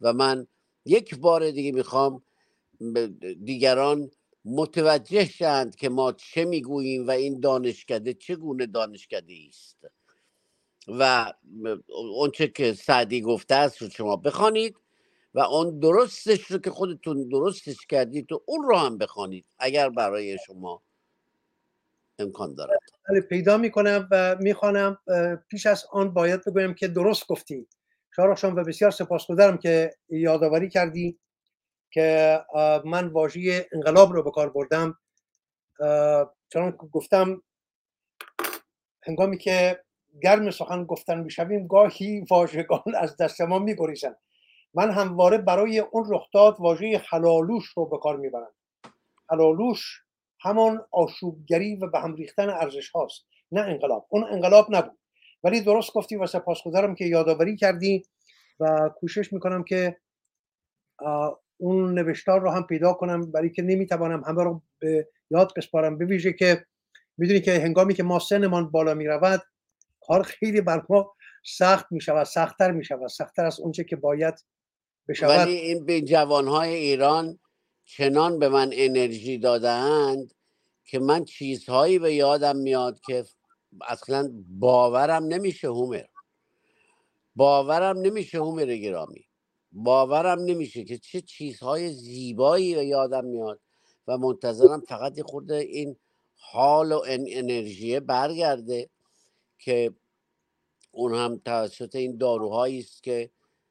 [0.00, 0.46] و من
[0.86, 2.22] یک بار دیگه می‌خوام
[3.44, 4.10] دیگران
[4.48, 9.86] متوجه شند که ما چه می‌گوییم و این دانشکده چگونه دانشکده است
[10.88, 11.32] و
[11.88, 14.76] اونچه که سعدی گفته است رو شما بخوانید
[15.34, 20.38] و اون درستش رو که خودتون درستش کردید و اون رو هم بخوانید اگر برای
[20.46, 20.82] شما
[22.18, 22.78] امکان دارد.
[23.08, 24.98] بله، پیدا می‌کنم و می‌خوانم
[25.50, 27.66] پیش از آن باید بگویم که درست گفتی
[28.16, 31.18] شارخشان و بسیار سپاسگزارم که یادآوری کردی.
[31.90, 32.40] که
[32.84, 34.98] من واژه انقلاب رو به کار بردم.
[36.48, 37.42] چون گفتم
[39.02, 39.80] هنگامی که
[40.22, 44.16] گرم سخن گفتن می‌شویم گاهی واژگان از دست ما میگریزن.
[44.74, 48.52] من همواره برای اون رخداد واژه حلالوش رو به کار می‌برم.
[49.30, 50.02] حلالوش
[50.40, 54.06] همان آشوبگری و به هم ریختن ارزش هاست نه انقلاب.
[54.08, 54.98] اون انقلاب نبود.
[55.44, 58.02] ولی درست گفتی و سپاسگزارم که یادآوری کردی
[58.60, 59.96] و کوشش می‌کنم که
[61.58, 65.98] اون نوشتار رو هم پیدا کنم برای که نمی‌توانم همه رو به یاد بسپارم.
[65.98, 66.66] به ویژه که
[67.18, 69.42] می‌دونی که هنگامی که ما سنمان بالا می‌رود
[70.00, 71.14] کار خیلی بر ما
[71.44, 74.44] سخت می شود سختتر می شود سختتر از اونچه که باید
[75.08, 75.38] بشود.
[75.38, 77.38] ولی این به جوانهای ایران
[77.84, 80.34] چنان به من انرژی دادهاند
[80.84, 83.24] که من چیزهایی به یادم میاد که
[83.88, 86.04] اصلا باورم نمیشه هومر.
[87.36, 89.27] باورم نمیشه هومر گرامی.
[89.72, 93.60] باورم نمیشه که چه چیزهای زیبایی به یادم میاد
[94.06, 95.96] و منتظرم فقط خورده این
[96.34, 98.90] حال و انرژی برگرده
[99.58, 99.92] که
[100.92, 103.30] اون هم توسط این داروهایی است که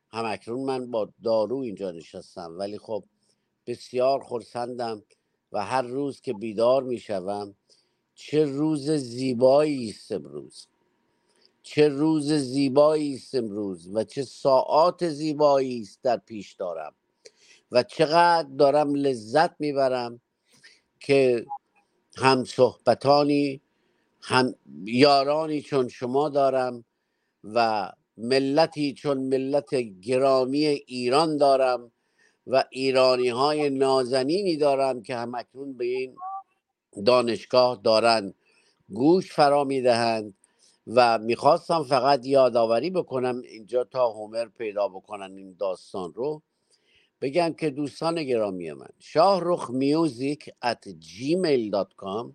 [0.09, 2.55] همکنون من با دارو اینجا نشستم.
[2.57, 3.03] ولی خب
[3.67, 5.03] بسیار خرسندم
[5.51, 7.55] و هر روز که بیدار می‌شوم
[8.15, 10.67] چه روز زیبایی است امروز.
[11.69, 16.95] چه روز زیبایی است امروز و چه ساعات زیبایی است در پیش دارم
[17.71, 20.21] و چقدر دارم لذت می‌برم
[20.99, 21.45] که
[22.17, 23.61] هم صحبتانی
[24.21, 26.85] هم یارانی چون شما دارم
[27.43, 31.91] و ملتی چون ملت گرامی ایران دارم
[32.47, 36.15] و ایرانی های نازنینی دارم که همکنون به این
[37.05, 38.33] دانشگاه دارن
[38.93, 40.36] گوش فرا می‌دهند.
[40.87, 46.41] و می‌خواستم فقط یادآوری بکنم اینجا تا هومر پیدا بکنن این داستان رو.
[47.21, 52.33] بگم که دوستان گرامی من شاه رخ میوزیک at gmail.com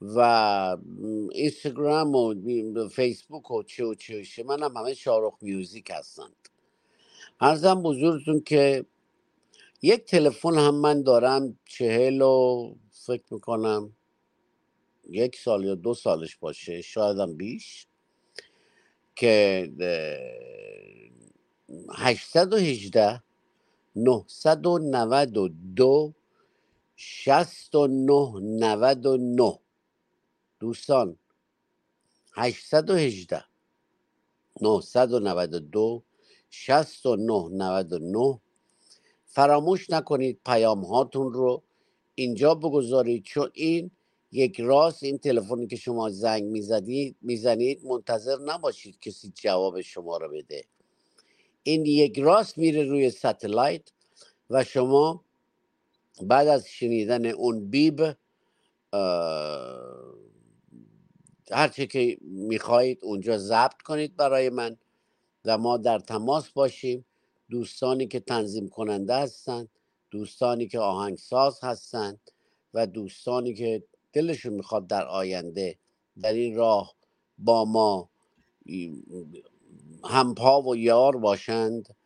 [0.00, 0.18] و
[1.32, 2.34] اینستاگرام و
[2.88, 6.48] فیسبوک و چه و چه من هم همه شاهرخ میوزیک هستند.
[7.40, 8.84] ارزم بزرگتون که
[9.82, 13.92] یک تلفن هم من دارم چهل و فکر می‌کنم
[15.08, 17.86] یک سال یا دو سالش باشه شاید هم بیش
[19.16, 19.68] که
[21.94, 23.22] 818
[23.96, 26.14] 992
[26.96, 29.58] 69 99
[30.60, 31.18] دوستان
[32.34, 33.44] 818
[34.60, 36.02] 992
[36.50, 38.40] 69 99
[39.26, 41.62] فراموش نکنید پیام هاتون رو
[42.14, 43.90] اینجا بگذارید چون این
[44.32, 50.28] یک راست این تلفنی که شما زنگ می‌زدید می‌زنید منتظر نباشید کسی جواب شما رو
[50.28, 50.64] بده.
[51.62, 53.82] این یک راست میره روی ستلایت
[54.50, 55.24] و شما
[56.22, 58.16] بعد از شنیدن اون بیب
[61.50, 64.76] هرچه که می‌خواهید اونجا ضبط کنید برای من
[65.44, 67.04] و ما در تماس باشیم.
[67.50, 69.68] دوستانی که تنظیم کننده هستند
[70.10, 72.30] دوستانی که آهنگساز هستند
[72.74, 75.76] و دوستانی که دلشون می‌خواد در آینده
[76.22, 76.94] در این راه
[77.38, 78.08] با ما
[80.04, 81.96] همپا و یار باشند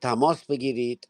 [0.00, 1.08] تماس بگیرید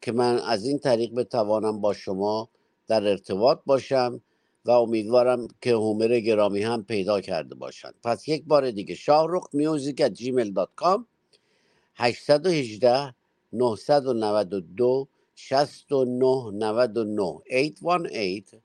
[0.00, 2.48] که من از این طریق بتوانم با شما
[2.88, 4.20] در ارتباط باشم
[4.64, 7.94] و امیدوارم که هومر گرامی هم پیدا کرده باشند.
[8.04, 11.04] پس یک بار دیگه شاهرخ میوزیک at gmail.com
[11.96, 13.14] 818
[13.52, 18.62] 992 6999 818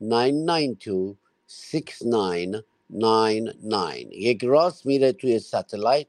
[0.00, 1.16] 992
[1.46, 6.06] 6999 یک راست میره توی ستلایت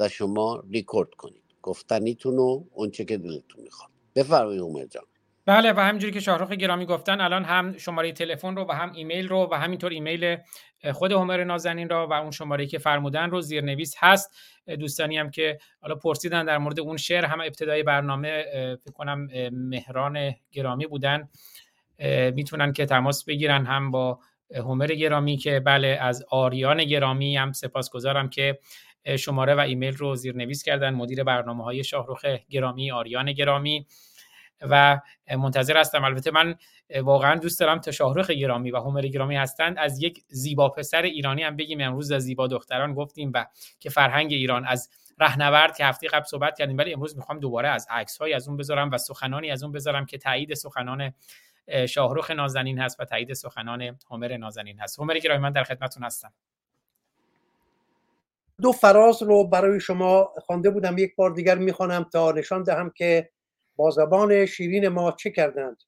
[0.00, 1.42] و شما ریکورد کنید.
[1.62, 3.90] گفتنیتون و اونچه که دلتون می‌خواد.
[4.14, 5.04] بفرمایید عمر جان.
[5.46, 9.28] بله و همینجوری که شاهرخ گرامی گفتن الان هم شماره تلفن رو و هم ایمیل
[9.28, 10.36] رو و همینطور ایمیل
[10.92, 14.30] خود هومر نازنین را و اون شماره که فرمودن رو زیرنویس هست.
[14.78, 18.44] دوستانی هم که حالا پرسیدن در مورد اون شعر هم ابتدای برنامه
[18.84, 21.28] فکر کنم مهران گرامی بودن.
[22.34, 24.18] می‌تونن که تماس بگیرن هم با
[24.56, 28.58] هومر گرامی که بله از آریان گرامی هم سپاسگزارم که
[29.18, 30.94] شماره و ایمیل رو زیرنویس کردن.
[30.94, 33.86] مدیر برنامه های شاهرخ گرامی آریان گرامی.
[34.62, 35.00] و
[35.38, 36.04] منتظر هستم.
[36.04, 36.54] البته من
[37.02, 41.42] واقعا دوست دارم تا شاهرخ گرامی و هومر گرامی هستند از یک زیبا پسر ایرانی
[41.42, 41.80] هم بگیم.
[41.80, 43.46] امروز از زیبا دختران گفتیم و
[43.80, 47.86] که فرهنگ ایران از رهنورد که هفته قبل صحبت کردیم ولی امروز می‌خوام دوباره از
[47.90, 51.12] عکس های از اون بذارم و سخنانی از اون بذارم که تایید سخنان
[51.88, 54.98] شاهرخ نازنین هست و تایید سخنان هومر نازنین هست.
[54.98, 56.32] هومر گرامی من در خدمتتون هستم.
[58.60, 60.98] دو فراز رو برای شما خوانده بودم.
[60.98, 63.30] یک بار دیگر می‌خوانم تا نشان دهم که
[63.76, 65.82] با زبان شیرین ما چه کردند.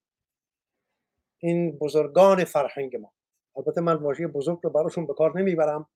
[1.39, 3.13] این بزرگان فرهنگ ما.
[3.57, 5.89] البته من واژه بزرگ رو براشون به کار نمی‌برم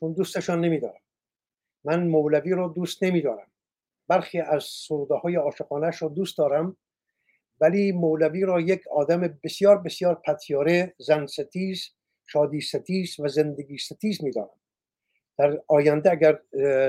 [0.00, 1.00] چون دوستشان نمیدارم.
[1.84, 3.50] من مولوی رو دوست نمیدارم.
[4.08, 5.36] برخی از سروده های
[6.00, 6.76] رو دوست دارم.
[7.60, 11.90] ولی مولوی را یک آدم بسیار بسیار پتیاره زن ستیز
[12.26, 14.48] شادی ستیز و زندگی ستیز می‌دانم
[15.38, 16.38] در آینده اگر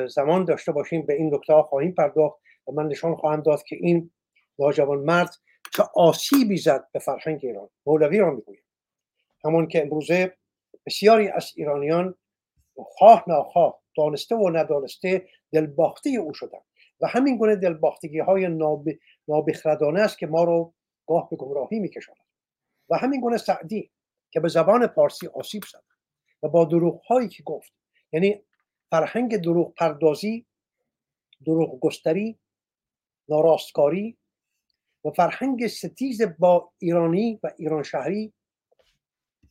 [0.07, 2.37] زمان داشته باشیم به این نکته خواهیم پرداخت
[2.67, 4.11] و من نشان خواهم داد که این
[4.59, 5.29] ناجوان مرد
[5.73, 7.69] چه آسیبی زد به فرهنگ ایران.
[7.85, 8.63] مولوی را می‌گویم.
[9.45, 10.37] همون که امروزه
[10.85, 12.15] بسیاری از ایرانیان
[12.75, 16.59] خواه ناخواه دانسته و ندانسته دلباخته او شدن
[17.01, 18.89] و همین گونه دلباختگی های ناب...
[19.27, 20.73] نابخردانه است که ما رو
[21.07, 22.19] گاه به گمراهی میکشاند.
[22.89, 23.91] و همین گونه سعدی
[24.31, 25.83] که به زبان پارسی آسیب زد
[26.43, 27.73] و با دروغ هایی که گفت
[28.11, 28.41] یعنی
[28.89, 30.45] فرهنگ دروغ پردازی
[31.45, 32.39] دروغ گستری
[33.29, 34.17] ناراستکاری
[35.05, 38.33] و فرهنگ ستیز با ایرانی و ایران شهری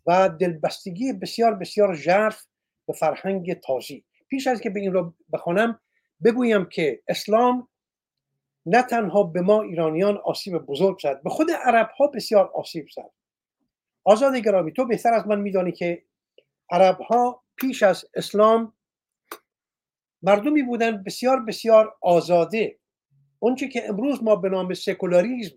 [0.07, 2.47] و دلبستگی بسیار بسیار ژرف
[2.87, 4.05] به فرهنگ تازی.
[4.29, 5.81] پیش از که به این رو بخوانم
[6.25, 7.69] بگویم که اسلام
[8.67, 13.11] نه تنها به ما ایرانیان آسیب بزرگ زد به خود عرب ها بسیار آسیب زد.
[14.05, 16.03] آزاد گرامی تو بهتر از من میدانی که
[16.71, 18.73] عرب ها پیش از اسلام
[20.23, 22.79] مردمی بودن بسیار بسیار آزاده.
[23.39, 25.57] اونچه که امروز ما به نام سکولاریزم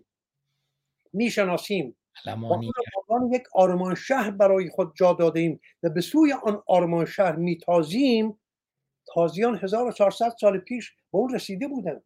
[1.12, 1.96] می‌شناسیم.
[3.08, 7.36] عنوان یک آرمان شهر برای خود جا داده ایم و به سوی آن آرمان شهر
[7.36, 8.40] میتازیم
[9.14, 12.02] تازیان 1400 سال پیش به اون رسیده بودن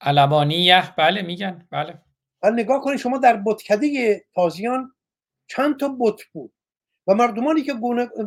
[0.00, 1.68] علمانیه بله میگن.
[1.70, 2.02] بله.
[2.44, 4.94] نگاه کنید شما در بتکده تازیان
[5.46, 6.52] چند تا بت بود
[7.06, 7.74] و مردمانی که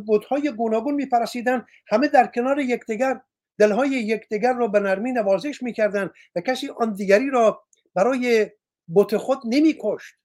[0.08, 3.22] بتهای گوناگون میپرسیدن همه در کنار یکدیگر
[3.60, 7.64] دلهای یکدیگر را به نرمی نوازش می‌کردند و کسی آن دیگری را
[7.94, 8.52] برای
[8.96, 10.16] بت خود نمیکشت.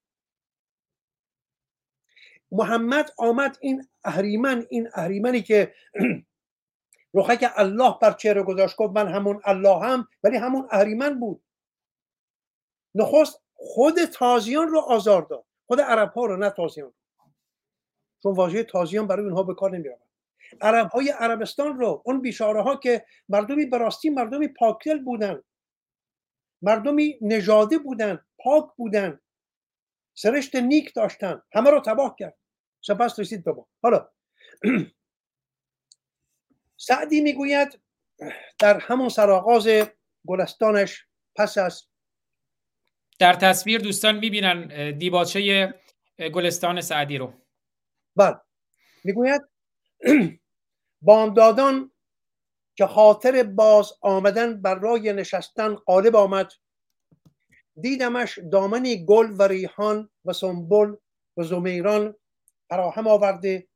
[2.52, 5.74] محمد آمد این اهریمن این اهریمنی که
[7.40, 11.42] که الله بر چهره گذاشت گفت من همون الله هم ولی همون اهریمن بود.
[12.94, 15.44] نخست خود تازیان رو آزار داد.
[15.66, 16.92] خود عرب ها رو نه تازیان.
[18.22, 19.88] چون واژه تازیان برای اونها به کار نمی
[20.60, 25.42] عرب های عربستان رو اون بیشاره ها که مردمی براستی مردمی پاکل بودن.
[26.62, 29.20] مردمی نژاده بودن پاک بودن.
[30.14, 31.42] سرشت نیک داشتن.
[31.52, 32.36] همه رو تباه کرد.
[32.80, 34.08] سپس رسید به حالا
[36.82, 37.80] سعدی می‌گوید
[38.58, 39.68] در همون سرآغاز
[40.26, 41.06] گلستانش
[41.36, 41.82] پس از
[43.18, 45.74] در تصویر دوستان می‌بینن دیباچه
[46.34, 47.32] گلستان سعدی رو.
[48.16, 48.36] بله.
[49.04, 49.40] می‌گوید
[51.06, 51.92] بامدادان
[52.76, 56.52] که خاطر باز آمدن بر رای نشستن قالب آمد.
[57.80, 60.94] دیدمش دامنی گل و ریحان و سنبل
[61.36, 62.14] و زمیران
[62.68, 63.68] فراهم آورده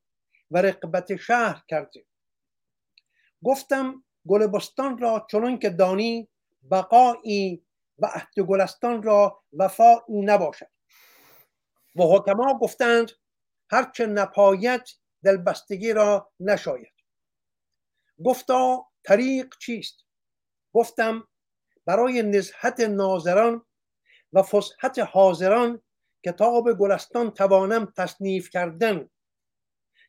[0.51, 2.05] و رقبت شهر کرده.
[3.45, 6.29] گفتم گل بستان را چنان که دانی
[6.71, 7.67] بقایی
[7.99, 10.71] و عهد گلستان را وفایی نباشد.
[11.97, 13.11] و حکما گفتند
[13.71, 14.83] هرچه نپاید
[15.25, 16.93] دلبستگی را نشاید.
[18.25, 20.05] گفتا طریق چیست؟
[20.73, 21.29] گفتم
[21.87, 23.65] برای نزهت ناظران
[24.33, 25.83] و فسحت حاضران
[26.25, 29.11] کتاب گلستان توانم تصنیف کردن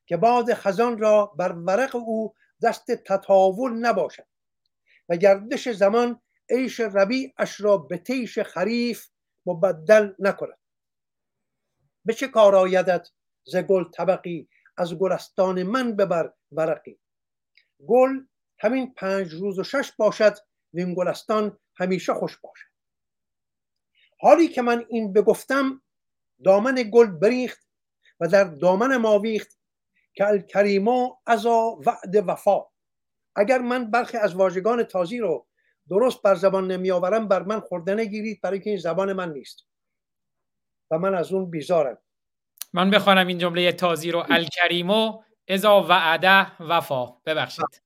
[0.05, 4.27] که باد خزان را بر ورق او دست تطاول نباشد.
[5.09, 9.07] و گردش زمان عیش ربیعش را به تیش خریف
[9.45, 10.57] مبدل نکند.
[12.05, 13.07] به چه کار آیدت
[13.43, 14.47] ز گل طبقی؟
[14.77, 16.99] از گلستان من ببر ورقی.
[17.87, 18.19] گل
[18.59, 20.37] همین پنج روز و شش باشد
[20.73, 22.67] و این گلستان همیشه خوش باشد.
[24.19, 25.81] حالی که من این بگفتم
[26.43, 27.67] دامن گل بریخت
[28.19, 29.19] و در دامن ما
[30.17, 32.61] که الکریما ازا وعد وفا.
[33.35, 35.47] اگر من برخی از واژگان تازی رو
[35.89, 39.67] درست بر زبان نمی آورم بر من خورده نگیرید برای که این زبان من نیست.
[40.91, 41.97] و من از اون بیزارم.
[42.73, 44.25] من بخوانم این جمله تازی رو.
[44.29, 47.05] الکریمو ازا وعده وفا.
[47.05, 47.81] ببخشید.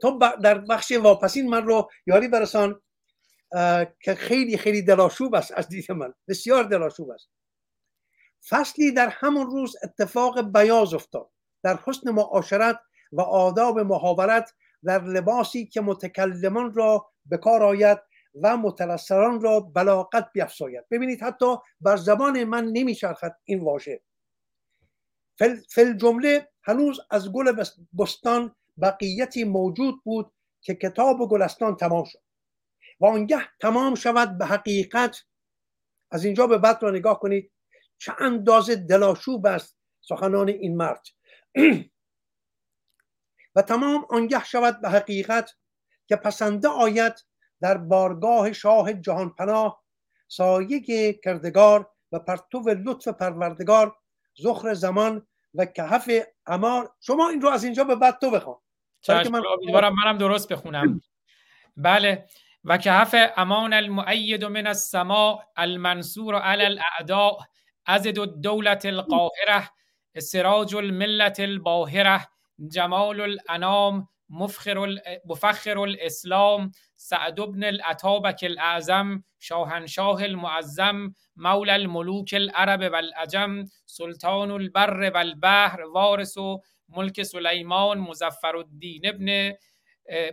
[0.00, 2.80] تو در بخش واپسین من رو یاری برسان
[4.00, 6.14] که خیلی خیلی دلاشوب است از دید من.
[6.28, 7.28] بسیار دلاشوب است.
[8.48, 11.30] فصلی در همون روز اتفاق بیاز افتاد.
[11.62, 12.80] در حسن معاشرت
[13.12, 14.52] و آداب محاورت
[14.84, 17.98] در لباسی که متکلمان را به کار آید
[18.42, 24.02] و متلسران را بلاغت بیافزاید ببینید حتی بر زبان من نمیچرخد این واژه.
[25.68, 27.64] فل جمله هنوز از گل
[27.98, 32.18] بستان بقیتی موجود بود که کتاب گلستان تمام شد.
[33.00, 35.16] و آنگه تمام شود به حقیقت
[36.10, 37.52] از اینجا به بعد را نگاه کنید.
[38.02, 41.06] چه اندازه دلاشوب است سخنان این مرد.
[43.56, 45.50] و تمام آنگه شود به حقیقت
[46.06, 47.14] که پسنده آید
[47.60, 49.84] در بارگاه شاه جهان پناه
[50.28, 53.96] سایه کردگار و پرتو لطف پروردگار
[54.34, 56.10] زخر زمان و کهف
[56.46, 58.56] امان شما این رو از اینجا به بعد تو بخوان.
[59.08, 59.42] من...
[60.04, 61.00] منم درست بخونم.
[61.76, 62.26] بله.
[62.64, 67.38] و کهف امان المؤید من السماء المنصور على الاعداء.
[67.86, 69.70] ازد الدولت القاهره
[70.18, 72.26] سراج الملت الباهره
[72.58, 74.96] جمال الانام مفخر,
[75.26, 85.82] مفخر الاسلام سعد بن الاتابک الاعظم شاهنشاه المعظم مولى الملوک العرب والعجم سلطان البر والبحر
[85.82, 86.38] وارث
[86.88, 89.52] ملک سلیمان مزفر الدین ابن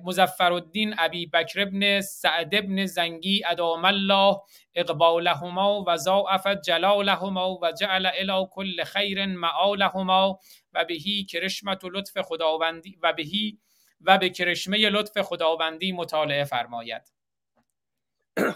[0.04, 4.42] مزفر الدین ابی بکر ابن سعد ابن زنگی ادام الله
[4.76, 10.40] اقبالهما و ضاعف جلالهما و جعل الى کل خیر معالهما
[10.74, 13.60] و بهی کرشمت و لطف خداوندی و بهی
[14.02, 17.02] و به کرشمه لطف خداوندی مطالعه فرماید.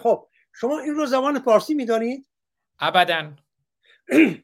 [0.04, 2.26] خب شما این رو زبان پارسی می‌دانید؟
[2.80, 3.34] ابدا.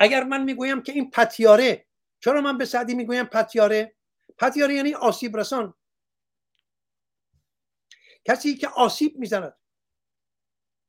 [0.00, 1.86] اگر من می‌گویم که این پتیاره
[2.20, 3.95] چرا من به سعدی می‌گویم پتیاره؟
[4.38, 5.74] پتیاره یعنی آسیب رسان.
[8.24, 9.56] کسی که آسیب می‌زند.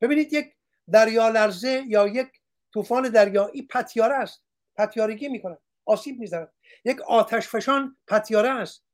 [0.02, 0.56] ببینید یک
[0.92, 2.42] دریا لرزه یا یک
[2.74, 4.44] طوفان دریایی پتیاره است.
[4.76, 6.54] پتیارگی می‌کنه آسیب می‌زند.
[6.86, 8.86] یک آتش فشان پتیاره است.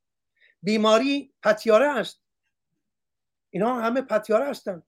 [0.62, 2.24] بیماری پتیاره است.
[3.50, 4.84] اینها همه پتیاره هستند.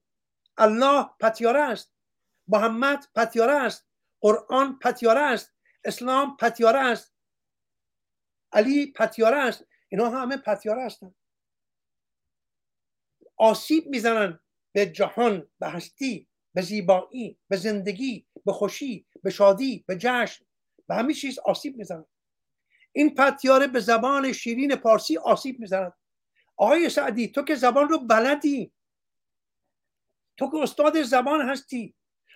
[0.56, 1.92] الله پتیاره است.
[2.48, 3.86] محمد پتیاره است.
[4.20, 5.52] قرآن پتیاره است.
[5.84, 7.15] اسلام پتیاره است.
[8.52, 9.64] علی پتیاره است.
[9.88, 11.14] اینا همه پتیاره هستند
[13.36, 14.40] آسیب می‌زنن
[14.72, 20.44] به جهان به هستی به زیبایی به زندگی به خوشی به شادی به جشن.
[20.88, 22.04] به همه چیز آسیب می‌زنن.
[22.92, 25.92] این پتیاره به زبان شیرین پارسی آسیب می‌زنن.
[26.56, 28.72] آقای سعدی تو که زبان رو بلدی.
[30.36, 31.94] تو که استاد زبان هستی.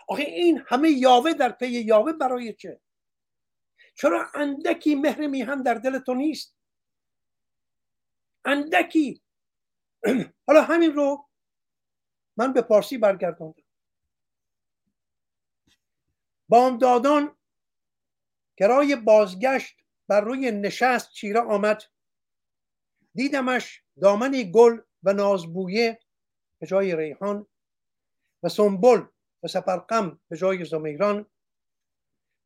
[0.08, 2.80] آخه این همه یاوه در پی یاوه برای چه؟
[4.00, 6.56] چرا اندکی مهر میهن در دل تو نیست؟
[8.44, 9.22] اندکی.
[10.46, 11.28] حالا همین رو
[12.36, 13.62] من به پارسی برگرداندم.
[16.48, 17.36] بامدادان
[18.56, 19.76] کرای بازگشت
[20.08, 21.82] بر روی نشست چیره آمد.
[23.14, 26.00] دیدمش دامنی گل و نازبویه
[26.58, 27.46] به جای ریحان
[28.42, 29.02] و سنبل
[29.42, 31.26] و سپرقم به جای زمیران.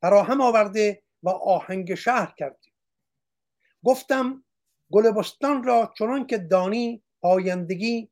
[0.01, 2.61] فراهم آورده و آهنگ شهر کرد
[3.85, 4.45] گفتم
[4.93, 8.11] گل بستان را چنان که دانی پایندگی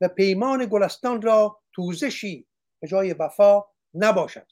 [0.00, 2.48] و پیمان گلستان را توزشی
[2.80, 3.64] به جای وفا
[3.94, 4.46] نباشد.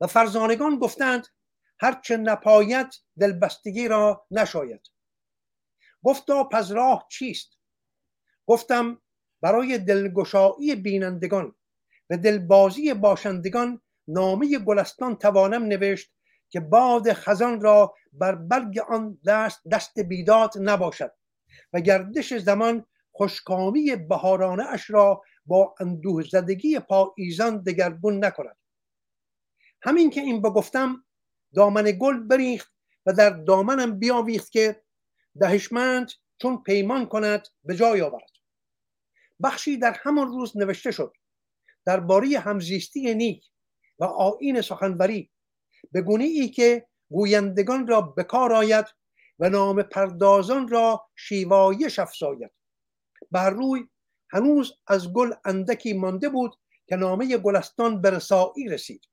[0.00, 1.26] و فرزانگان گفتند
[1.80, 2.86] هرچه نپاید
[3.20, 4.80] دلبستگی را نشاید.
[6.02, 7.58] گفتا پس راه چیست؟
[8.46, 9.02] گفتم
[9.40, 11.54] برای دلگشایی بینندگان
[12.10, 16.17] و دلبازی باشندگان نامه گلستان توانم نوشت
[16.50, 21.12] که باد خزان را بر برگ آن دست دست بیداد نباشد
[21.72, 28.56] و گردش زمان خوشکامی بهارانه اش را با اندوه زدگی پاییزان دگرگون نکند.
[29.82, 31.04] همین که این بگفتم
[31.54, 32.72] دامن گل بریخت
[33.06, 34.82] و در دامنم بیاویخت که
[35.40, 36.12] دهشمند
[36.42, 38.30] چون پیمان کند به جای آورد.
[39.42, 41.12] بخشی در همان روز نوشته شد.
[41.84, 43.44] درباره همزیستی نیک
[43.98, 45.30] و آین سخنوری
[45.92, 48.86] به گونه ای که گویندگان را بکار آید
[49.38, 52.50] و نام پردازان را شیوایش افزاید.
[53.30, 53.88] بر روی
[54.30, 56.54] هنوز از گل اندکی مانده بود
[56.86, 59.04] که نامه گلستان به رسایی رسید.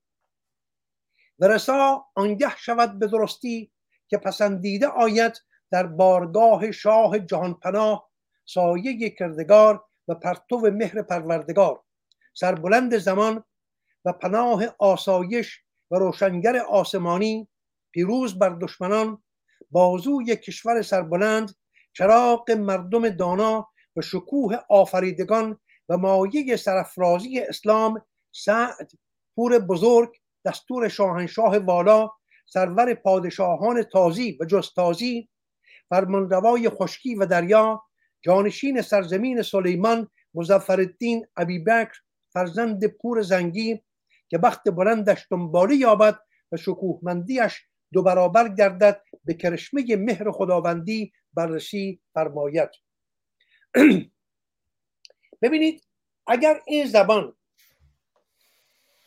[1.40, 3.72] و رسا آنگه شود به درستی
[4.08, 8.10] که پسندیده آید در بارگاه شاه جهان پناه
[8.46, 11.84] سایه کردگار و پرتو مهر پروردگار
[12.34, 13.44] سربلند زمان
[14.06, 17.48] و پناه آسایش و روشنگر آسمانی
[17.92, 19.24] پیروز بر دشمنان
[19.72, 21.56] بازوی کشور سربلند
[21.94, 25.60] چراغ مردم دانا و شکوه آفریدگان
[25.90, 28.92] و مایه سرفرازی اسلام سعد
[29.36, 30.10] پور بزرگ
[30.46, 32.10] دستور شاهنشاه والا
[32.46, 35.30] سرور پادشاهان تازی و جستازی
[35.90, 37.84] فرمانروای خشکی و دریا
[38.22, 41.26] جانشین سرزمین سلیمان مزفردین
[41.68, 41.94] بکر
[42.34, 43.84] فرزند پور زنگی
[44.30, 46.20] که بخت بلندش دنبالی یابد
[46.52, 52.70] و شکوهمندیش دو برابر گردد به کرشمه مهر خداوندی بررسی فرماید.
[55.42, 55.88] ببینید
[56.28, 57.36] اگر این زبان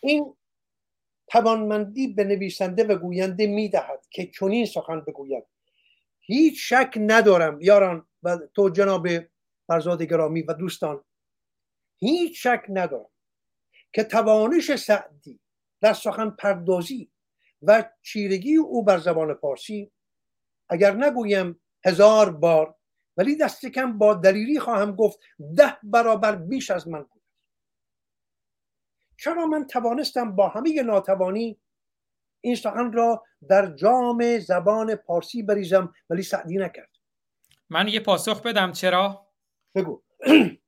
[0.00, 0.34] این
[1.26, 5.44] توانمندی به نویسنده و گوینده می‌دهد که چنین سخن بگوید
[6.20, 9.08] هیچ شک ندارم یاران و تو جناب
[9.66, 11.04] فرزاد گرامی و دوستان
[11.98, 13.10] هیچ شک ندارم
[13.92, 15.40] که توانش سعدی
[15.80, 17.10] در سخن پردازی
[17.62, 19.92] و چیرگی او بر زبان پارسی
[20.68, 22.74] اگر نگویم هزار بار
[23.16, 25.18] ولی دست کم با دلیری خواهم گفت
[25.56, 27.22] ده برابر بیش از من بود.
[29.16, 31.58] چرا من توانستم با همه ناتوانی
[32.40, 36.90] این سخن را در جام زبان پارسی بریزم ولی سعدی نکرد؟
[37.70, 39.26] من یه پاسخ بدم چرا؟
[39.74, 40.02] بگو.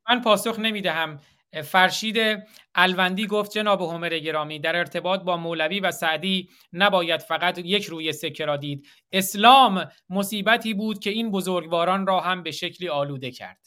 [0.09, 1.21] من پاسخ نمی‌دهم.
[1.65, 2.43] فرشید
[2.75, 8.13] الوندی گفت جناب همر گرامی در ارتباط با مولوی و سعدی نباید فقط یک روی
[8.13, 8.87] سکه را دید.
[9.13, 13.67] اسلام مصیبتی بود که این بزرگواران را هم به شکلی آلوده کرد.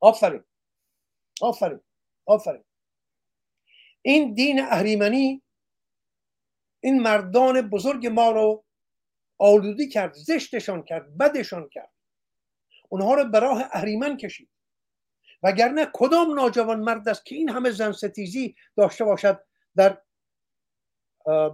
[0.00, 0.44] آفرین.
[1.40, 1.80] آفرین.
[2.26, 2.64] آفرین.
[4.02, 5.42] این دین اهریمنی
[6.80, 8.64] این مردان بزرگ ما رو
[9.38, 11.92] آلودی کرد زشتشان کرد بدشان کرد.
[12.88, 14.55] اونها رو به راه اهریمن کشید.
[15.46, 19.40] وگرنه کدام ناجوان مرد است که این همه زن ستیزی داشته باشد
[19.76, 20.02] در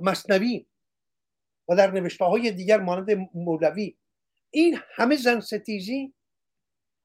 [0.02, 0.66] مصنوی
[1.68, 3.98] و در نوشته های دیگر مانند مولوی؟
[4.50, 6.14] این همه زن ستیزی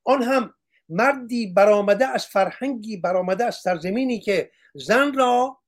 [0.04, 0.54] آن هم
[0.90, 5.62] مردی برآمده از فرهنگی برآمده از سرزمینی که زن را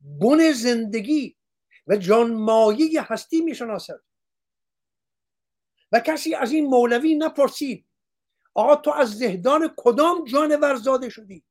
[0.00, 1.36] بن زندگی
[1.86, 4.00] و جانمایه هستی می‌شناسد.
[5.92, 7.86] و کسی از این مولوی نپرسید
[8.54, 11.44] آقا تو از زهدان کدام جانور زاده شدی؟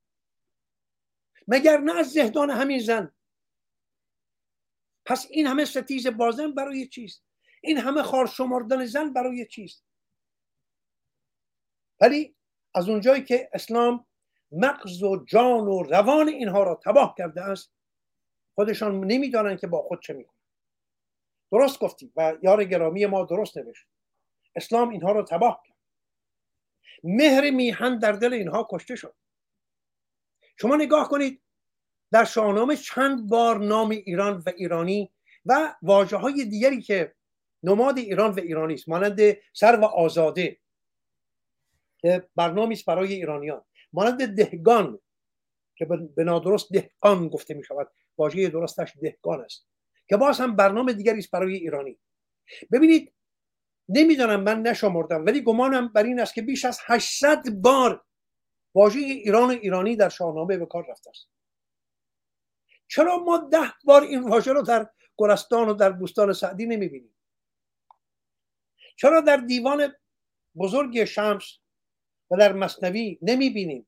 [1.47, 3.11] مگر نه از زهدان همین زن؟
[5.05, 7.23] پس این همه ستیز بازن برای چیست؟
[7.61, 9.83] این همه خار شمردن زن برای چیست؟
[12.01, 12.35] ولی
[12.75, 14.05] از اونجایی که اسلام
[14.51, 17.71] مغز و جان و روان اینها را تباه کرده است
[18.55, 20.35] خودشان نمی‌دانند که با خود چه می‌کنن.
[21.51, 23.87] درست گفتی و یار گرامی ما درست نوشت.
[24.55, 25.68] اسلام اینها را تباه کرد.
[27.03, 29.15] مهر میهن در دل اینها کشته شد.
[30.57, 31.41] شما نگاه کنید
[32.11, 35.11] در شاهنامه چند بار نام ایران و ایرانی
[35.45, 37.15] و واجه های دیگری که
[37.63, 39.19] نماد ایران و ایرانی است مانند
[39.53, 40.57] سر و آزاده
[41.97, 44.99] که برنامه است برای ایرانیان مانند دهگان
[45.75, 49.67] که به نادرست دهقان گفته می شود واژه درستش دهگان است
[50.07, 51.99] که باز هم برنامه دیگری است برای ایرانی.
[52.71, 53.13] ببینید
[53.89, 58.05] نمی‌دانم من نشمردم ولی گمانم بر این است که بیش از 800 بار
[58.75, 61.27] واژه ایران و ایرانی در شاهنامه به کار رفته است.
[62.87, 67.15] چرا ما ده بار این واژه رو در گلستان و در بوستان سعدی نمی‌بینیم؟
[68.95, 69.93] چرا در دیوان
[70.57, 71.57] بزرگ شمس
[72.31, 73.87] و در مصنوی نمی‌بینیم؟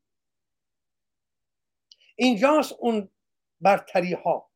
[2.15, 3.10] اینجاست اون
[3.61, 4.52] برتری ها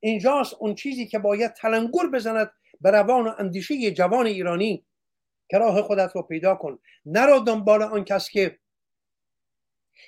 [0.00, 4.86] اینجاست اون چیزی که باید تلنگر بزند به روان و اندیشه جوان ایرانی
[5.58, 6.78] راه خودت رو پیدا کن.
[7.06, 8.58] نرو دنبال آن کس که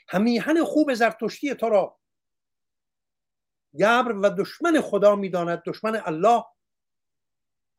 [0.08, 1.98] همیهن خوب زرتشتی تو را
[3.78, 5.62] گبر و دشمن خدا می‌داند.
[5.66, 6.44] دشمن الله.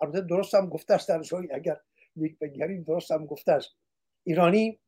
[0.01, 1.21] البته درست هم گفته است در
[1.51, 1.81] اگر
[2.15, 3.69] یک بگریم درست هم گفته است.
[4.23, 4.79] ایرانی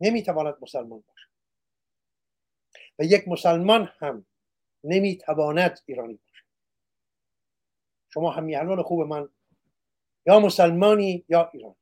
[0.00, 1.28] نمی‌تواند مسلمان باشد.
[2.98, 4.26] و یک مسلمان هم
[4.84, 6.46] نمی‌تواند ایرانی باشد.
[8.08, 9.28] شما همیهنان خوب من
[10.26, 11.76] یا مسلمانی یا ایرانی.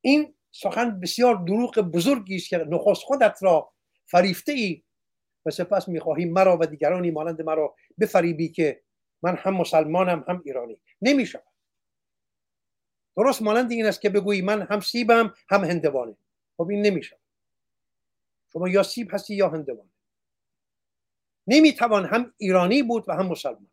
[0.00, 3.72] این سخن بسیار دروغ بزرگی است که نخست خودت را
[4.06, 4.82] فریفته ای
[5.46, 8.82] و سپس می‌خواهی مرا و دیگرانی مانند مرا بفریبی که
[9.22, 10.80] من هم مسلمانم هم ایرانی.
[11.02, 11.44] نمی‌شود.
[13.16, 16.16] درست مانند این است که بگویی من هم سیبم هم هندوانه.
[16.56, 17.18] خب این نمیشه
[18.52, 19.90] شما یا سیب هستی یا هندوانه.
[21.46, 23.70] نمی‌توان هم ایرانی بود و هم مسلمان.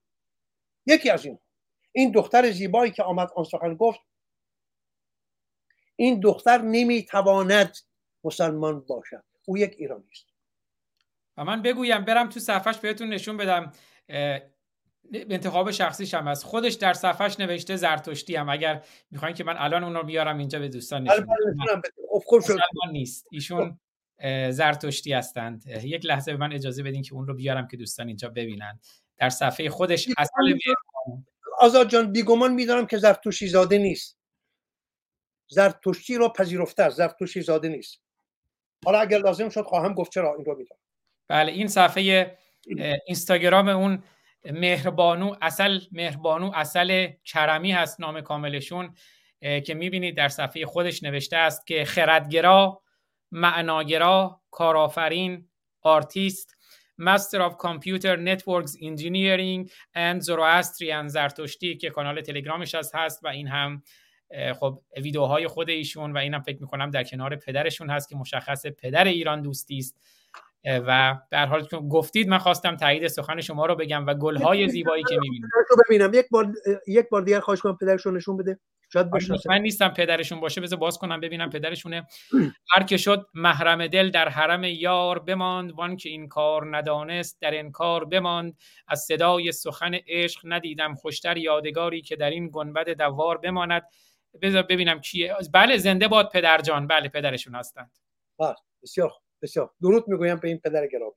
[0.85, 1.39] یکی از این
[1.97, 3.99] این دختر زیبایی که آمد آن سخن گفت
[5.95, 7.77] این دختر نمی‌تواند
[8.23, 9.23] مسلمان باشد.
[9.45, 10.25] او یک ایرانی است.
[11.37, 13.71] و من بگویم برم تو صفحش بهتون نشون بدم
[15.13, 18.49] انتخاب شخصیش هم از خودش در صفحش نوشته زرتشتی هم.
[18.49, 21.27] اگر می‌خواین که من الان اون رو بیارم اینجا به دوستان نشون
[21.65, 21.81] بدم.
[22.91, 23.27] نیست.
[23.31, 23.79] ایشون
[24.49, 25.63] زرتشتی هستند.
[25.67, 28.79] یک لحظه به من اجازه بدین که اون رو بیارم که دوستان اینجا ببینند
[29.17, 30.57] در صفحه خودش اصل
[31.57, 34.17] آزاد جان بیگمان می‌دانم که زرتشتی زاده نیست.
[35.47, 38.01] زرتشتی رو پذیرفته است زرتشتی زاده نیست.
[38.85, 40.79] حالا اگر لازم شد خواهم گفت چرا این رو می‌دونم
[41.27, 42.37] بله این صفحه
[43.05, 44.03] اینستاگرام اون
[44.45, 48.95] مهربانو اصل مهربانو اصل کرمی هست نام کاملشون
[49.39, 52.81] که می‌بینید در صفحه خودش نوشته است که خردگرا
[53.31, 55.49] معناگرا کارآفرین
[55.81, 56.56] artist
[56.97, 63.83] Master of Computer Networks Engineering and Zoroastrian زرتشتی که کانال تلگرامش هست و این هم
[64.59, 69.03] خب ویدیوهای خود ایشون و اینم فکر می‌کنم در کنار پدرشون هست که مشخص پدر
[69.03, 69.97] ایران دوستی است.
[70.67, 75.03] و در حال که گفتید من خواستم تایید سخن شما رو بگم و گلهای زیبایی
[75.03, 75.49] که می‌بینم
[75.89, 76.11] ببینم.
[76.13, 76.53] یک بار
[76.87, 78.59] یک بار دیگه خواهش کنم پدرشون نشون بده.
[78.93, 79.07] شاید
[79.49, 80.61] من نیستم پدرشون باشه.
[80.61, 82.07] بذار باز کنم ببینم پدرشونه.
[82.69, 85.71] هر که شد محرم دل در حرم یار بماند.
[85.71, 88.57] وان که این کار ندانست در این کار بماند.
[88.87, 93.83] از صدای سخن عشق ندیدم خوشتر یادگاری که در این گنبد دوار بماند.
[94.41, 95.35] بذار ببینم کیه.
[95.53, 97.91] بله زنده باد پدرجان بله پدرشون هستند.
[98.39, 99.11] بله بسیار
[99.41, 99.71] بسیار.
[99.81, 101.13] درود می‌گویم به این پدر گرامی.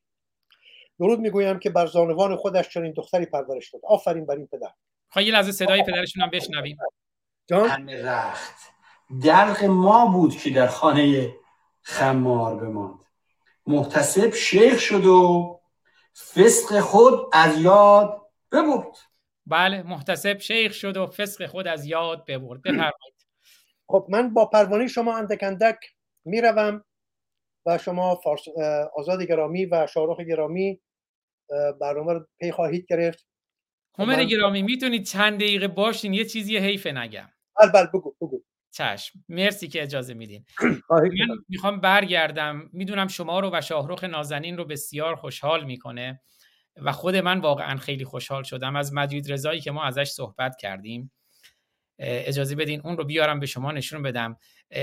[0.99, 3.83] درود می‌گویم که بر زانوان خودش چنین دختری پرورش داد.
[3.85, 4.73] آفرین بر این پدر.
[5.09, 6.77] خواهی یه لحظه صدای پدرشون هم بشنویم.
[7.47, 8.55] جان؟ رخت.
[9.25, 11.35] دلق ما بود که در خانه
[11.83, 12.99] خمار بماند.
[13.67, 15.61] محتسب شیخ شد و
[16.35, 18.21] فسق خود از یاد
[18.53, 18.97] ببرد.
[19.47, 22.63] بله محتسب شیخ شد و فسق خود از یاد ببرد.
[22.63, 23.27] بفرمایید.
[23.89, 25.79] خب من با پروانه شما اندک اندک
[26.25, 26.85] می‌روم.
[27.67, 28.41] و شما فارس
[28.97, 30.81] آزاد گرامی و شاروخ گرامی
[31.81, 33.27] برنامه رو پی خواهید گرفت.
[33.99, 37.29] همر گرامی می‌تونید چند دقیقه باشین یه چیزی حیفه نگم.
[37.61, 38.43] بله بله بگو بگو.
[38.73, 39.19] چشم.
[39.29, 40.45] مرسی که اجازه میدین.
[40.91, 42.71] من می‌خوام برگردم.
[42.73, 46.21] می‌دونم شما رو و شاهروخ نازنین رو بسیار خوشحال می‌کنه
[46.77, 51.13] و خود من واقعا خیلی خوشحال شدم از مجید رضایی که ما ازش صحبت کردیم.
[51.99, 54.37] اجازه بدین اون رو بیارم به شما نشون بدم.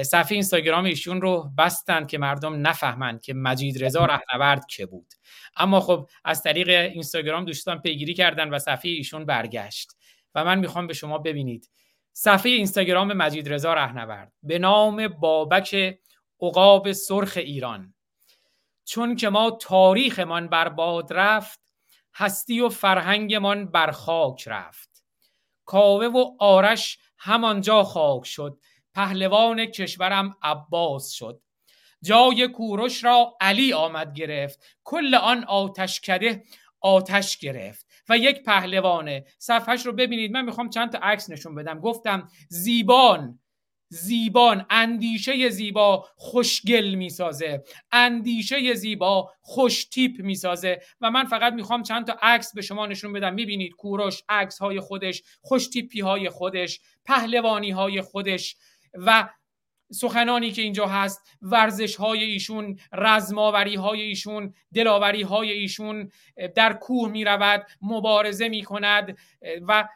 [0.03, 5.13] صفحه اینستاگرام ایشون رو بستن که مردم نفهمند که مجید رضا رهنورد که بود.
[5.55, 9.91] اما خب از طریق اینستاگرام دوستان پیگیری کردن و صفحه ایشون برگشت.
[10.35, 11.69] و من می‌خوام به شما ببینید.
[12.13, 14.33] صفحه اینستاگرام مجید رضا رهنورد.
[14.43, 15.99] به نام بابک
[16.41, 17.93] عقاب سرخ ایران.
[18.85, 21.59] چون که ما تاریخمان برباد رفت
[22.15, 25.03] هستی و فرهنگمان بر خاک رفت.
[25.65, 28.59] کاوه و آرش همانجا خاک شد.
[28.97, 31.41] پهلوان کشورم عباس شد.
[32.03, 34.77] جای کوروش را علی آمد گرفت.
[34.83, 36.43] کل آن آتش کده
[36.81, 40.31] آتش گرفت و یک پهلوانه صفحش رو ببینید.
[40.31, 41.79] من می‌خوام چند تا عکس نشون بدم.
[41.79, 43.39] گفتم زیبان
[43.89, 47.63] زیبان اندیشه زیبا خوشگل می‌سازه.
[47.91, 50.81] اندیشه زیبا خوش تیپ می‌سازه.
[51.01, 53.33] و من فقط می‌خوام چند تا عکس به شما نشون بدم.
[53.33, 58.55] می‌بینید کوروش عکس های خودش خوش تیپی های خودش پهلوانی های خودش.
[59.05, 59.29] و
[59.91, 66.11] سخنانی که اینجا هست ورزش های ایشون رزماوری های ایشون دلاوری های ایشون
[66.55, 69.17] در کوه می رود مبارزه می کند
[69.67, 69.87] و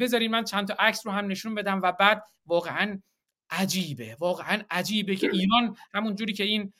[0.00, 3.00] بذارید من چند تا عکس رو هم نشون بدم و بعد واقعا
[3.50, 6.72] عجیبه واقعا عجیبه که ایران همون جوری که این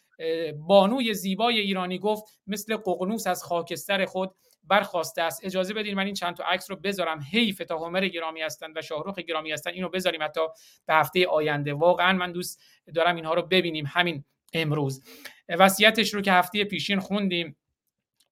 [0.67, 4.35] بانوی زیبای ایرانی گفت مثل ققنوس از خاکستر خود
[4.65, 5.45] برخواسته است.
[5.45, 7.21] اجازه بدید من این چند تا عکس رو بذارم.
[7.21, 10.41] حیف تا همر گرامی هستن و شاهرخ گرامی هستن اینو بذاریم حتی
[10.87, 11.75] به هفته آینده.
[11.75, 12.63] واقعا من دوست
[12.95, 15.03] دارم اینها رو ببینیم همین امروز.
[15.49, 17.57] وصیتش رو که هفته پیشین خوندیم.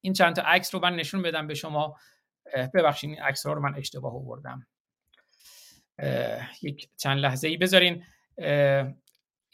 [0.00, 1.96] این چند تا عکس رو من نشون بدم به شما.
[2.74, 4.66] ببخشید این عکس رو من اشتباه آوردم.
[6.62, 8.04] یک چند لحظه ای بذارین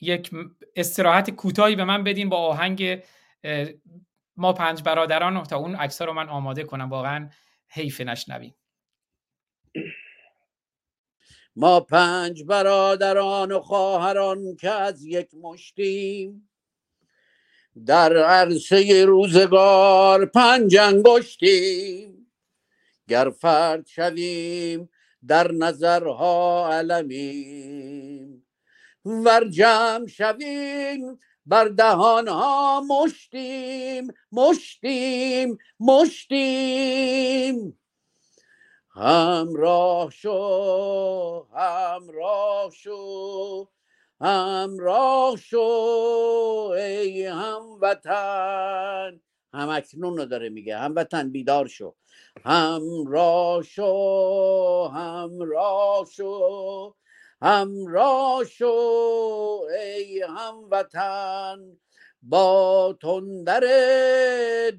[0.01, 0.31] یک
[0.77, 3.03] استراحت کوتاهی به من بدین با آهنگ
[4.37, 6.91] ما پنج برادران تا اون عکس رو من آماده کنم.
[6.91, 7.31] واقعا
[7.69, 8.55] حیف نشنویم
[11.57, 16.49] ما پنج برادران و خواهران که از یک مشتیم
[17.87, 22.33] در عرصه روزگار پنج انگشتیم.
[23.09, 24.91] گر فرد شویم
[25.27, 28.47] در نظرها علمیم.
[29.05, 37.79] ور جمع شویم بر دهان ها مشتیم مشتیم مشتیم.
[38.91, 43.69] همراه شو همراه شو
[44.21, 45.59] همراه شو
[46.77, 49.21] ای هموطن.
[49.55, 51.95] هم اکنون رو داره میگه هموطن بیدار شو.
[52.45, 56.95] همراه شو همراه شو.
[57.43, 61.79] همراه شو ای هموطن
[62.23, 63.65] با تندر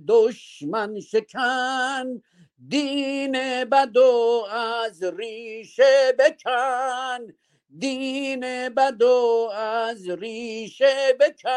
[0.07, 2.21] دشمن شکن
[2.67, 7.33] دین بدو از ریشه بکن
[7.77, 11.47] دین بدو از ریشه بکن.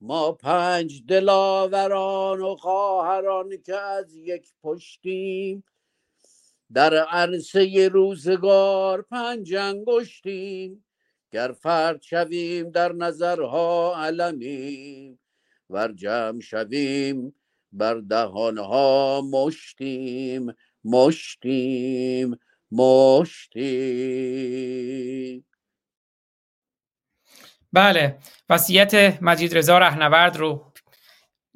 [0.00, 5.64] ما پنج دلاوران و خواهران که از یک پشتیم
[6.74, 10.84] در عرصه روزگار پنج انگشتیم.
[11.32, 15.20] گر فرد شویم در نظرها علمیم.
[15.70, 17.34] ور جمع شویم
[17.72, 20.54] بر دهانها مشتیم.
[20.84, 22.38] مشتیم
[22.72, 24.20] مشتیم.
[27.72, 28.18] بله
[28.48, 30.69] وصیت مجید رضا رهنورد رو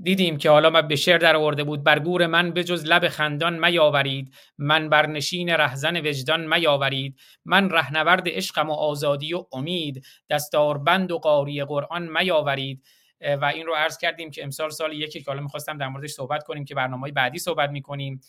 [0.02, 4.34] دیدیم که حالا به شعر در آورده بود بر گور من بجز لب خندان میاورید
[4.58, 11.18] من بر نشین رهزن وجدان میاورید من رهنورد عشقم و آزادی و امید دستاربند و
[11.18, 12.84] قاری قرآن میاورید
[13.20, 16.44] و این رو عرض کردیم که امسال سال یکی که حالا می‌خواستم در موردش صحبت
[16.44, 18.20] کنیم که برنامه بعدی صحبت می‌کنیم.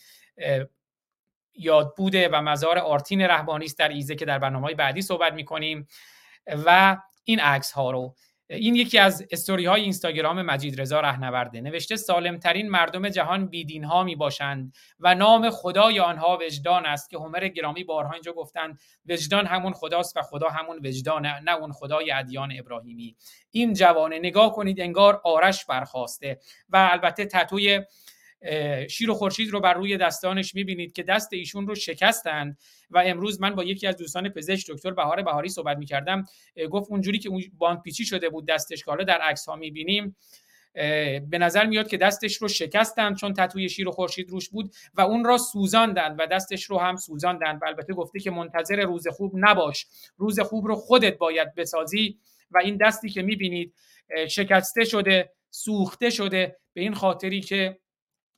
[1.54, 5.88] یاد بوده و مزار آرتین رهبانی است در ایزه که در برنامه بعدی صحبت می‌کنیم.
[6.66, 8.16] و این عکس ها رو
[8.50, 11.62] این یکی از استوری های اینستاگرام مجید رضا رهنورده.
[11.62, 17.10] نوشته سالم ترین مردم جهان بیدین ها می باشند و نام خدای آنها وجدان است
[17.10, 21.72] که همر گرامی بارها اینجا گفتند وجدان همون خداست و خدا همون وجدان نه اون
[21.72, 23.16] خدای ادیان ابراهیمی.
[23.52, 26.40] این جوانه نگاه کنید انگار آرش برخواسته
[26.70, 27.82] و البته تتوی
[28.90, 32.58] شیر و خورشید رو بر روی دستانش می‌بینید که دست ایشون رو شکستند
[32.90, 36.26] و امروز من با یکی از دوستان پزشک دکتر بهار بهاری صحبت می‌کردم.
[36.72, 40.16] گفت اونجوری که اون باند پیچی شده بود دستش که حالا در عکس ها می‌بینیم
[41.30, 45.02] به نظر میاد که دستش رو شکستند چون تتوی شیر و خورشید روش بود و
[45.02, 49.32] اون را سوزاندند و دستش رو هم سوزاندند و البته گفته که منتظر روز خوب
[49.36, 49.88] نباش.
[50.18, 52.18] روز خوب رو خودت باید بسازی
[52.52, 53.74] و این دستی که می‌بینید
[54.30, 57.80] شکسته شده سوخته شده به این خاطری که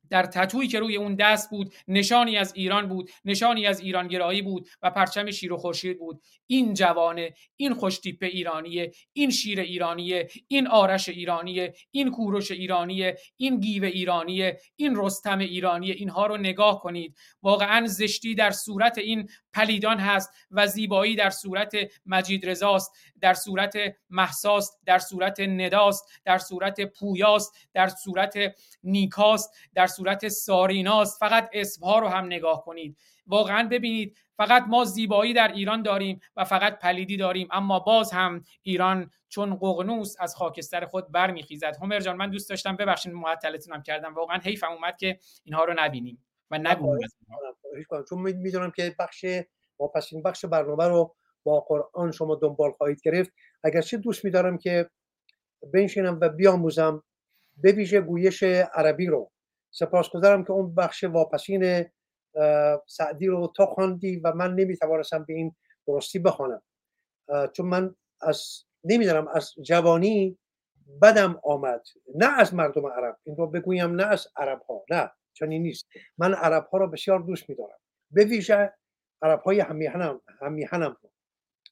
[0.10, 4.70] در تتویی که روی اون دست بود نشانی از ایران بود نشانی از ایرانگرایی بود
[4.82, 6.22] و پرچم شیر و خورشید بود.
[6.48, 13.60] این جوانه این خوشتیپ ایرانیه این شیر ایرانیه این آرش ایرانیه این کوروش ایرانیه این
[13.60, 15.94] گیو ایرانیه این رستم ایرانیه.
[15.94, 17.16] اینها رو نگاه کنید.
[17.42, 21.72] واقعا زشتی در صورت این پلیدان هست و زیبایی در صورت
[22.06, 23.78] مجید رضاست در صورت
[24.10, 28.38] محساست در صورت نداست در صورت پویاست در صورت
[28.84, 31.20] نیکاست در صورت ساریناست.
[31.20, 32.98] فقط اسمها رو هم نگاه کنید.
[33.28, 37.48] واقعا ببینید فقط ما زیبایی در ایران داریم و فقط پلیدی داریم.
[37.52, 41.78] اما باز هم ایران چون ققنوس از خاکستر خود برمیخیزد.
[41.82, 44.14] همر جان من دوست داشتم ببخشید معطلتونم کردم.
[44.14, 47.08] واقعا حیفم اومد که اینها رو نبینیم و نگوییم
[48.10, 49.26] چون می‌دونم که بخش
[50.12, 53.32] این بخش برنامه رو با قرآن شما دنبال خواهید گرفت.
[53.64, 54.90] اگرچه دوست میدارم که
[55.74, 57.04] بنشینم و بیاموزم
[57.58, 59.32] به ویژه گویش عربی رو.
[59.72, 61.86] سپاسگزارم که اون بخش واپسین
[62.88, 65.56] سعدی رو تا خواندی و من نمی‌توانستم به این
[65.88, 66.62] درستی بخوانم.
[67.54, 70.38] چون من از نمی‌دونم از جوانی
[71.02, 71.84] بدم آمد.
[72.16, 75.88] نه از مردم عرب این رو بگویم نه از عرب ها نه چنین نیست.
[76.18, 77.78] من عرب ها رو بسیار دوست میدارم.
[78.12, 78.74] به ویژه
[79.22, 81.10] عرب های همیهنم همیهنم رو.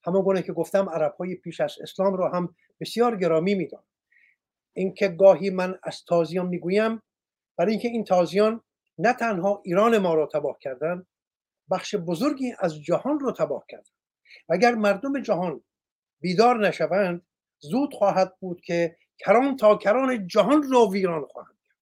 [0.03, 3.83] همون گونه که گفتم عرب های پیش از اسلام رو هم بسیار گرامی میدارم
[4.73, 7.01] اینکه گاهی من از تازیان می‌گویم
[7.57, 8.61] برای اینکه این تازیان
[8.97, 11.05] نه تنها ایران ما را تباه کردن
[11.71, 13.91] بخش بزرگی از جهان رو تباه کردن
[14.49, 15.63] و اگر مردم جهان
[16.21, 17.21] بیدار نشوند
[17.59, 21.75] زود خواهد بود که کران تا کران جهان را ویران خواهند کرد.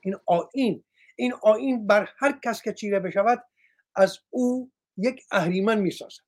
[0.00, 0.84] این آین
[1.16, 3.44] این آین بر هر کس که چیره بشود
[3.94, 6.22] از او یک اهریمن می‌سازد.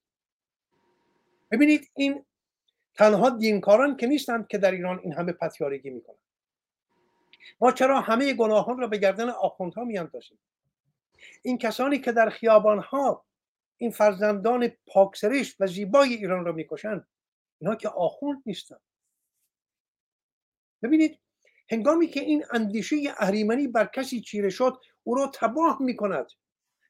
[1.51, 2.25] ببینید این
[2.95, 6.24] تنها دینکاران که نیستند که در ایران این همه پتیارگی می‌کنند.
[7.61, 10.39] ما چرا همه گناهان را به گردن آخوندها میاندازیم؟
[11.43, 13.25] این کسانی که در خیابانها
[13.77, 17.07] این فرزندان پاکسرش و زیبای ایران را می‌کشند
[17.61, 18.81] اینها که آخوند نیستند
[20.83, 21.19] ببینید
[21.71, 26.27] هنگامی که این اندیشه اهریمنی بر کسی چیره شد او را تباه می‌کند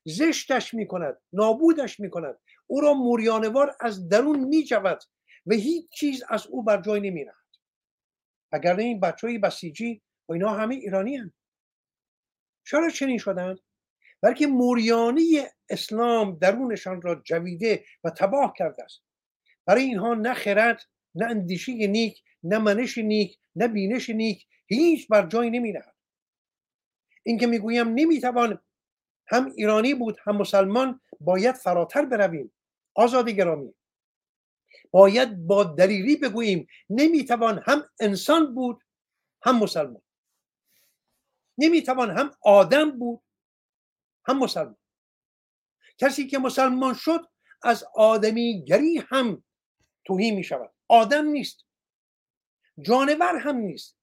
[0.05, 2.39] زشتش می‌کند نابودش می‌کند.
[2.67, 5.03] او را موریانوار از درون میجود
[5.47, 7.35] و هیچ چیز از او بر جای نمیرهد
[8.53, 11.33] اگر این بچه های بسیجی و اینا همه ایرانی هم.
[12.67, 13.59] چرا چنین شدند
[14.23, 19.03] بلکه موریانی اسلام درونشان را جویده و تباه کرده است.
[19.67, 20.83] برای اینها نه خرد
[21.15, 25.95] نه اندیشه نیک نه منش نیک نه بینش نیک هیچ بر جای نمی نهد
[27.23, 28.59] این که می‌گویم نمی‌توان
[29.27, 32.53] هم ایرانی بود هم مسلمان باید فراتر برویم.
[32.95, 33.75] آزاد گرامی.
[34.91, 38.85] باید با دلیری بگوییم نمی‌توان هم انسان بود
[39.43, 40.03] هم مسلمان.
[41.59, 43.23] نمی‌توان هم آدم بود
[44.27, 44.77] هم مسلمان.
[45.99, 47.21] کسی که مسلمان شد
[47.63, 49.45] از آدمیگری هم
[50.05, 51.65] توهی می شود آدم نیست.
[52.81, 53.99] جانور هم نیست.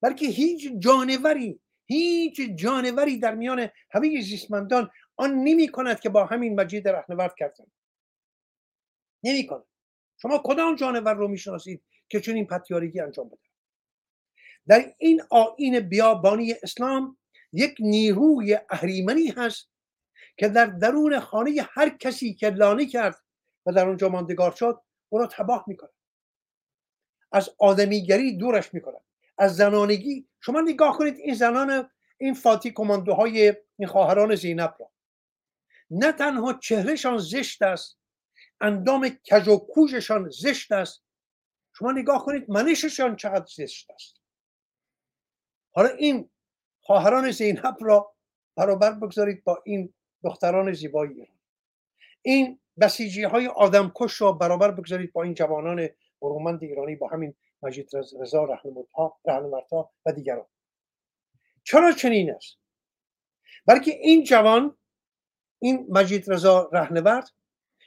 [0.00, 6.60] بلکه هیچ جانوری هیچ جانوری در میان همه زیستمندان آن نمی کند که با همین
[6.60, 7.64] مجید رهنورد کردن.
[9.24, 9.64] نمی کند
[10.22, 13.38] شما کدام جانور رو می‌شناسید که چون این پتیارگی انجام بده؟
[14.68, 17.16] در این آین بیابانی اسلام
[17.52, 19.68] یک نیروی اهریمنی هست
[20.36, 23.22] که در درون خانه هر کسی که لانه کرد
[23.66, 25.90] و در اونجا ماندگار شد او را تباه می‌کنه
[27.32, 28.98] از آدمیگری دورش می‌کنه
[29.38, 34.90] از زنانگی شما نگاه کنید این زنان این فاتی کماندوهای این خواهران زینب را.
[35.90, 37.98] نه تنها چهرهشان زشت است
[38.60, 41.02] اندام کج و کوژشان زشت است.
[41.78, 44.20] شما نگاه کنید منششان چقدر زشت است.
[45.76, 46.30] حالا این
[46.80, 48.14] خواهران زینب را
[48.56, 49.94] برابر بگذارید با این
[50.24, 51.36] دختران زیبای ایران
[52.22, 55.88] این بسیجی های آدم کش را برابر بگذارید با این جوانان
[56.22, 57.90] برومند ایرانی با همین مجید
[58.20, 58.44] رضا
[59.24, 60.46] رهنوردها و دیگران.
[61.64, 62.58] چرا چنین است؟
[63.66, 64.76] بلکه این جوان
[65.58, 67.30] این مجید رضا رهنورد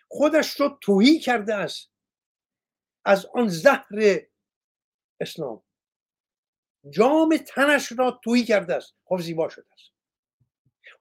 [0.08, 1.92] خودش رو توهی کرده است
[3.06, 4.20] از آن زهر
[5.22, 5.64] اسلام.
[6.90, 8.96] جام تنش را تویی کرده است.
[9.06, 9.92] خب زیبا شده است.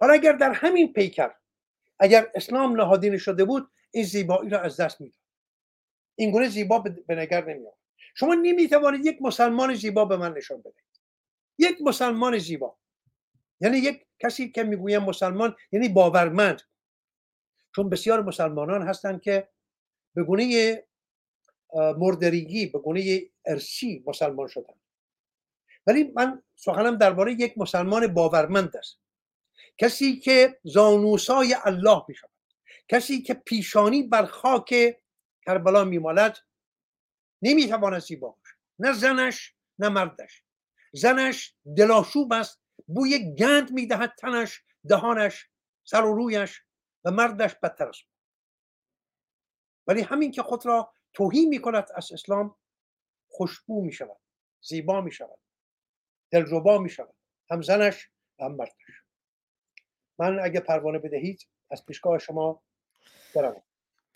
[0.00, 1.30] حالا اگر در همین پیکر
[1.98, 5.20] اگر اسلام نهادین شده بود این زیبایی را از دست می‌داد.
[6.14, 7.74] این گونه زیبا به نگر نمیاد
[8.14, 11.00] شما نمی‌توانید یک مسلمان زیبا به من نشان بدهید.
[11.58, 12.76] یک مسلمان زیبا.
[13.60, 16.62] یعنی یک کسی که می‌گویم مسلمان یعنی باورمند.
[17.76, 19.48] چون بسیار مسلمانان هستند که
[20.14, 20.84] به گونه
[21.74, 24.74] مردریگی به گونه ارسی مسلمان شدن
[25.88, 28.98] ولی من سخنم درباره یک مسلمان باورمند است.
[29.78, 32.30] کسی که زانوسای الله می شود
[32.88, 34.74] کسی که پیشانی بر خاک
[35.46, 36.38] کربلا میمالد
[37.42, 38.56] نمی‌تواند زیبا باشد.
[38.78, 40.42] نه زنش نه مردش.
[40.92, 45.48] زنش دلاشوب است بوی گند می‌دهد تنش دهانش
[45.84, 46.62] سر و رویش
[47.04, 48.02] و مردش بدتر است.
[49.86, 52.56] ولی همین که خود را توهین می کند از اسلام
[53.28, 54.18] خوشبو می شود
[54.60, 55.38] زیبا می شود
[56.30, 57.14] دلربا می شود
[57.50, 58.72] هم زنش و هم مردش.
[60.18, 62.62] من اگه پروانه بدهید از پیشگاه شما
[63.34, 63.62] بروم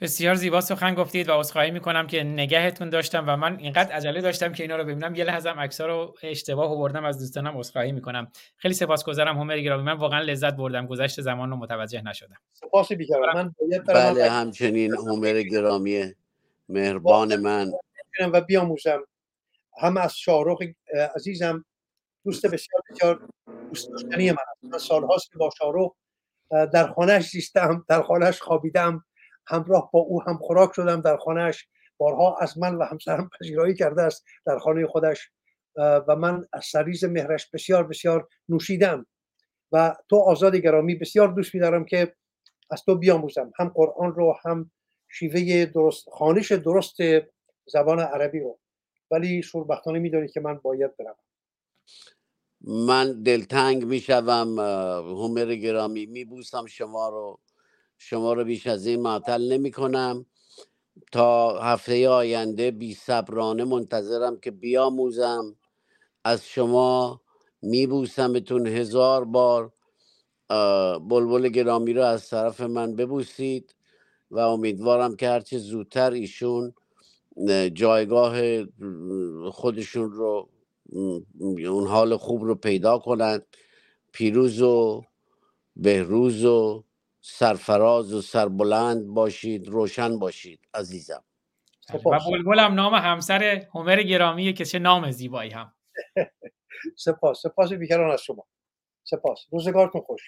[0.00, 4.52] بسیار زیبا سخن گفتید و عذرخواهی می‌کنم که نگهتون داشتم و من اینقدر عجله داشتم
[4.52, 5.14] که اینا رو ببینم.
[5.14, 8.32] یه لحظه عکس‌ها رو اشتباه آوردم از دوستانم عذرخواهی می‌کنم.
[8.56, 10.86] خیلی سپاسگزارم همر گرامی من واقعا لذت بردم.
[10.86, 12.36] گذشت زمان رو متوجه نشدم.
[12.52, 13.54] سپاس بیکرام من
[13.86, 16.14] بله همچنین همر گرامی
[16.68, 17.72] مهربان من.
[18.32, 19.06] و بیاموزم.
[19.80, 20.62] هم از شاهرخ
[21.14, 21.64] عزیزم
[22.24, 23.28] دوست بسیار بسیار
[23.68, 25.92] دوست داشتنی من من سالهاست که با شاهرخ
[26.50, 29.04] در خانهش زیستم در خانهش خوابیدم
[29.46, 34.02] همراه با او هم خوراک شدم در خانهش بارها از من و همسرم پذیرایی کرده
[34.02, 35.30] است در خانه خودش
[35.76, 39.06] و من از سریز مهرش بسیار بسیار نوشیدم.
[39.72, 42.14] و تو آزاد گرامی بسیار دوست میدارم که
[42.70, 43.52] از تو بیاموزم.
[43.58, 44.70] هم قرآن رو هم
[45.08, 46.96] شیوه درست خانش درست
[47.66, 48.58] زبان عربی رو.
[49.10, 51.16] ولی شوربختانه میدانی که من باید برم
[52.62, 54.60] من دلتنگ می‌شوم
[55.24, 57.40] همر گرامی میبوسم شما رو.
[57.98, 60.26] شما رو بیش از این معطل نمی کنم
[61.12, 65.56] تا هفته آینده بی صبرانه منتظرم که بیاموزم.
[66.24, 67.22] از شما
[67.62, 69.72] میبوسمتون هزار بار.
[71.00, 73.76] بلبل گرامی رو از طرف من ببوسید
[74.30, 76.74] و امیدوارم که هرچه زودتر ایشون
[77.74, 78.64] جایگاه
[79.52, 80.50] خودشون رو
[80.92, 83.46] اون حال خوب رو پیدا کنند
[84.12, 85.04] پیروز و
[85.76, 86.84] بهروز و
[87.20, 91.24] سرفراز و سربلند باشید روشن باشید عزیزم.
[91.94, 95.72] و بلبلم نام همسر همر گرامیه که چه نام زیبایی هم.
[96.96, 97.42] سپاس.
[97.42, 98.46] سپاس بیکران از شما.
[99.04, 99.38] سپاس.
[99.50, 100.20] روزگارتون خوش.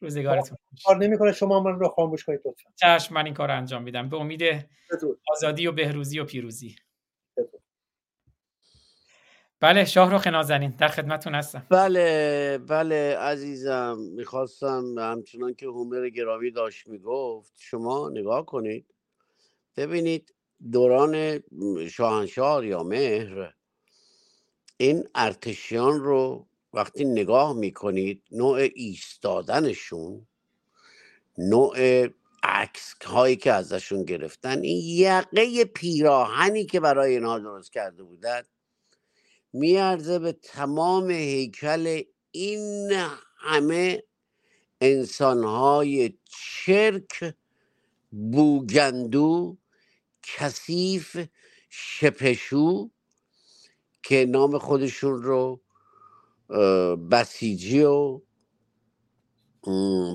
[0.00, 2.70] روزگارتون کار نمی‌کنه شما من رو خاموش کنید لطفا.
[2.76, 4.08] چشم من این کار انجام میدم.
[4.08, 4.42] به امید
[5.28, 6.76] آزادی و بهروزی و پیروزی.
[9.64, 11.66] بله شاهرخ نازنین در خدمتون هستم.
[11.70, 13.98] بله بله عزیزم.
[13.98, 18.86] می‌خواستم همچنان که هومر گرامی داشت می‌گفت شما نگاه کنید.
[19.76, 20.34] ببینید
[20.72, 21.42] دوران
[21.90, 23.54] شاهنشاه یا مهر
[24.76, 30.26] این ارتشیان رو وقتی نگاه می‌کنید نوع ایستادنشون
[31.38, 32.06] نوع
[32.42, 38.42] عکس هایی که ازشون گرفتن این یقه پیراهنی که برای اینها درست کرده بودن
[39.54, 42.02] میارزه به تمام هیکل
[42.32, 42.92] این
[43.38, 44.04] همه
[44.82, 47.34] انسانهای چرک
[48.12, 49.58] بوگندو
[50.22, 51.26] کثیف
[51.70, 52.90] شپشو
[54.02, 55.62] که نام خودشون رو
[57.10, 58.20] بسیجی و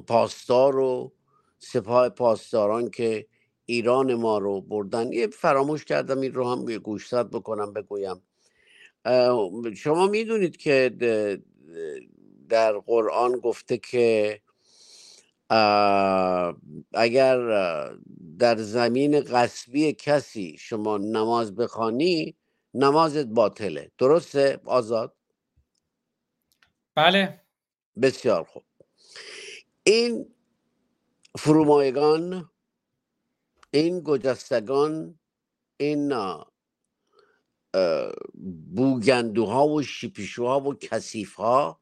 [0.07, 1.13] پاسدار و
[1.59, 3.27] سپاه پاسداران که
[3.65, 5.13] ایران ما رو بردن.
[5.13, 8.21] یه فراموش کردم این رو هم گوشزد بکنم بگویم.
[9.75, 10.91] شما می‌دونید که
[12.49, 14.41] در قرآن گفته که
[16.93, 17.37] اگر
[18.39, 22.35] در زمین قصبی کسی شما نماز بخوانی
[22.73, 23.91] نمازت باطله.
[23.97, 25.15] درسته؟ آزاد؟
[26.95, 27.41] بله.
[28.01, 28.63] بسیار خوب.
[29.83, 30.35] این
[31.37, 32.49] فرومایگان
[33.71, 35.19] این گجستگان
[35.77, 36.13] این
[38.75, 41.81] بوگندوها و شیپیشوها و کسیفها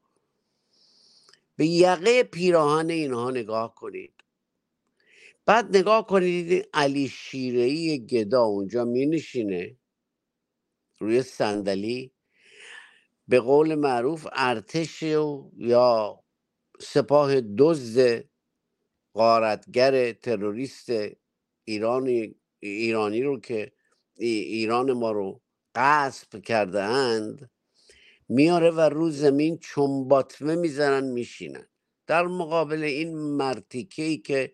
[1.58, 4.14] به یقه پیراهن اینها نگاه کنید.
[5.46, 9.78] بعد نگاه کنید علی شیرهی گدا اونجا می نشینه
[11.00, 12.14] روی صندلی.
[13.30, 15.04] به قول معروف ارتش
[15.58, 16.24] یا
[16.82, 18.26] سپاه دزد
[19.16, 20.90] غارتگر تروریست
[21.66, 23.72] ایرانی ایرانی رو که
[24.18, 25.42] ایران ما رو
[25.78, 27.50] قصب کرده اند
[28.30, 31.68] میاره و رو زمین چنباتمه می‌زنن میشینن.
[32.08, 34.52] در مقابل این مرتیکه ای که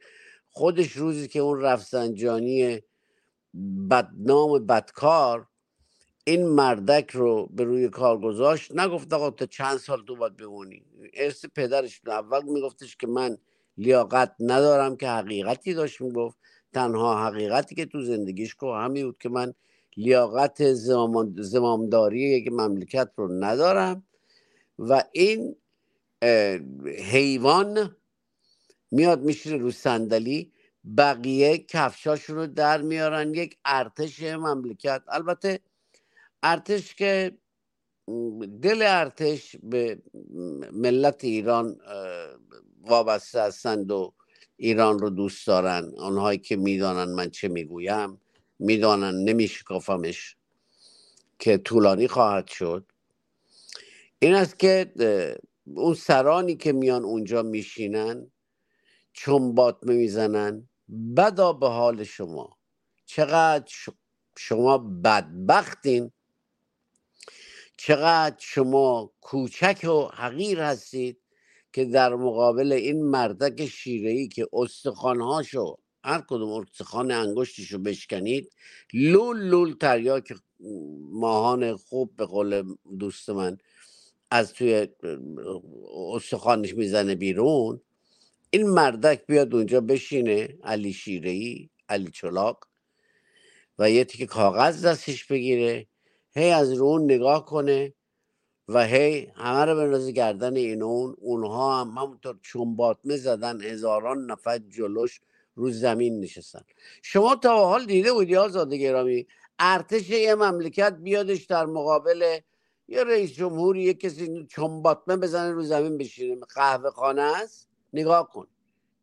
[0.50, 2.82] خودش روزی که اون رفسنجانی
[3.90, 5.48] بدنام بدکار
[6.26, 10.86] این مردک رو به روی کار گذاشت نگفت آقا تا چند سال تو باید بمونی؟
[11.14, 13.38] ارث پدرش اول میگفتش که من
[13.78, 16.38] لیاقت ندارم که حقیقتی داشت می‌گفت.
[16.74, 19.54] تنها حقیقتی که تو زندگیش که همی بود که من
[19.98, 20.74] لیاقت
[21.38, 24.04] زمامداری یک مملکت رو ندارم.
[24.80, 25.56] و این
[27.12, 27.96] حیوان
[28.92, 30.52] میاد میشینه رو صندلی
[30.98, 33.34] بقیه کفشاشون رو در میارن.
[33.34, 35.04] یک ارتش مملکت.
[35.08, 35.60] البته
[36.44, 37.38] ارتش که
[38.62, 40.02] دل ارتش به
[40.72, 41.78] ملت ایران
[42.82, 44.14] وابسته هستند و
[44.58, 45.94] ایران رو دوست دارن.
[45.98, 48.22] آنهایی که می‌دانن من چه می‌گویم.
[48.60, 50.38] می‌دانن نمیشکافمش
[51.40, 52.92] که طولانی خواهد شد.
[54.20, 54.92] این است که
[55.66, 58.32] اون سرانی که میان اونجا میشینن
[59.14, 60.70] چون باطمه می‌زنن
[61.18, 62.58] بدا به حال شما.
[63.06, 63.74] چقدر
[64.38, 66.12] شما بدبختین.
[67.78, 71.22] چقدر شما کوچک و حقیر هستید
[71.74, 78.52] که در مقابل این مردک شیرهی که استخوانهاشو هر کدوم استخوان انگشتشو بشکنید.
[78.94, 80.34] لول لول تریاک
[81.12, 83.58] ماهان خوب به قول دوست من
[84.32, 84.88] از توی
[86.16, 87.82] استخوانش می‌زنه بیرون.
[88.52, 92.68] این مردک بیاد اونجا بشینه علی شیرهی علی چلاق
[93.80, 95.88] و یه تیکه کاغذ دستش بگیره
[96.36, 97.94] هی از رو اون نگاه کنه
[98.68, 101.16] و هی همه رو بندازه گردن این اون.
[101.20, 105.22] اونها هم همونطور چنباتمه زدن هزاران نفر جلوش
[105.56, 106.62] رو زمین نشستن.
[107.02, 109.28] شما تا حال دیده بودی آزاده گرامی؟
[109.60, 112.40] ارتش یه مملکت بیادش در مقابل
[112.88, 116.36] یه رئیس جمهوری یه کسی چنباتمه بزنه رو زمین بشینه.
[116.56, 118.48] قهوه خانه است؟ نگاه کن.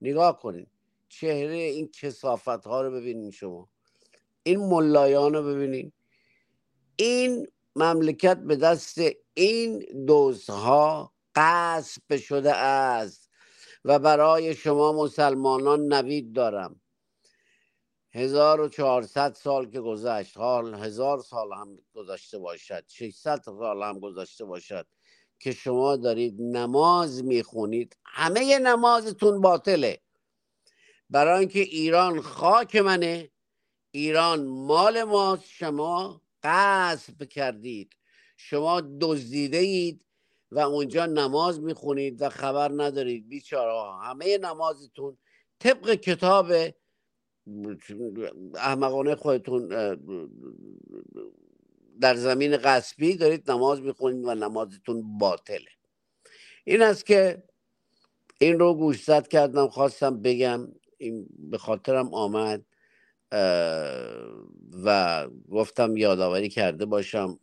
[0.03, 0.67] نگاه کنین.
[1.09, 3.69] چهره این کسافت ها رو ببینین شما.
[4.43, 5.93] این ملایان رو ببینین.
[6.97, 7.47] این
[7.77, 9.01] مملکت به دست
[9.35, 13.30] این دوزها قصب شده است
[13.85, 16.81] و برای شما مسلمانان نوید دارم.
[18.13, 24.87] 1400 سال که گذشت حال هزار سال هم گذشته باشد 600 سال هم گذشته باشد
[25.39, 27.97] که شما دارید نماز می‌خونید.
[28.05, 30.01] همه نمازتون باطله.
[31.11, 33.31] برای اینکه ایران خاک منه
[33.91, 37.97] ایران مال ماست شما قصب کردید.
[38.37, 40.05] شما دزدیده اید
[40.53, 45.19] و اونجا نماز می‌خونید و خبر ندارید بیچاره همه نمازتون
[45.59, 46.53] طبق کتاب
[48.55, 49.69] احمقانه خودتون
[52.01, 55.71] در زمین قصبی دارید نماز می‌خونید و نمازتون باطله.
[56.65, 57.43] این است که
[58.41, 60.69] این رو گوشزد کردم خواستم بگم
[60.99, 62.65] این به خاطرم آمد.
[64.85, 67.39] و گفتم یادآوری کرده باشم.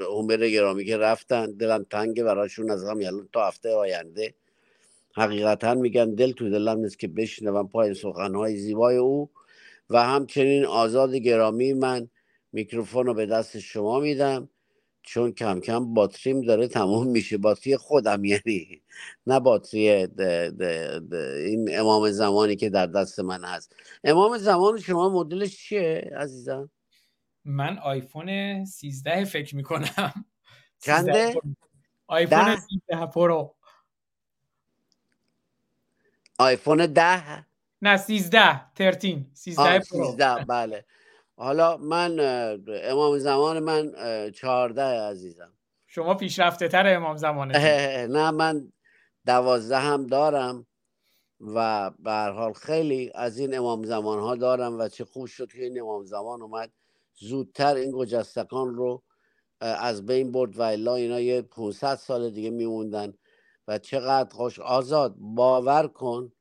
[0.00, 4.34] هومر گرامی که رفتن دلم تنگ براشون از غم یلان تا هفته آینده.
[5.14, 9.30] حقیقتا میگن دل تو دلم نیست که بشنوم پای سخنهای زیبای او.
[9.90, 12.08] و همچنین آزاد گرامی من
[12.52, 14.48] میکروفون رو به دست شما میدم.
[15.02, 17.38] چون کم کم باتریم داره تموم میشه.
[17.38, 18.82] باتری خودم یعنی
[19.26, 23.76] نه باتری ده ده این امام زمانی که در دست من هست.
[24.04, 26.70] امام زمان شما مدلش چیه عزیزم؟
[27.44, 30.24] من آیفون 13 فکر می‌کنم.
[30.80, 31.34] چنده؟
[32.06, 33.54] آیفون 13 پرو.
[36.38, 37.46] آیفون 10
[37.82, 40.12] نه 13 13 13 پرو.
[40.12, 40.84] 13 بله.
[41.36, 42.18] حالا من
[42.68, 43.92] امام زمان من
[44.30, 45.52] چهارده عزیزم.
[45.86, 48.72] شما پیشرفته تر امام زمانه نه من
[49.26, 50.66] دوازده هم دارم
[51.40, 55.64] و به حال خیلی از این امام زمان ها دارم و چه خوب شد که
[55.64, 56.72] این امام زمان اومد
[57.14, 59.02] زودتر این گجستکان رو
[59.60, 63.14] از بین برد و الا اینا یه 500 سال دیگه میموندن
[63.68, 65.14] و چقدر خوش آزاد.
[65.18, 66.32] باور کن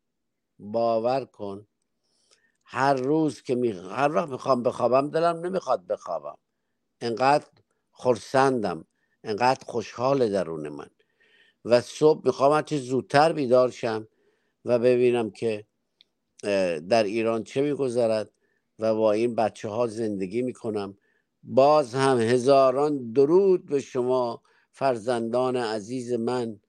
[0.60, 1.68] باور کن
[2.74, 3.72] هر روز که می...
[3.72, 6.38] هر وقت می‌خوام بخوابم دلم نمی‌خواد بخوابم.
[7.02, 7.46] انقدر
[7.92, 8.86] خرسندم
[9.24, 10.90] انقدر خوشحال درون من.
[11.66, 14.08] و صبح می‌خوام چه زودتر بیدار شم
[14.66, 15.66] و ببینم که
[16.90, 18.32] در ایران چه میگذرد
[18.80, 20.98] و با این بچه ها زندگی می‌کنم.
[21.44, 24.42] باز هم هزاران درود به شما
[24.72, 26.60] فرزندان عزیز من.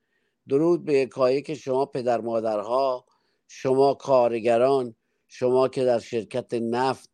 [0.48, 3.06] درود به یکایی که شما پدر مادرها
[3.48, 4.94] شما کارگران
[5.34, 7.10] شما که در شرکت نفت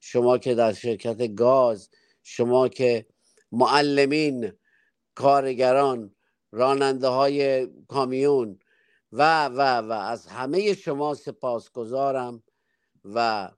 [0.00, 1.90] شما که در شرکت گاز
[2.22, 3.06] شما که
[3.52, 4.52] معلمین
[5.14, 6.14] کارگران
[6.50, 8.58] راننده های کامیون
[9.12, 12.42] و و و از همه شما سپاسگزارم
[13.04, 13.50] و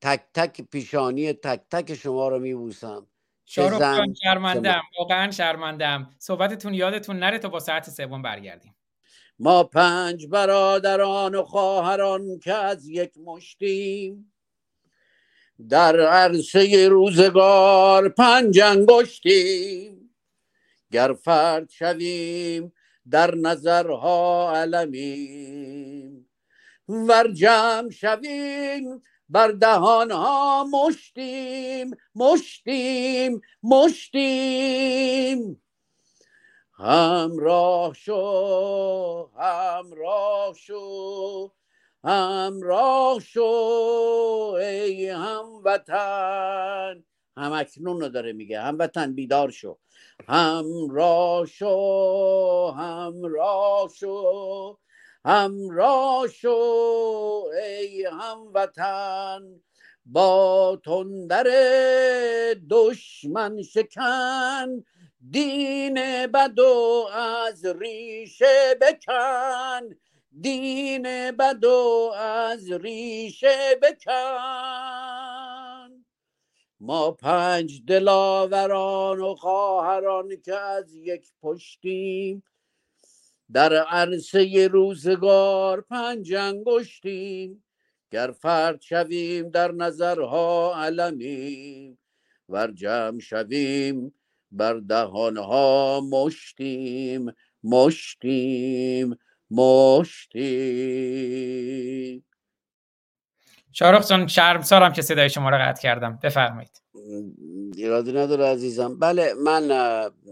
[0.00, 3.06] تک تک پیشانی تک تک شما رو میبوسم.
[3.44, 8.75] شاروخ جان شرمندم واقعا شرمندم صحبتتون یادتون نره تا با ساعت سوم برگردیم.
[9.38, 14.32] ما پنج برادران و خواهران که از یک مشتیم.
[15.68, 20.10] در عرصه روزگار پنج انگشتیم.
[20.92, 22.72] گر فرد شویم
[23.10, 26.28] در نظرها علمیم.
[26.88, 31.90] ور جمع شویم بر دهانها مشتیم.
[32.14, 35.62] مشتیم مشتیم.
[36.78, 41.50] همراه شو همراه شو
[42.04, 43.42] همراه شو
[44.60, 47.04] ای هموطن.
[47.36, 49.78] هم اکنون رو داره میگه هموطن بیدار شو.
[50.28, 54.78] همراه شو همراه شو
[55.24, 56.58] همراه شو
[57.62, 59.42] ای هموطن.
[60.06, 61.46] با تندر
[62.70, 64.84] دشمن شکن
[65.30, 69.96] دین بدو از ریشه بکن
[70.40, 75.16] دین بدو از ریشه بکن
[76.80, 82.42] ما پنج دلاوران و خواهران که از یک پشتیم.
[83.52, 87.64] در عرصه روزگار پنج انگشتیم.
[88.10, 91.98] گر فرد شویم در نظرها علمیم.
[92.48, 94.14] ور جمع شویم
[94.52, 97.32] بر دهانها مشتیم
[97.64, 99.16] مشتیم
[99.50, 100.36] مشتیم.
[103.72, 106.18] شارخ جان شرمسارم که صدای شما را قطع کردم.
[106.22, 106.82] بفرمایید.
[107.76, 108.98] ایرادی نداره عزیزم.
[108.98, 109.70] بله من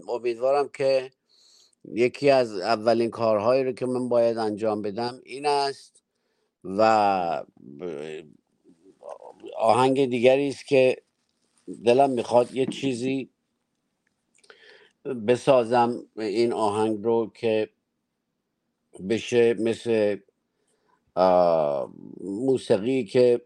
[0.07, 1.11] امیدوارم که
[1.93, 6.03] یکی از اولین کارهایی رو که من باید انجام بدم این است
[6.63, 7.43] و
[9.57, 11.01] آهنگ دیگری است که
[11.85, 13.29] دلم می‌خواد یه چیزی
[15.05, 17.69] بسازم این آهنگ رو که
[19.09, 20.17] بشه مثل
[22.21, 23.41] موسیقی که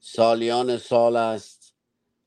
[0.00, 1.74] سالیان سال است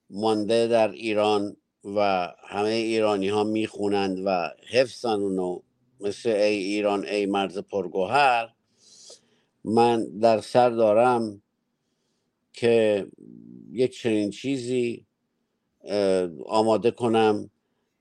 [0.10, 5.60] مانده در ایران و همه ایرانی ها می‌خونند و حفظن اونو
[5.99, 8.49] مثل ای ایران ای مرز پرگوهر.
[9.64, 11.41] من در سر دارم
[12.53, 13.07] که
[13.72, 15.06] یک چنین چیزی
[16.45, 17.49] آماده کنم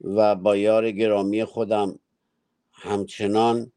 [0.00, 1.98] و با یار گرامی خودم
[2.72, 3.72] همچنان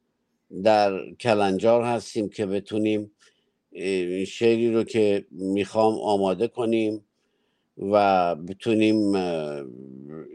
[0.64, 3.12] در کلنجار هستیم که بتونیم
[4.28, 7.06] شعری رو که می‌خوام آماده کنیم
[7.78, 9.16] و بتونیم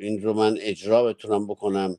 [0.01, 1.97] این رو من اجرا بتونم بکنم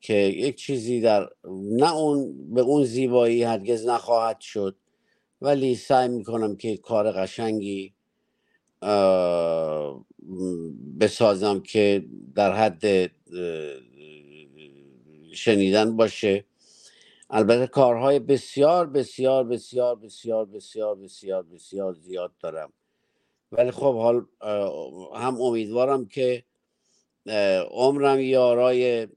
[0.00, 4.76] که یک چیزی در نه اون به اون زیبایی هرگز نخواهد شد
[5.42, 7.94] ولی سعی می‌کنم که کار قشنگی
[11.00, 13.10] بسازم که در حد
[15.34, 16.44] شنیدن باشه.
[17.30, 22.72] البته کارهای بسیار بسیار بسیار بسیار بسیار بسیار بسیار زیاد دارم.
[23.52, 24.26] ولی خب حال
[25.14, 26.44] هم امیدوارم که
[27.70, 29.08] عمرم یارای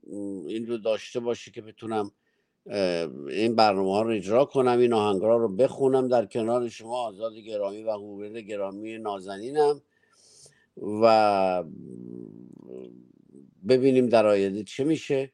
[0.48, 2.10] این رو داشته باشه که بتونم
[3.28, 6.08] این برنامه ها رو اجرا کنم این آهنگرا رو بخونم.
[6.08, 9.82] در کنار شما آزاد گرامی و هوبرد گرامی نازنینم.
[10.76, 11.64] و
[13.68, 15.32] ببینیم در آینده چه میشه.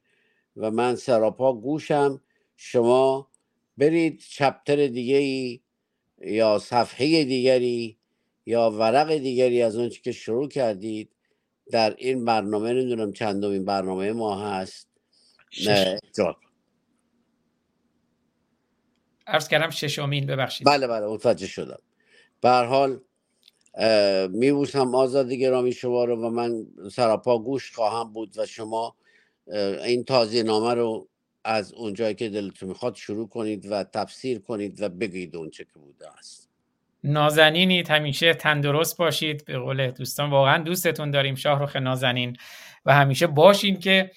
[0.57, 2.21] و من سراپا گوشم.
[2.57, 3.31] شما
[3.77, 5.61] برید چپتر دیگه ای
[6.25, 7.99] یا صفحه دیگری
[8.47, 11.13] یا ورق دیگری از اون که شروع کردید.
[11.71, 14.89] در این برنامه نمی‌دونم چندمین برنامه ما هست.
[15.67, 16.37] نه جواب.
[19.27, 20.67] عرض کردم ششمین ببخشید.
[20.67, 21.83] بله بله متوجه شدم.
[22.41, 23.01] به حال
[24.31, 28.95] میبوسم آزادی گرامی شما رو و من سراپا گوش خواهم بود و شما
[29.85, 31.09] این تازی نامه رو
[31.45, 35.79] از اونجایی که دلتون می‌خواد شروع کنید و تفسیر کنید و بگید اون چه که
[35.79, 36.51] بوده است.
[37.05, 39.45] نازنینید همیشه تندرست باشید.
[39.45, 42.37] به قول دوستان واقعا دوستتون داریم شاهرخ نازنین.
[42.85, 44.11] و همیشه باشین که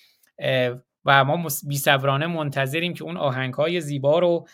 [1.06, 4.48] و ما بیصبرانه منتظریم که اون آهنگ های زیبا رو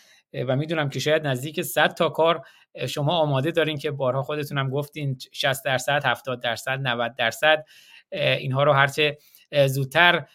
[0.48, 2.42] و می‌دونم که شاید نزدیک 100 تا کار
[2.88, 7.64] شما آماده دارین که بارها خودتونم گفتین 60 درصد 70 درصد 90 درصد
[8.12, 9.18] اینها رو هرچه
[9.66, 10.26] زودتر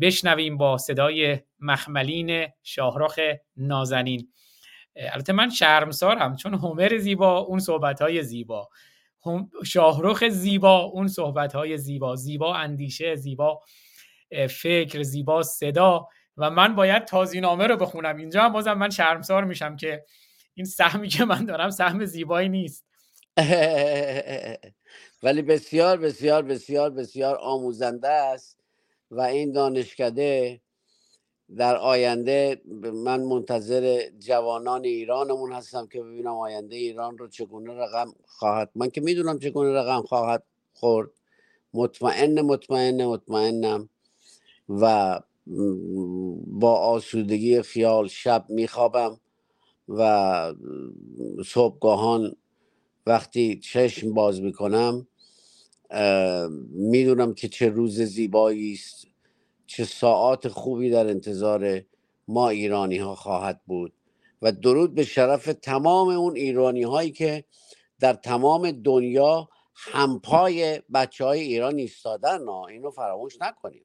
[0.00, 3.18] بشنویم با صدای مخملین شاهرخ
[3.56, 4.32] نازنین.
[4.96, 8.68] البته من شرمسارم چون هومر زیبا اون صحبت زیبا.
[9.64, 12.16] شاهرخ زیبا اون صحبت زیبا.
[12.16, 13.60] زیبا اندیشه زیبا
[14.50, 18.16] فکر زیبا صدا و من باید تازینامه رو بخونم.
[18.16, 20.04] اینجا هم بازم من شرمسار میشم که
[20.56, 22.84] این سهمی که من دارم سهم زیبایی نیست.
[25.22, 28.58] ولی بسیار بسیار بسیار بسیار آموزنده است
[29.10, 30.60] و این دانشکده
[31.56, 32.60] در آینده
[32.94, 38.70] من منتظر جوانان ایرانمون هستم که ببینم آینده ایران رو چگونه رقم خواهد.
[38.74, 40.42] من که می‌دونم چگونه رقم خواهد
[40.74, 41.10] خورد.
[41.74, 43.88] مطمئن مطمئن مطمئنم
[44.68, 45.20] و
[46.46, 49.20] با آسودگی خیال شب میخوابم.
[49.88, 50.54] و
[51.46, 52.36] صبحگاهان
[53.06, 55.06] وقتی چشم باز می‌کنم
[56.70, 59.06] می‌دونم که چه روز زیبایی است
[59.66, 61.82] چه ساعات خوبی در انتظار
[62.28, 63.92] ما ایرانی ها خواهد بود
[64.42, 67.44] و درود به شرف تمام اون ایرانی هایی که
[68.00, 72.48] در تمام دنیا همپای بچه های ایران ایستادن.
[72.48, 73.84] اینو فراموش نکنیم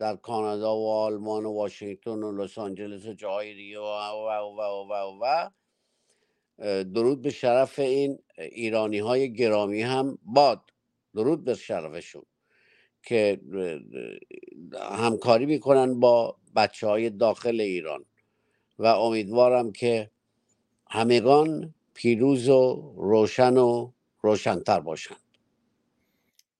[0.00, 4.28] در کانادا و آلمان و واشنگتن و لس آنجلس و جاهای دیگه و و
[4.58, 5.50] و و و,
[6.82, 10.60] درود به شرف این ایرانی های گرامی هم باد.
[11.14, 12.22] درود به شرفشون
[13.02, 13.40] که
[14.90, 18.04] همکاری می‌کنن با بچه های داخل ایران.
[18.78, 20.10] و امیدوارم که
[20.90, 25.29] همگان پیروز و روشن و روشنتر باشند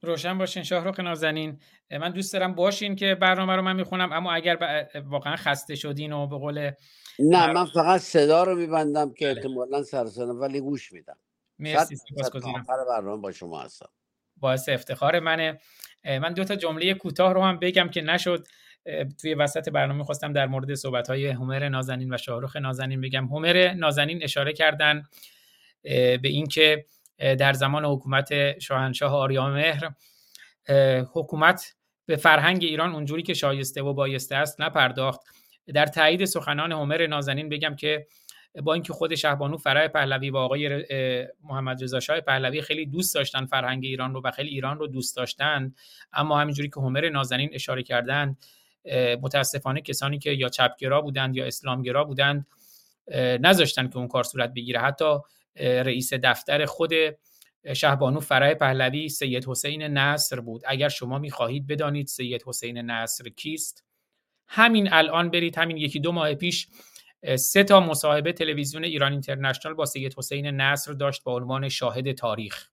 [0.03, 1.61] روشن باشین شاهرخ نازنین.
[1.91, 6.27] من دوست دارم باشین که برنامه رو من می‌خونم اما اگر واقعا خسته شدین و
[6.27, 6.71] به قول
[7.19, 9.29] نه من فقط صدا رو میبندم که.
[9.29, 11.17] احتمالا سرسانم ولی گوش میدم.
[11.59, 12.67] مرسی سپاسگزارم.
[12.89, 13.89] برنامه با شما هستم.
[14.37, 15.61] باعث افتخار منه.
[16.05, 18.47] من دو تا جمله کوتاه رو هم بگم که نشد.
[19.21, 23.27] توی وسط برنامه خواستم در مورد صحبت های هومر نازنین و شاهرخ نازنین بگم.
[23.27, 25.03] هومر نازنین اشاره کردن
[25.83, 26.85] به اینکه
[27.21, 29.91] در زمان حکومت شاهنشاه آریامهر
[31.13, 31.75] حکومت
[32.07, 35.21] به فرهنگ ایران اونجوری که شایسته و بایسته است نپرداخت.
[35.75, 38.07] در تایید سخنان هومر نازنین بگم که
[38.63, 40.85] با اینکه خود شهبانو فرای پهلوی و آقای
[41.45, 45.17] محمد رضا شاه پهلوی خیلی دوست داشتن فرهنگ ایران رو و خیلی ایران رو دوست
[45.17, 45.75] داشتن
[46.13, 48.39] اما همینجوری که هومر نازنین اشاره کردند
[49.23, 52.47] متاسفانه کسانی که یا چپگرا بودند یا اسلامگرا بودند
[53.17, 54.81] نذاشتن که اون کار صورت بگیره.
[54.81, 55.19] حتی
[55.57, 56.93] رئیس دفتر خود
[57.75, 60.63] شهبانو فرای پهلوی سید حسین نصر بود.
[60.67, 63.85] اگر شما می‌خواهید بدانید سید حسین نصر کیست
[64.49, 66.69] همین الان برید همین یکی دو ماه پیش
[67.37, 72.69] سه تا مصاحبه تلویزیون ایران اینترنشنال با سید حسین نصر داشت با عنوان شاهد تاریخ.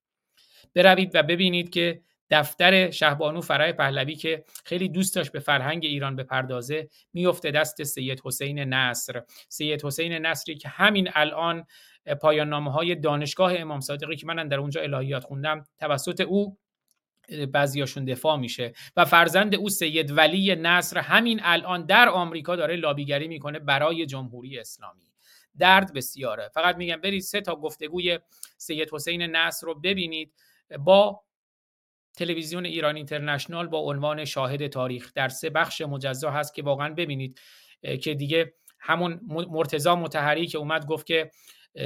[0.74, 6.16] بروید و ببینید که دفتر شهبانو فرای پهلوی که خیلی دوست داشت به فرهنگ ایران
[6.16, 9.22] بپردازه میفته دست سید حسین نصر.
[9.50, 11.66] سید حسین نصری که همین الان
[12.16, 16.58] پایان نامه های دانشگاه امام صادقی که من در اونجا الهیات خوندم توسط او
[17.52, 23.28] بعضیاشون دفاع میشه و فرزند او سید ولی نصر همین الان در آمریکا داره لابیگری
[23.28, 25.04] می‌کنه برای جمهوری اسلامی.
[25.58, 26.50] درد بسیاره.
[26.54, 28.20] فقط میگم برید سه تا گفتگوی
[28.58, 30.34] سید حسین نصر رو ببینید
[30.80, 31.24] با
[32.16, 35.12] تلویزیون ایران اینترنشنال با عنوان شاهد تاریخ.
[35.16, 37.40] در سه بخش مجزا هست که واقعا ببینید
[38.02, 41.32] که دیگه همون مرتضا متحری که اومد گفت که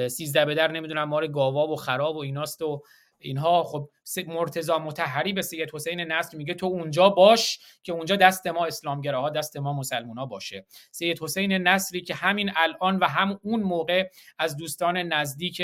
[0.08, 2.84] سیزده به در نمی‌دونم مار گاوا و خراب و ایناست و
[3.20, 3.64] اینها.
[3.64, 3.90] خب
[4.28, 9.30] مرتضا متحری به سید حسین نصر میگه تو اونجا باش که اونجا دست ما اسلامگراها
[9.30, 10.66] دست ما مسلمونا باشه.
[10.92, 14.10] سید حسین نصری که همین الان و هم اون موقع
[14.40, 15.64] از دوستان نزدیک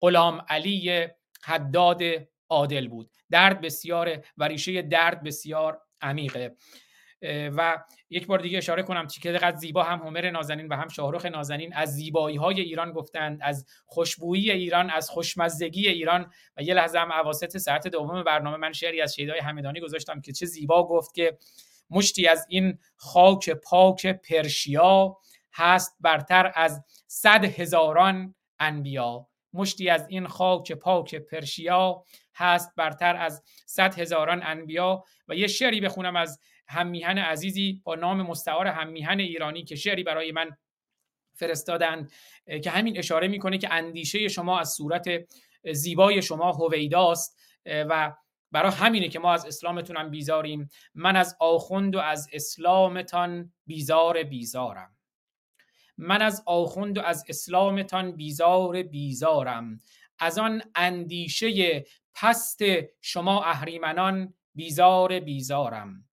[0.00, 1.06] غلام علی
[1.42, 2.02] حداد
[2.48, 3.10] عادل بود.
[3.30, 6.56] درد بسیار و ریشه درد بسیار عمیقه.
[7.56, 7.78] و
[8.10, 11.94] یک بار دیگه اشاره کنم که زیبا هم هومر نازنین و هم شاهرخ نازنین از
[11.94, 16.32] زیبایی های ایران گفتند از خوشبویی ایران از خوشمزگی ایران.
[16.56, 20.32] و یه لحظه هم اواسط ساعت دوم برنامه من شعری از شیدای همدانی گذاشتم که
[20.32, 21.38] چه زیبا گفت که
[21.90, 25.16] مشتی از این خاک پاک پرشیا
[25.52, 29.28] هست برتر از صد هزاران انبیا.
[29.52, 32.04] مشتی از این خاک پاک پرشیا
[32.34, 35.04] هست برتر از صد هزاران انبیا.
[35.28, 40.32] و یه شعری بخونم از هممیهن عزیزی با نام مستعار هممیهن ایرانی که شعری برای
[40.32, 40.56] من
[41.34, 42.12] فرستادند
[42.64, 45.08] که همین اشاره می‌کنه که اندیشه شما از صورت
[45.72, 48.12] زیبای شما هویداست و
[48.52, 50.68] برای همینه که ما از اسلامتون بیزاریم.
[50.94, 54.96] من از آخوند و از اسلامتان بیزار بیزارم.
[55.98, 59.80] من از آخوند و از اسلامتان بیزار بیزارم.
[60.18, 61.84] از آن اندیشه
[62.14, 62.60] پست
[63.00, 66.05] شما اهریمنان بیزار بیزارم.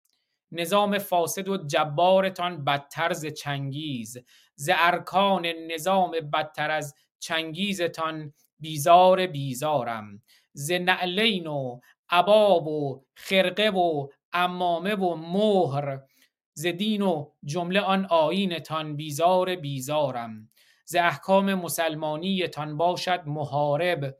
[0.53, 4.17] نظام فاسد و جبارتان بدتر ز چنگیز
[4.55, 10.21] ز ارکان نظام بدتر از چنگیزتان بیزار بیزارم
[10.53, 15.99] ز نعلین و عباب و خرقه و امامه و مهر
[16.53, 20.49] ز دین و جمله آن آینتان بیزار بیزارم
[20.85, 24.15] ز احکام مسلمانیتان باشد محارب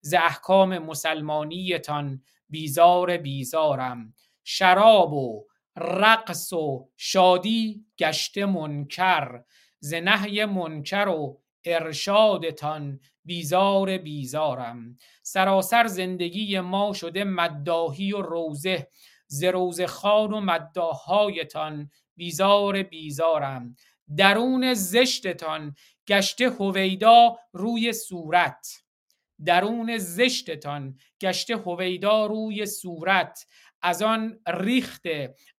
[0.00, 4.14] ز احکام مسلمانیتان بیزار بیزارم
[4.44, 5.46] شراب و
[5.76, 9.40] رقص و شادی گشته منکر
[9.80, 14.98] ز نهی منکر و ارشادتان بیزار بیزارم.
[15.22, 18.88] سراسر زندگی ما شده مداهی و روزه
[19.26, 23.76] ز روزه خان و مداهایتان بیزار بیزارم.
[24.16, 25.74] درون زشتتان
[26.08, 28.66] گشته هویدا روی صورت.
[29.44, 33.46] درون زشتتان گشته هویدا روی صورت.
[33.82, 35.02] از آن ریخت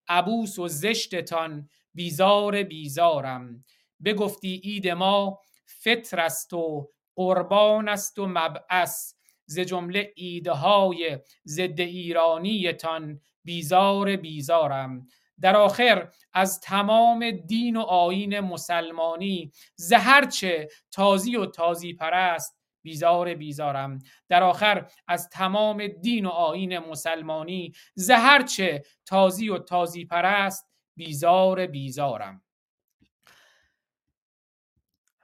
[0.08, 3.66] عبوس و زشتتان بیزار بیزارم.
[4.06, 9.14] بگفتی عید ما فطر است و قربان است و مبعث.
[9.46, 15.08] ز جمله ایدهای ضد ایرانیتان بیزار بیزارم.
[15.42, 22.57] در آخر از تمام دین و آین مسلمانی زهرچه تازی و تازی پرست
[22.88, 24.00] بیزار بیزارم.
[24.30, 32.42] در آخر از تمام دین و آین مسلمانی زهرچه تازی و تازی پرست بیزار بیزارم.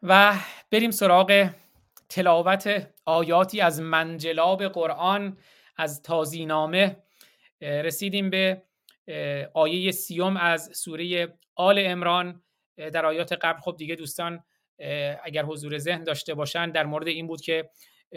[0.04, 0.36] و
[0.72, 1.50] بریم سراغ
[2.10, 5.38] تلاوت آیاتی از منجلاب قرآن
[5.78, 7.04] از تازینامه.
[7.62, 8.64] رسیدیم به
[9.54, 12.44] آیه سیوم از سوره آل امران
[12.78, 14.44] در آیات قبل خب دیگه دوستان
[15.24, 17.70] اگر حضور ذهن داشته باشن در مورد این بود که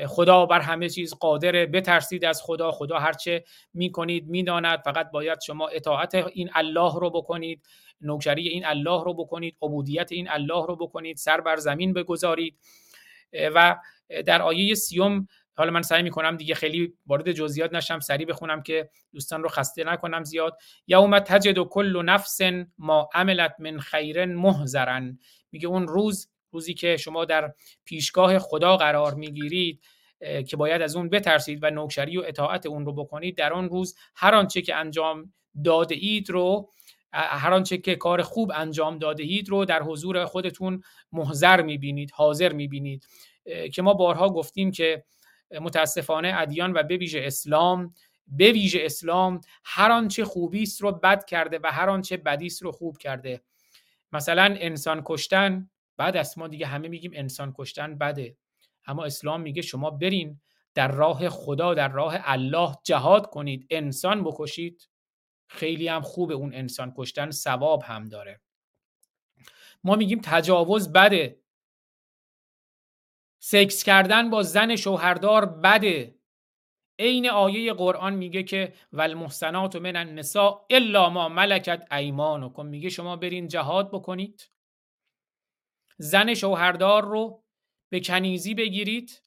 [0.06, 4.80] خدا بر همه چیز قادره بترسید از خدا خدا هرچه می‌کنید می‌داند.
[4.84, 7.62] فقط باید شما اطاعت این الله رو بکنید
[8.00, 12.58] نوکری این الله رو بکنید عبودیت این الله رو بکنید سر بر زمین بگذارید.
[13.54, 13.76] و
[14.26, 18.90] در آیه سیوم حالا من سعی می‌کنم دیگه خیلی وارد جزئیات نشم سریع بخونم که
[19.12, 20.58] دوستان رو خسته نکنم زیاد.
[20.86, 22.40] یوم تجد کل نفس
[22.78, 25.18] ما عملت من خیر محذرن
[25.52, 27.54] میگه اون روز روزی که شما در
[27.84, 29.80] پیشگاه خدا قرار می‌گیرید
[30.48, 33.96] که باید از اون بترسید و نوکری و اطاعت اون رو بکنید در آن روز
[34.14, 35.32] هر آنچه که انجام
[35.64, 36.70] داده اید رو
[37.12, 40.82] هر آنچه که کار خوب انجام داده اید رو در حضور خودتون
[41.12, 43.06] محضر می‌بینید حاضر می‌بینید.
[43.74, 45.04] که ما بارها گفتیم که
[45.60, 47.94] متاسفانه ادیان و به ویژه اسلام
[48.26, 52.62] به ویژه اسلام هر آنچه خوبی است رو بد کرده و هر آنچه بدی است
[52.62, 53.40] رو خوب کرده.
[54.12, 58.36] مثلا انسان کشتن بعد از ما دیگه همه میگیم انسان کشتن بده.
[58.86, 60.40] اما اسلام میگه شما برین
[60.74, 63.66] در راه خدا در راه الله جهاد کنید.
[63.70, 64.88] انسان بکشید.
[65.48, 68.40] خیلی هم خوبه اون انسان کشتن ثواب هم داره.
[69.84, 71.40] ما میگیم تجاوز بده.
[73.38, 76.14] سکس کردن با زن شوهردار بده.
[76.98, 82.66] عین آیه قرآن میگه که والمحسنات من النساء الا ما ملکت ایمانکم.
[82.66, 84.50] میگه شما برین جهاد بکنید.
[85.98, 87.42] زن شوهردار رو
[87.88, 89.22] به کنیزی بگیرید.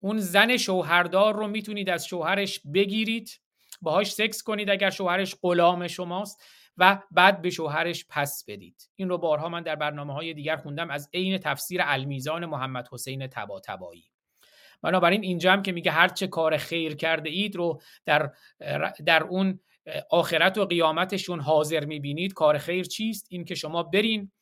[0.00, 3.40] اون زن شوهردار رو می‌تونید از شوهرش بگیرید.
[3.82, 6.42] باهاش سکس کنید اگر شوهرش غلام شماست
[6.76, 8.90] و بعد به شوهرش پس بدید.
[8.96, 13.26] این رو بارها من در برنامه های دیگر خوندم از عین تفسیر المیزان محمد حسین
[13.26, 14.04] تبا تبایی
[14.82, 18.32] بنابراین اینجا هم که میگه هر چه کار خیر کرده اید رو در,
[19.06, 19.60] در اون
[20.10, 22.32] آخرت و قیامتشون حاضر می‌بینید.
[22.32, 24.32] کار خیر چیست؟ این که شما برین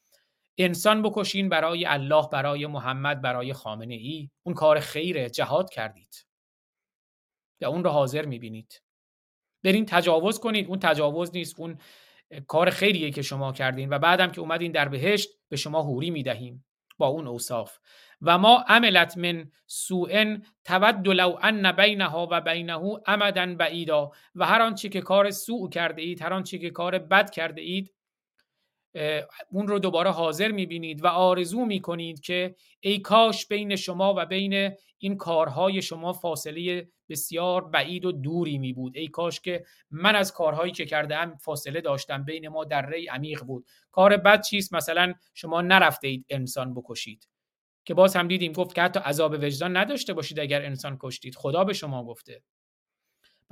[0.58, 4.30] انسان بکشین برای الله برای محمد برای خامنه ای.
[4.42, 6.26] اون کار خیره جهاد کردید.
[7.60, 8.82] یا اون رو حاضر می‌بینید.
[9.64, 11.60] برین تجاوز کنید اون تجاوز نیست.
[11.60, 11.78] اون
[12.46, 16.64] کار خیریه که شما کردین و بعدم که اومدین در بهشت به شما حوری می‌دهیم.
[16.98, 17.78] با اون اوصاف.
[18.22, 24.10] و ما عملت من سوء تود لو ان بینها و بینه امدا بعیدا.
[24.34, 27.94] و هر آنچه که کار سوء کرده اید هر آنچه که کار بد کرده اید
[29.50, 34.70] اون رو دوباره حاضر می‌بینید و آرزو می‌کنید که ای کاش بین شما و بین
[34.98, 40.32] این کارهای شما فاصله بسیار بعید و دوری می بود ای کاش که من از
[40.32, 43.66] کارهایی که کردم فاصله داشتم بین ما در ری عمیق بود.
[43.90, 47.28] کار بد چیست؟ مثلا شما نرفته اید انسان بکشید.
[47.84, 51.34] که باز هم دیدیم گفت که حتی عذاب وجدان نداشته باشید اگر انسان کشتید.
[51.34, 52.42] خدا به شما گفته.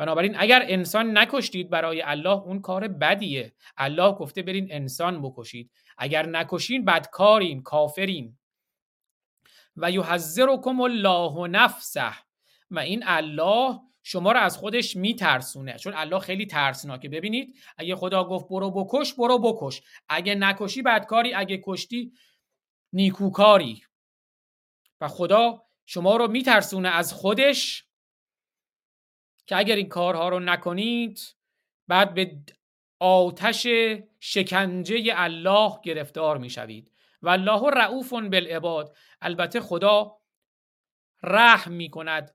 [0.00, 3.54] بنابراین اگر انسان نکشتید برای الله اون کار بدیه.
[3.76, 5.70] الله گفته برین انسان بکشید.
[5.98, 8.38] اگر نکشین بدکارین کافرین.
[9.76, 12.12] و یحذرکم الله نفسه.
[12.70, 15.78] و این الله شما رو از خودش میترسونه.
[15.78, 17.08] چون الله خیلی ترسناکه.
[17.08, 19.82] ببینید اگه خدا گفت برو بکش برو بکش.
[20.08, 21.34] اگه نکشی بدکاری.
[21.34, 22.12] اگه کشتی
[22.92, 23.82] نیکوکاری.
[25.00, 27.89] و خدا شما رو میترسونه از خودش.
[29.50, 31.20] که اگر این کارها رو نکنید
[31.88, 32.38] بعد به
[33.00, 33.66] آتش
[34.20, 36.92] شکنجه الله گرفتار می‌شوید.
[37.22, 38.96] و الله رعوف بالعباد.
[39.20, 40.16] البته خدا
[41.22, 42.34] رحم می کند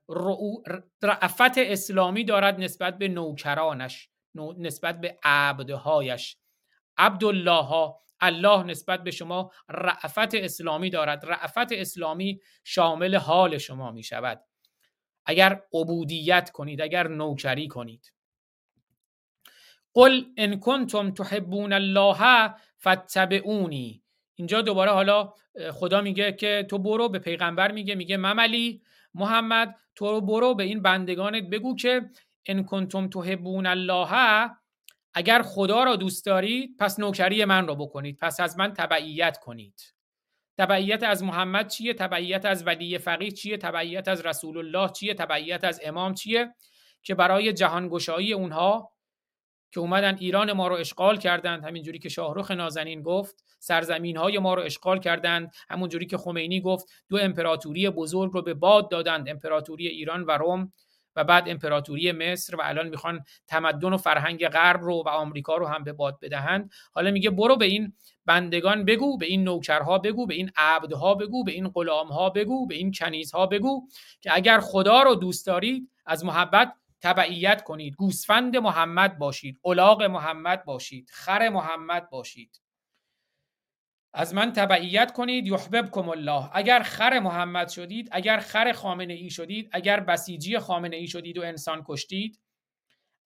[1.02, 4.10] رعفت اسلامی دارد نسبت به نوکرانش
[4.58, 6.36] نسبت به عبدهایش.
[6.96, 11.26] عبدالله ها الله نسبت به شما رعفت اسلامی دارد.
[11.26, 14.44] رعفت اسلامی شامل حال شما می شود
[15.26, 18.12] اگر عبودیت کنید اگر نوکری کنید.
[19.94, 24.02] قل ان کنتم تحبون الله فاتبعونی.
[24.34, 25.32] اینجا دوباره حالا
[25.72, 28.82] خدا میگه که تو برو به پیغمبر میگه میگه مملی
[29.14, 32.10] محمد تو برو به این بندگانت بگو که
[32.46, 34.50] ان کنتم تحبون الله
[35.14, 39.95] اگر خدا را دوست دارید پس نوکری من را بکنید پس از من تبعیت کنید.
[40.58, 45.64] تبعیت از محمد چیه؟ تبعیت از ولی فقیه چیه؟ تبعیت از رسول الله چیه؟ تبعیت
[45.64, 46.54] از امام چیه؟
[47.02, 48.92] که برای جهانگشایی اونها
[49.72, 54.54] که اومدن ایران ما رو اشغال کردند همینجوری که شاهرخ نازنین گفت سرزمین های ما
[54.54, 59.86] رو اشغال کردند همونجوری که خمینی گفت دو امپراتوری بزرگ رو به باد دادند امپراتوری
[59.88, 60.72] ایران و روم.
[61.16, 65.66] و بعد امپراتوری مصر و الان می‌خوان تمدن و فرهنگ غرب رو و آمریکا رو
[65.66, 66.70] هم به باد بدهند.
[66.92, 67.92] حالا میگه برو به این
[68.26, 72.74] بندگان بگو به این نوکرها بگو به این عبدها بگو به این غلامها بگو به
[72.74, 73.88] این کنیزها بگو
[74.20, 77.94] که اگر خدا رو دوست دارید از محبت تبعیت کنید.
[77.94, 82.65] گوسفند محمد باشید الاغ محمد باشید خر محمد باشید.
[84.18, 86.50] از من تبعیت کنید یحببکم الله.
[86.52, 91.42] اگر خر محمد شدید اگر خر خامنه ای شدید اگر بسیجی خامنه ای شدید و
[91.42, 92.40] انسان کشتید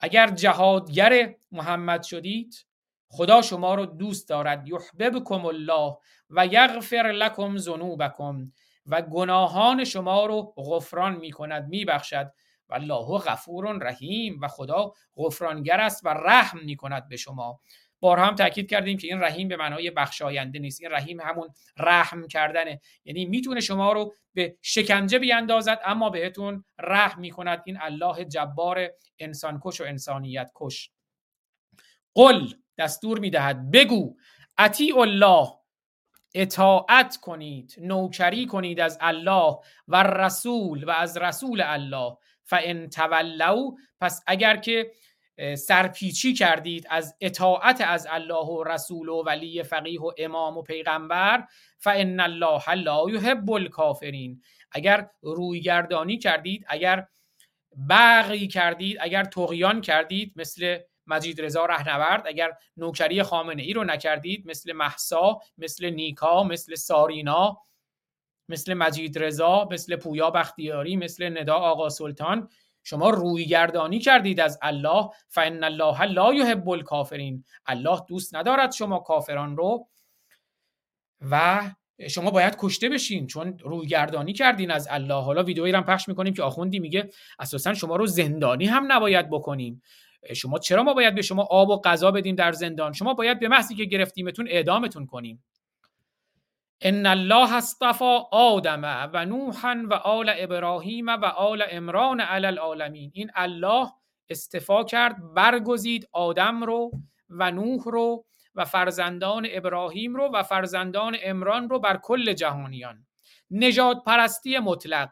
[0.00, 2.66] اگر جهادگر محمد شدید
[3.08, 4.68] خدا شما رو دوست دارد.
[4.68, 5.96] یحببکم الله
[6.30, 8.52] و یغفر لکم ذنوبکم
[8.86, 12.32] و گناهان شما رو غفران می کند می بخشد
[12.68, 17.60] و الله غفور رحیم و خدا غفرانگر است و رحم می کند به شما.
[18.00, 20.80] بارها هم تاکید کردیم که این رحیم به معنای بخشاینده نیست.
[20.80, 21.48] این رحیم همون
[21.78, 22.80] رحم کردنه.
[23.04, 27.62] یعنی می‌تونه شما رو به شکنجه بیاندازد اما بهتون رحم می‌کند.
[27.64, 30.90] این الله جبار انسان کش و انسانیت کش.
[32.14, 32.46] قل
[32.78, 33.70] دستور می‌دهد.
[33.70, 34.16] بگو
[34.58, 35.48] اطیع الله.
[36.34, 39.56] اطاعت کنید نوکری کنید از الله
[39.88, 42.16] و رسول و از رسول الله.
[42.44, 44.92] فان تولوا پس اگر که
[45.58, 51.46] سرپیچی کردید از اطاعت از الله و رسول و ولی فقیه و امام و پیغمبر
[51.78, 57.06] فان الله لا یحب الکافرین اگر رویگردانی کردید اگر
[57.88, 64.46] بغی کردید اگر تقیان کردید مثل مجید رضا رهنورد اگر نوکری خامنه ای رو نکردید
[64.46, 67.62] مثل محسا مثل نیکا مثل سارینا
[68.48, 72.48] مثل مجید رضا مثل پویا بختیاری مثل ندا آقا سلطان
[72.82, 79.56] شما رویگردانی کردید از الله فان الله لا یحب الکافرین الله دوست ندارد شما کافران
[79.56, 79.88] رو
[81.30, 81.70] و
[82.08, 85.22] شما باید کشته بشین چون رویگردانی کردین از الله.
[85.22, 89.82] حالا ویدئویی رو پخش می‌کنیم که آخوندی میگه اساسا شما رو زندانی هم نباید بکنیم
[90.36, 93.48] شما چرا ما باید به شما آب و غذا بدیم در زندان؟ شما باید به
[93.48, 95.44] محضی که گرفتیمتون اعدامتون کنیم
[96.82, 103.10] ان الله اصطفى آدم و نوحا و آل ابراهیم و آل عمران علی العالمین.
[103.14, 103.88] این الله
[104.28, 106.90] استفا کرد برگزید آدم رو
[107.28, 113.06] و نوح رو و فرزندان ابراهیم رو و فرزندان عمران رو بر کل جهانیان.
[113.50, 115.08] نجات پرستی مطلق.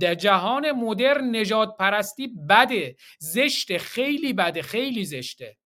[0.00, 5.56] در جهان مدرن نجات پرستی بده زشته خیلی بده خیلی زشته.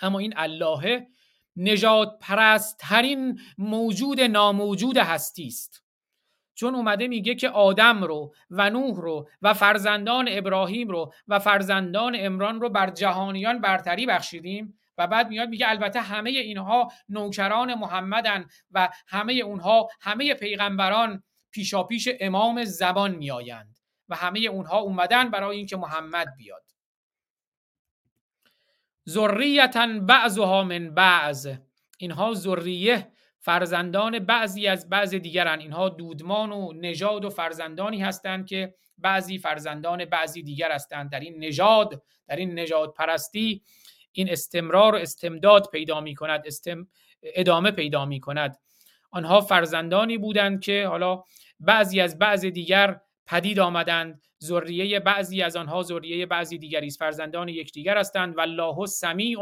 [0.00, 1.06] اما این اللهه
[1.56, 5.82] نجات پرست ترین موجود ناموجود هستی است.
[6.54, 12.16] چون اومده میگه که آدم رو و نوح رو و فرزندان ابراهیم رو و فرزندان
[12.18, 18.46] امران رو بر جهانیان برتری بخشیدیم و بعد میاد میگه البته همه اینها نوکران محمدن
[18.70, 25.76] و همه اونها همه پیغمبران پیشاپیش امام زبان میآیند و همه اونها اومدن برای اینکه
[25.76, 26.71] محمد بیاد.
[29.08, 31.48] ذریتا بعضها من بعض.
[31.98, 33.08] اینها ذریه
[33.40, 35.58] فرزندان بعضی از بعض دیگرن.
[35.60, 41.10] اینها دودمان و نژاد و فرزندانی هستند که بعضی فرزندان بعضی دیگر هستند.
[41.10, 43.62] در این نژاد در این نژاد پرستی
[44.12, 46.88] این استمرار و استمداد پیدا می کند استم...
[47.22, 48.58] ادامه پیدا می کند
[49.10, 51.22] آنها فرزندانی بودند که حالا
[51.60, 54.22] بعضی از بعض دیگر پدید آمدند.
[54.42, 56.98] ذریه بعضی از آنها ذریه بعضی دیگری است.
[56.98, 58.36] فرزندان یکدیگر هستند.
[58.36, 59.38] والله سمیع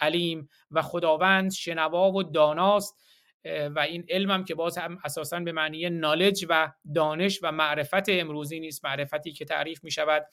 [0.00, 2.96] علیم و خداوند شنوا و داناست.
[3.44, 8.60] و این علمم که باز هم اساسا به معنی نالج و دانش و معرفت امروزی
[8.60, 8.84] نیست.
[8.84, 10.26] معرفتی که تعریف می شود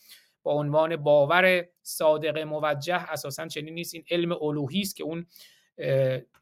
[0.43, 3.93] با عنوان باور صادق موجه اساسا چنین نیست.
[3.93, 5.25] این علم الوهی است که اون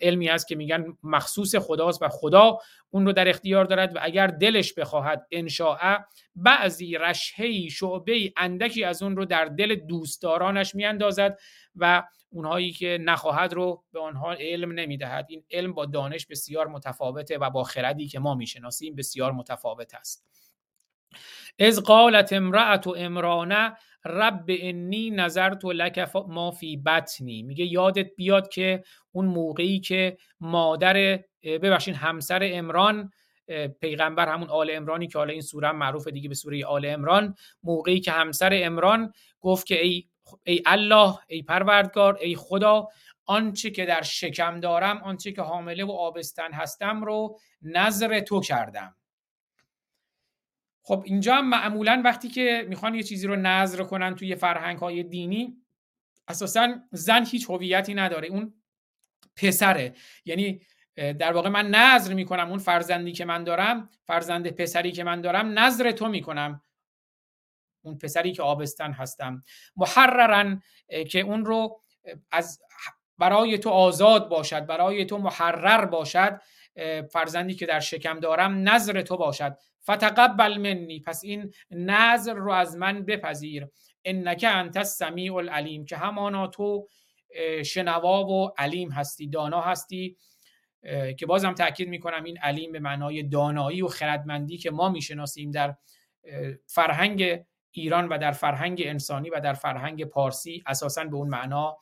[0.02, 2.58] علمی است که میگن مخصوص خداست و خدا
[2.90, 5.98] اون رو در اختیار دارد و اگر دلش بخواهد انشاء
[6.36, 11.40] بعضی رشهی شعبه اندکی از اون رو در دل دوستدارانش میاندازد
[11.76, 15.26] و اونهایی که نخواهد رو به آنها علم نمی‌دهد.
[15.30, 20.26] این علم با دانش بسیار متفاوته و با خردی که ما می‌شناسیم بسیار متفاوت است.
[21.60, 27.44] از قالت امرأت و امرانه رب انی نظرت لک ما فی بطنی.
[27.44, 33.12] میگه یادت بیاد که اون موقعی که مادر ببخشین همسر امران
[33.82, 38.00] پیغمبر همون آل امرانی که حالا این سوره معروف دیگه به سوره آل امران موقعی
[38.00, 40.04] که همسر امران گفت که ای
[40.44, 42.88] ای الله ای پروردگار ای خدا
[43.26, 48.96] آنچه که در شکم دارم آنچه که حامله و آبستن هستم رو نظر تو کردم.
[50.88, 55.04] خب اینجا هم معمولا وقتی که می‌خوان یه چیزی رو نظر کنن توی فرهنگ های
[55.04, 55.58] دینی
[56.28, 58.28] اساسا زن هیچ هویتی نداره.
[58.28, 58.54] اون
[59.36, 59.94] پسره.
[60.26, 60.62] یعنی
[60.96, 65.60] در واقع من نظر می‌کنم اون فرزندی که من دارم فرزند پسری که من دارم
[65.60, 66.62] نظر تو می‌کنم
[67.82, 69.44] اون پسری که آبستن هستم.
[69.76, 70.62] محررن
[71.10, 71.82] که اون رو
[72.32, 72.62] از
[73.18, 76.42] برای تو آزاد باشد برای تو محرر باشد
[77.12, 79.58] فرزندی که در شکم دارم نظر تو باشد.
[79.92, 81.00] فتقبل منی.
[81.00, 83.68] پس این نظر رو از من بپذیر.
[84.06, 86.88] انک انت السمیع العلیم که همانا تو
[87.66, 90.18] شنوا و علیم هستی دانا هستی
[91.18, 95.76] که بازم تاکید می‌کنم این علیم به معنای دانایی و خردمندی که ما می‌شناسیم در
[96.68, 101.78] فرهنگ ایران و در فرهنگ انسانی و در فرهنگ پارسی اساسا به اون معنا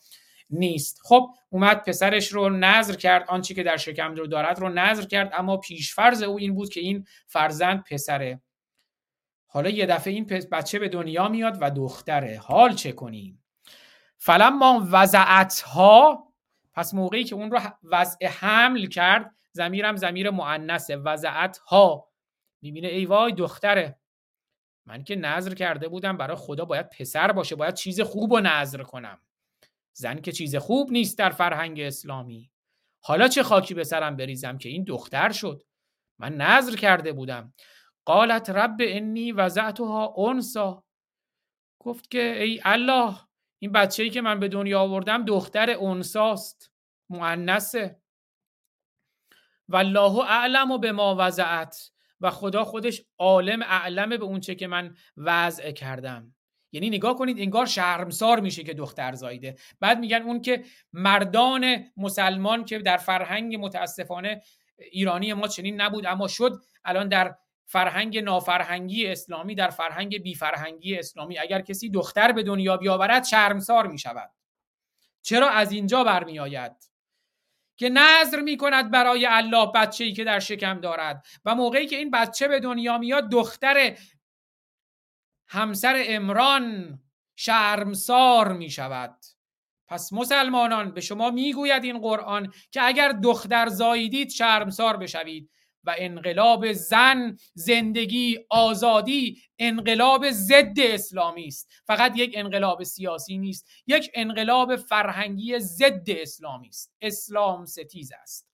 [0.54, 1.00] نیست.
[1.04, 5.32] خب اومد پسرش رو نظر کرد آنچه که در شکم رو دارد رو نظر کرد
[5.34, 8.42] اما پیشفرز او این بود که این فرزند پسره.
[9.48, 12.40] حالا یه دفعه این بچه به دنیا میاد و دختره.
[12.44, 13.44] حال چه کنیم؟
[14.18, 16.28] فلما وضعتها
[16.74, 22.10] پس موقعی که اون رو وضع حمل کرد زمیرم زمیر معنسه وضعت ها
[22.62, 24.00] می‌بینه ای وای دختره.
[24.86, 28.84] من که نظر کرده بودم برای خدا باید پسر باشه باید چیز خوب رو نظر
[28.84, 29.22] کنم.
[29.94, 32.52] زن که چیز خوب نیست در فرهنگ اسلامی.
[33.04, 35.64] حالا چه خاکی به سرم بریزم که این دختر شد؟
[36.20, 37.54] من نظر کرده بودم.
[38.06, 40.84] قالت رب انی وضعتها انسا.
[41.80, 43.16] گفت که ای الله
[43.60, 46.72] این بچه‌ای که من به دنیا آوردم دختر انساست
[47.10, 48.02] مؤنثه.
[49.70, 51.92] والله اعلم و به ما وضعت
[52.22, 56.36] و خدا خودش عالم اعلمه به اونچه که من وضع کردم.
[56.74, 62.66] یعنی نگاه کنید انگار شرمسار میشه که دختر زایده بعد میگن اون که مردان مسلمان
[62.66, 64.42] که در فرهنگ متاسفانه
[64.78, 67.36] ایرانی ما چنین نبود اما شد الان در
[67.66, 71.38] فرهنگ نافرهنگی اسلامی در فرهنگ بیفرهنگی اسلامی.
[71.38, 74.32] اگر کسی دختر به دنیا بیاورد شرمسار می شود
[75.22, 76.72] چرا از اینجا برمیآید؟
[77.78, 81.96] که نظر می کند برای الله بچه ای که در شکم دارد و موقعی که
[81.96, 83.98] این بچه به دنیا میاد دختر
[85.54, 87.00] همسر امران
[87.36, 89.16] شرمسار می شود
[89.88, 95.50] پس مسلمانان به شما می‌گوید این قرآن که اگر دختر زاییدید شرمسار بشوید
[95.84, 101.70] و انقلاب زن زندگی آزادی انقلاب ضد اسلامی است.
[101.88, 106.94] فقط یک انقلاب سیاسی نیست یک انقلاب فرهنگی ضد اسلامی است.
[107.02, 108.54] اسلام ستیز است.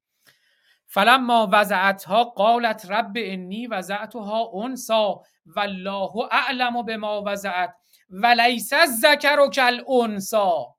[0.91, 5.23] فلما وضعتها قالت رب انی وضعتها انسا
[5.55, 7.75] والله اعلم بما وضعت
[8.09, 10.75] ولیس الذکر کالانسا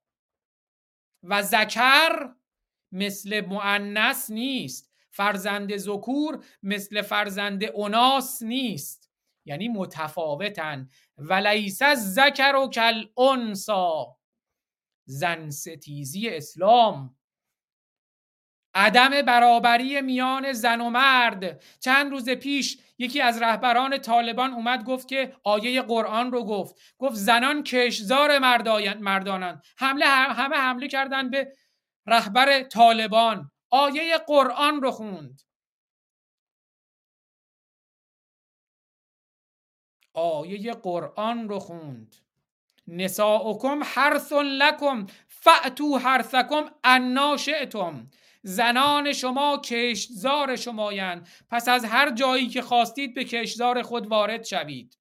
[1.23, 2.35] و ذکر
[2.93, 9.11] مثل مؤنث نیست فرزند ذکور مثل فرزند اناس نیست.
[9.45, 10.89] یعنی متفاوتن.
[11.19, 14.17] ولیس الذکر کالانسا
[15.05, 17.17] زن ستیزی اسلام.
[18.75, 21.63] عدم برابری میان زن و مرد.
[21.81, 26.75] چند روز پیش یکی از رهبران طالبان اومد گفت که آیه قرآن رو گفت.
[26.99, 28.39] گفت زنان کشزار
[28.99, 29.63] مردانند.
[29.79, 31.53] حمله همه حمله کردن به
[32.07, 33.51] رهبر طالبان.
[33.71, 35.43] آیه قرآن رو خوند.
[40.15, 42.17] آیه قرآن رو خوند.
[42.87, 48.11] نساؤکم حرث لکم فأتو حرثکم انا شئتم.
[48.43, 51.29] زنان شما کشتزار شمایند.
[51.51, 54.99] پس از هر جایی که خواستید به کشتزار خود وارد شوید.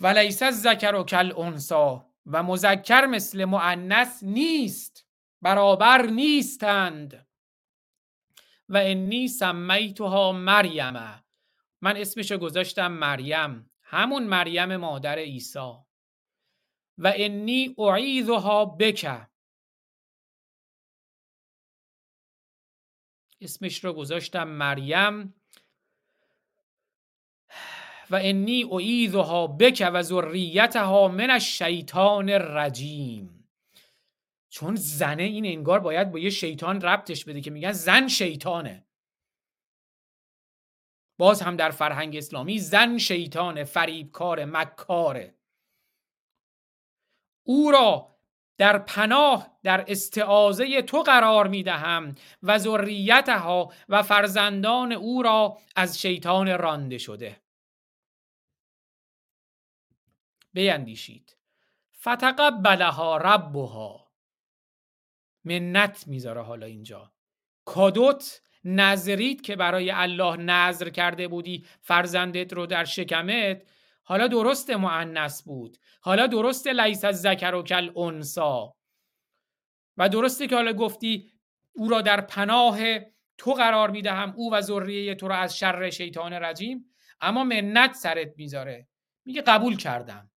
[0.00, 5.06] ولیس الذکر و کل انسا و مذکر مثل معنس نیست.
[5.42, 7.26] برابر نیستند.
[8.68, 11.24] و انی سمیتها مریم.
[11.80, 13.70] من اسمشو گذاشتم مریم.
[13.82, 15.72] همون مریم مادر عیسی.
[16.98, 19.27] و انی اعیذها بک.
[23.40, 25.34] اسمش رو گذاشتم مریم.
[28.10, 33.48] و انی اعیذها بک و ذریتها من الشیطان الرجیم.
[34.48, 38.84] چون زنه این انگار باید با یه شیطان ربطش بده که میگن زن شیطانه.
[41.18, 45.34] باز هم در فرهنگ اسلامی زن شیطان فریبکار مکاره.
[47.42, 48.17] او را
[48.58, 56.00] در پناه در استعازه تو قرار می دهم و ذریتها و فرزندان او را از
[56.00, 57.40] شیطان رانده شده.
[60.52, 61.36] بیندیشید.
[62.00, 64.12] فتقبلها ربها.
[65.44, 67.12] منت می‌ذاره حالا اینجا.
[67.64, 73.62] کادوت نظرید که برای الله نظر کرده بودی فرزندت رو در شکمت
[74.08, 75.78] حالا درست معنس بود.
[76.00, 78.74] حالا درست لیس از ذکر و کل انسا
[79.96, 81.32] و درسته که حالا گفتی
[81.72, 82.78] او را در پناه
[83.38, 86.94] تو قرار می‌دهم او و ذریه تو را از شر شیطان رجیم.
[87.20, 88.88] اما منت سرت می‌ذاره.
[89.24, 90.30] میگه قبول کردم.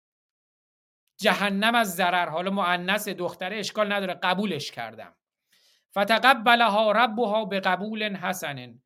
[1.17, 2.29] جهنم از ضرر.
[2.29, 5.15] حالا معنس دختره اشکال نداره قبولش کردم.
[5.91, 8.81] فتقبلها ربها به قبول حسن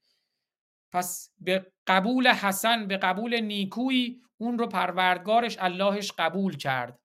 [0.95, 6.99] پس به قبول حسن به قبول نیکویی اون رو پروردگارش اللهش قبول کرد.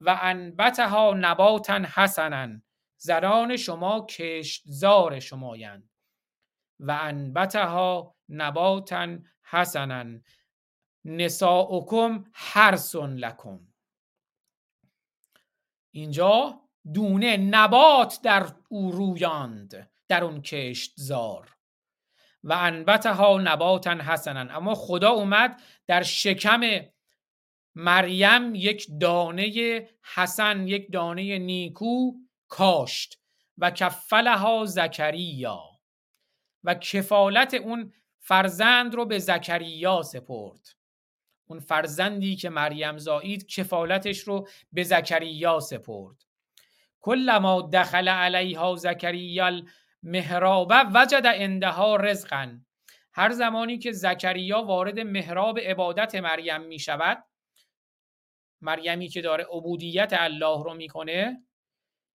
[0.00, 2.60] و انبتها نباتا حسنا
[3.00, 5.90] زران شما کشتزار شمایند.
[6.80, 10.18] و انبتها نباتا حسنا
[11.04, 13.60] نساؤکم حرسون لکم.
[15.94, 16.60] اینجا
[16.94, 21.57] دونه نبات در او رویاند در اون کشتزار.
[22.44, 24.40] و انبتها نباتا حسنا.
[24.40, 26.60] اما خدا اومد در شکم
[27.74, 32.12] مریم یک دانه حسن یک دانه نیکو
[32.48, 33.20] کاشت
[33.58, 35.60] و کفلها زکریا.
[36.64, 40.68] و کفالت اون فرزند رو به زکریا سپرد.
[41.46, 46.16] اون فرزندی که مریم زایید کفالتش رو به زکریا سپرد.
[47.00, 49.62] کلما دخل علیها زکریا
[50.04, 52.60] المهراب وجد عندها رزقا.
[53.12, 57.24] هر زمانی که زکریا وارد محراب عبادت مریم می شود
[58.60, 61.42] مریمی که داره عبودیت الله رو می‌کنه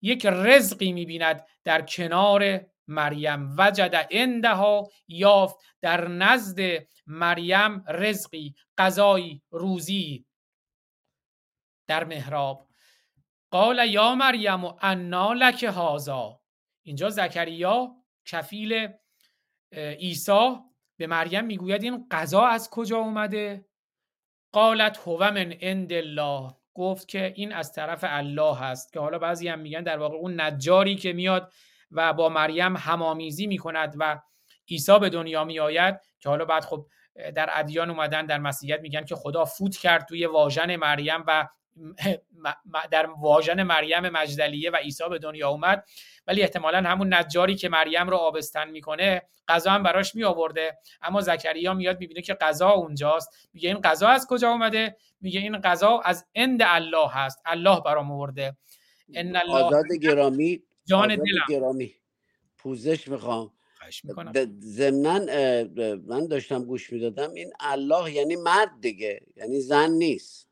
[0.02, 3.56] یک رزقی می‌بیند در کنار مریم.
[3.58, 6.60] وجد اندها یافت در نزد
[7.08, 10.26] مریم رزقی غذایی روزی
[11.88, 12.68] در محراب.
[13.52, 16.42] قال یا مریم انا لک هازا
[16.90, 17.96] اینجا زکریا
[18.26, 18.88] کفیل
[19.74, 20.56] عیسی
[20.98, 23.66] به مریم می‌گوید این غذا از کجا اومده؟
[24.52, 26.52] قالت هو من عند الله.
[26.74, 30.42] گفت که این از طرف الله هست که حالا بعضی هم میگن در واقع اون
[30.42, 31.52] نجاری که میاد
[31.92, 34.22] و با مریم همامیزی می‌کند و
[34.70, 36.88] عیسی به دنیا میآید که حالا بعد خب
[37.36, 41.48] در ادیان اومدن در مسیحیت میگن که خدا فوت کرد توی واژن مریم و
[42.92, 45.86] در واژن مریم مجدلیه و عیسی به دنیا اومد.
[46.28, 51.22] ولی احتمالا همون نجاری که مریم رو آبستن می‌کنه غذا هم براش می آورده اما
[51.22, 53.50] زکریا میاد می‌بینه که غذا اونجاست.
[53.54, 57.42] میگه این غذا از کجا اومده؟ میگه این غذا از عند الله هست.
[57.46, 58.58] الله برام آورده.
[59.14, 61.26] ان الله آزاد گرامی جان دلم.
[61.50, 61.96] گرامی.
[62.58, 63.52] پوزش می‌خوام.
[64.60, 65.20] ضمنا
[66.08, 70.49] من داشتم گوش می‌دادم این الله یعنی مرد دیگه یعنی زن نیست.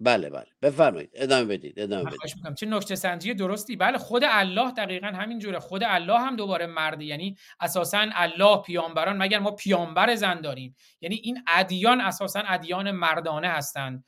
[0.00, 0.46] بله بله.
[0.62, 1.10] بفرمایید.
[1.14, 2.54] ادامه بدید ادامه بدید.
[2.54, 5.58] چه نکته سنجی درستی؟ بله خود الله دقیقا همین جوره.
[5.58, 7.04] خود الله هم دوباره مرده.
[7.04, 13.48] یعنی اساسا الله پیامبران مگر ما پیامبر زن داریم؟ یعنی این ادیان اساسا ادیان مردانه
[13.48, 14.04] هستند.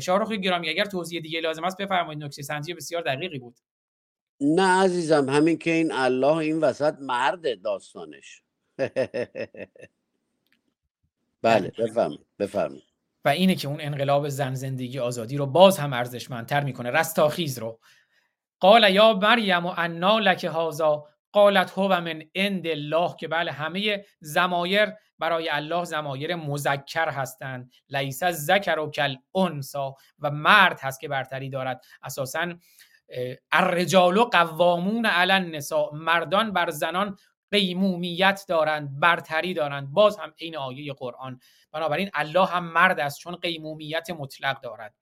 [0.00, 2.24] شاهرخ گرامی اگر توضیح دیگه لازم است بفرمایید.
[2.24, 3.56] نکته سنجی بسیار دقیقی بود.
[4.40, 8.42] نه عزیزم همین که این الله این وسط مرد داستانش.
[11.42, 11.72] بله.
[11.78, 12.89] بفرمایید بفرمایید.
[13.24, 16.90] و اینه که اون انقلاب زن زندگی آزادی رو باز هم ارزشمندتر می‌کنه.
[16.90, 17.80] رستاخیز رو.
[18.60, 24.04] قال یا مریم و انا لک هازا قالت هو من عند الله که بله همه
[24.20, 27.72] زمایر برای الله زمایر مذکر هستند.
[27.88, 31.84] لیس ذکر و کل انسا و مرد هست که برتری دارد.
[32.02, 32.54] اساسا
[33.52, 35.90] الرجال قوامون علی النساء.
[35.92, 37.16] مردان بر زنان
[37.52, 39.88] قیمومیت دارند برتری دارند.
[39.88, 41.40] باز هم این آیه قرآن.
[41.72, 44.94] بنابراین الله هم مرد است چون قیمومیت مطلق دارد.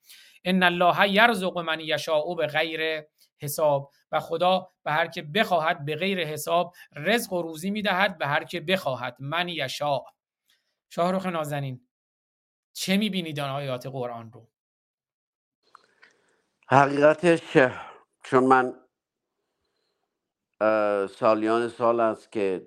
[0.44, 3.02] ان الله یرزق من یشاء به غیر
[3.38, 3.90] حساب.
[4.12, 8.44] و خدا به هر که بخواهد به غیر حساب رزق و روزی می‌دهد به هر
[8.44, 10.04] که بخواهد من یشاء.
[10.90, 11.88] شاهرخ نازنین
[12.72, 14.48] چه می‌بینید آیات قرآن رو؟
[16.68, 17.56] حقیقتش
[18.24, 18.74] چون من
[21.10, 22.66] سالیان سال است که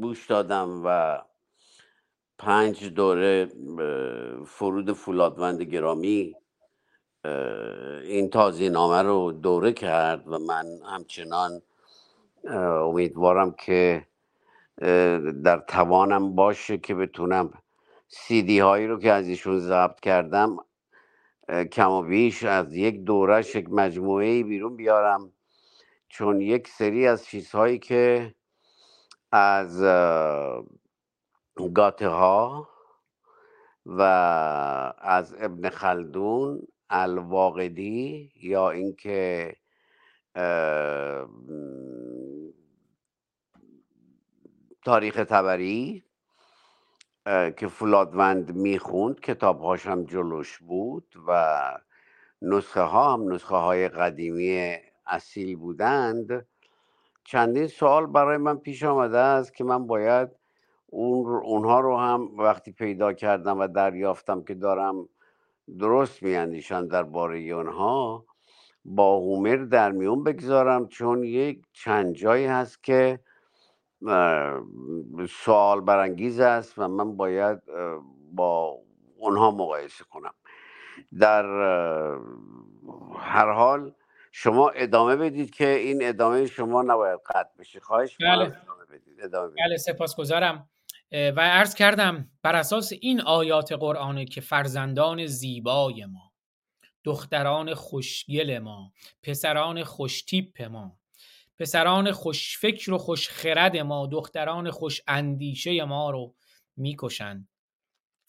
[0.00, 1.18] بوش دادم و
[2.38, 3.48] پنج دوره
[4.46, 6.36] فرود فولادوند گرامی
[8.04, 11.62] این تازی نامه رو دوره کرد و من همچنان
[12.82, 14.06] امیدوارم که
[15.44, 17.50] در توانم باشه که بتونم
[18.08, 20.56] سیدی هایی رو که از ایشون ضبط کردم
[21.72, 25.33] کم و بیش از یک دورش یک مجموعه بیرون بیارم.
[26.14, 28.34] چون یک سری از چیزهایی که
[29.32, 29.82] از
[31.74, 32.68] گاته ها
[33.86, 34.00] و
[34.98, 39.56] از ابن خلدون الواقدی یا اینکه
[44.84, 46.04] تاریخ تبری
[47.56, 51.58] که فولادوند می‌خوند کتاب هم جلوش بود و
[52.42, 54.76] نسخه ها هم نسخه های قدیمی
[55.06, 56.46] اصیل بودند.
[57.24, 60.28] چندین سوال برای من پیش آمده است که من باید
[60.86, 65.08] اون اونها رو هم وقتی پیدا کردم و دریافتم که دارم
[65.78, 68.24] درست میاندیشم درباره اونها
[68.84, 70.88] با هومر در میون بگذارم.
[70.88, 73.20] چون یک چند جایی هست که
[75.28, 77.58] سوال برانگیز است و من باید
[78.32, 78.78] با
[79.16, 80.34] اونها مقایسه کنم.
[81.18, 81.44] در
[83.16, 83.94] هر حال
[84.36, 88.44] شما ادامه بدید که این ادامه شما نباید قطع بشه خواهش بله.
[88.44, 89.64] ادامه بدید ادامه بدید.
[89.66, 90.68] بله سپاسگزارم
[91.12, 96.32] و عرض کردم بر اساس این آیات قرآنه که فرزندان زیبای ما
[97.04, 100.98] دختران خوشگل ما پسران خوشتیپ ما
[101.58, 106.34] پسران خوشفکر و خوشخرد ما دختران خوش اندیشه ما رو
[106.76, 107.48] می‌کشند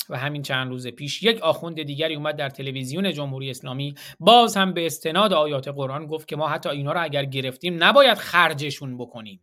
[0.09, 4.74] و همین چند روز پیش یک آخوند دیگری اومد در تلویزیون جمهوری اسلامی باز هم
[4.74, 9.42] به استناد آیات قرآن گفت که ما حتی اینا رو اگر گرفتیم نباید خرجشون بکنیم.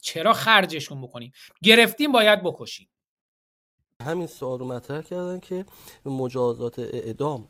[0.00, 1.32] چرا خرجشون بکنیم؟
[1.62, 2.88] گرفتیم باید بکشیم.
[4.02, 5.64] همین سوال رو مطرح کردن که
[6.04, 7.48] مجازات اعدام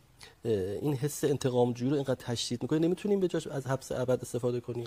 [0.82, 4.60] این حس انتقام جویی رو اینقدر تشدید می‌کنه نمی‌تونیم به جاش از حبس ابد استفاده
[4.60, 4.86] کنیم.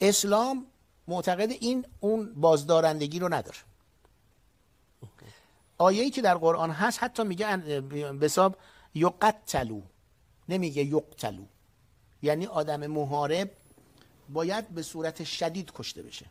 [0.00, 0.66] اسلام
[1.08, 3.58] معتقد این اون بازدارندگی رو نداره.
[5.78, 8.56] آیه‌ای که در قرآن هست حتی میگه به حساب
[8.94, 9.82] یقتلو.
[10.48, 11.44] نمیگه یقتلو.
[12.22, 13.50] یعنی آدم محارب
[14.28, 16.26] باید به صورت شدید کشته بشه.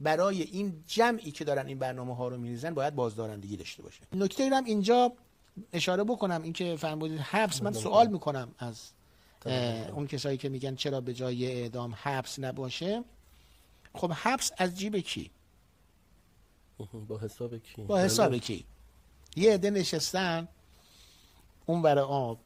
[0.00, 4.00] برای این جمعی که دارن این برنامه ها رو میریزن باید بازدارندگی داشته باشه.
[4.12, 5.12] نکته هم اینجا
[5.72, 7.62] اشاره بکنم اینکه فرمودید حبس.
[7.62, 8.90] من سوال می‌کنم از
[9.92, 13.04] اون کسایی که میگن چرا به جای اعدام حبس نباشه.
[13.94, 15.30] خب حبس از جیب کی؟
[17.08, 18.38] با حساب کی؟ با حساب بله.
[18.38, 18.64] کی؟
[19.36, 20.48] یه عده نشستن
[21.66, 22.38] اون برای آب.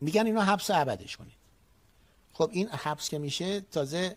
[0.00, 1.32] میگن اینا حبس ابدش کنید.
[2.32, 4.16] خب این حبس که میشه تازه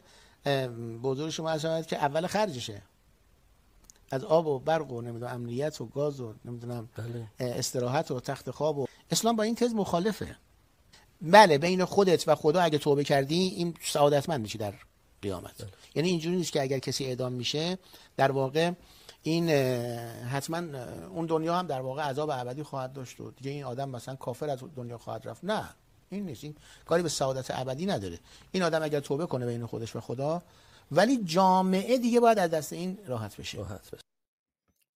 [1.04, 2.82] بزرگ شما از که اول خرجشه.
[4.12, 7.28] از آب و برق و نمی‌دونم امنیت و گاز و نمی‌دونم بله.
[7.40, 10.36] استراحت و تخت خواب و اسلام با این تز مخالفه.
[11.22, 14.74] بله بین خودت و خدا اگه توبه کردی این سعادتمند میشی در
[15.24, 15.62] قیامت.
[15.62, 15.72] بله.
[15.96, 17.78] یعنی اینجوری نیست که اگر کسی اعدام میشه
[18.18, 18.72] در واقع
[19.24, 19.50] این
[20.30, 20.58] حتما
[21.10, 24.50] اون دنیا هم در واقع عذاب ابدی خواهد داشت و دیگه این آدم مثلا کافر
[24.50, 25.44] از دنیا خواهد رفت.
[25.44, 25.70] نه
[26.10, 26.44] این نیست.
[26.44, 28.20] این کاری به سعادت ابدی نداره.
[28.52, 30.42] این آدم اگر توبه کنه بین خودش و خدا
[30.92, 33.58] ولی جامعه دیگه باید از دست این راحت بشه.
[33.58, 34.04] راحت بشه.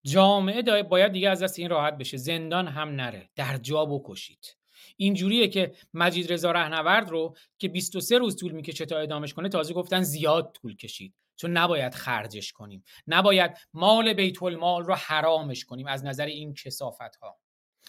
[0.06, 2.18] جامعه باید دیگه از دست این راحت بشه.
[2.18, 3.30] زندان هم نره.
[3.36, 4.57] در جا بکشید.
[4.98, 9.74] اینجوریه که مجید رضا رهنورد رو که 23 روز طول می‌کشه تا ادامش کنه تازه
[9.74, 11.14] گفتن زیاد طول کشید.
[11.36, 12.84] چون نباید خرجش کنیم.
[13.08, 15.88] نباید مال بیت المال رو حرامش کنیم.
[15.88, 17.38] از نظر این کسافت ها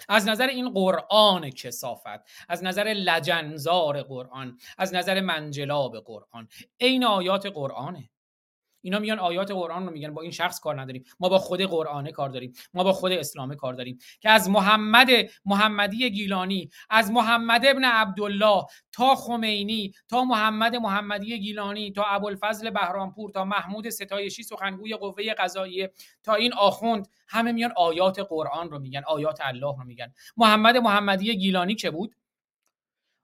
[0.09, 2.47] از نظر این قرآن کسافت.
[2.49, 4.59] از نظر لجنزار قرآن.
[4.79, 6.49] از نظر منجلاب قرآن.
[6.81, 8.11] عین آیات قرآنه.
[8.81, 11.05] اینا میان آیات قرآن رو میگن با این شخص کار نداریم.
[11.21, 12.53] ما با خود قرآن کار داریم.
[12.75, 13.99] ما با خود اسلام کار داریم.
[14.21, 15.09] که از محمد
[15.45, 23.31] محمدی گیلانی از محمد ابن عبدالله تا خمینی تا محمد محمدی گیلانی تا ابوالفضل بهرامپور
[23.31, 25.93] تا محمود ستایشی سخنگوی قوه قضاییه
[26.23, 30.13] تا این آخوند همه میان آیات قرآن رو میگن آیات الله رو میگن.
[30.37, 32.15] محمد محمدی گیلانی که بود؟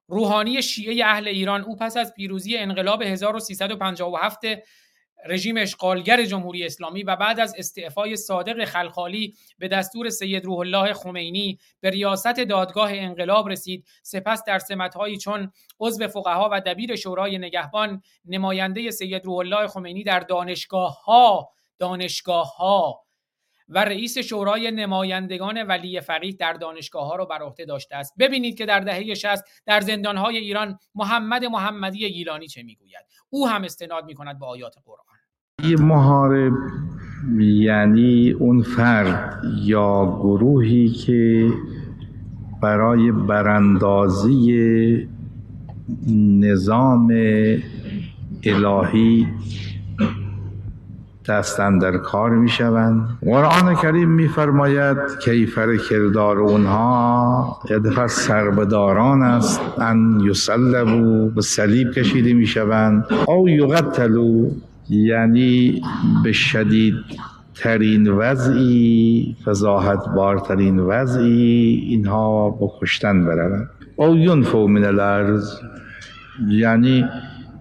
[0.09, 1.63] روحانی شیعه اهل ایران.
[1.63, 4.41] او پس از پیروزی انقلاب 1357
[5.25, 10.93] رژیم اشغالگر جمهوری اسلامی و بعد از استعفای صادق خلخالی به دستور سید روح الله
[10.93, 17.39] خمینی به ریاست دادگاه انقلاب رسید سپس در سمتهایی چون عضو فقها و دبیر شورای
[17.39, 23.05] نگهبان نماینده سید روح الله خمینی در دانشگاه ها دانشگاه ها
[23.69, 28.15] و رئیس شورای نمایندگان ولی فقیه در دانشگاه ها رو بر عهده داشته است.
[28.19, 33.07] ببینید که در دهه 60 در زندان های ایران محمد محمدی گیلانی چه می‌گوید.
[33.31, 35.14] او هم استناد می‌کند به آیات قرآن.
[35.63, 36.53] محارب
[37.39, 41.49] یعنی اون فرد یا گروهی که
[42.63, 45.09] برای براندازی
[46.41, 47.13] نظام
[48.45, 49.27] الهی
[51.29, 59.61] دستن در کار می شوند قرآن کریم می فرماید کیفر کردار اونها؟ یه سربداران است.
[59.79, 64.51] ان یسلبو به صلیب کشیده می شوند او یقتلو
[64.89, 65.83] یعنی
[66.25, 66.95] به شدید
[67.55, 73.71] ترین وضعی فضاحت بارترین وضعی اینها با کشتن بروند.
[73.97, 75.55] او ینفو من الارض.
[76.49, 77.05] یعنی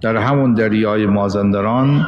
[0.02, 2.06] در همون دریای مازندران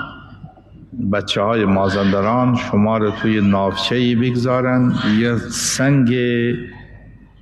[1.12, 4.94] بچه های مازندران شما رو توی نافچه بگذارن.
[5.20, 6.16] یه سنگ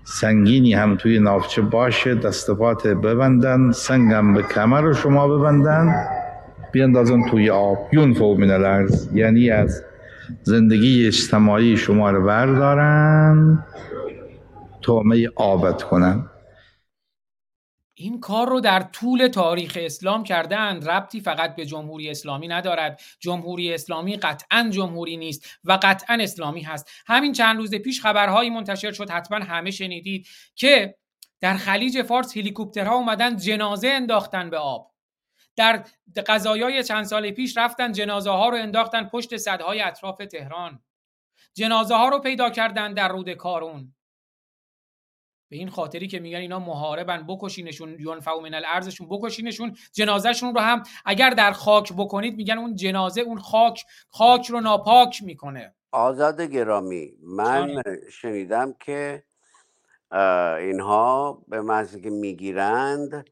[0.04, 5.96] سنگینی هم توی نافچه باشه دستپات ببندن سنگم به کمر شما ببندن.
[6.74, 7.78] بیاندازن توی آب.
[7.94, 9.84] یونفو من الارض یعنی از
[10.44, 13.66] زندگی اجتماعی شما رو بردارن
[14.82, 16.30] تومه آبت کنن.
[17.96, 23.02] این کار رو در طول تاریخ اسلام کردند ربطی فقط به جمهوری اسلامی ندارد.
[23.20, 26.90] جمهوری اسلامی قطعا جمهوری نیست و قطعا اسلامی هست.
[27.08, 30.96] همین چند روز پیش خبرهایی منتشر شد حتما همه شنیدید که
[31.42, 34.93] در خلیج فارس هلیکوپترها اومدن جنازه انداختن به آب.
[35.56, 35.86] در
[36.28, 40.84] قضایای چند سال پیش رفتن جنازه ها رو انداختن پشت صدهای اطراف تهران.
[41.54, 43.96] جنازه ها رو پیدا کردن در رود کارون.
[45.50, 50.84] به این خاطری که میگن اینا محاربن بکشینشون یونفو من الارضشون بکشینشون جنازهشون رو هم
[51.06, 55.76] اگر در خاک بکنید میگن اون جنازه اون خاک خاک رو ناپاک می‌کنه.
[55.92, 59.24] آزاد گرامی من شنیدم که
[60.60, 63.30] اینها به محضی که می‌گیرند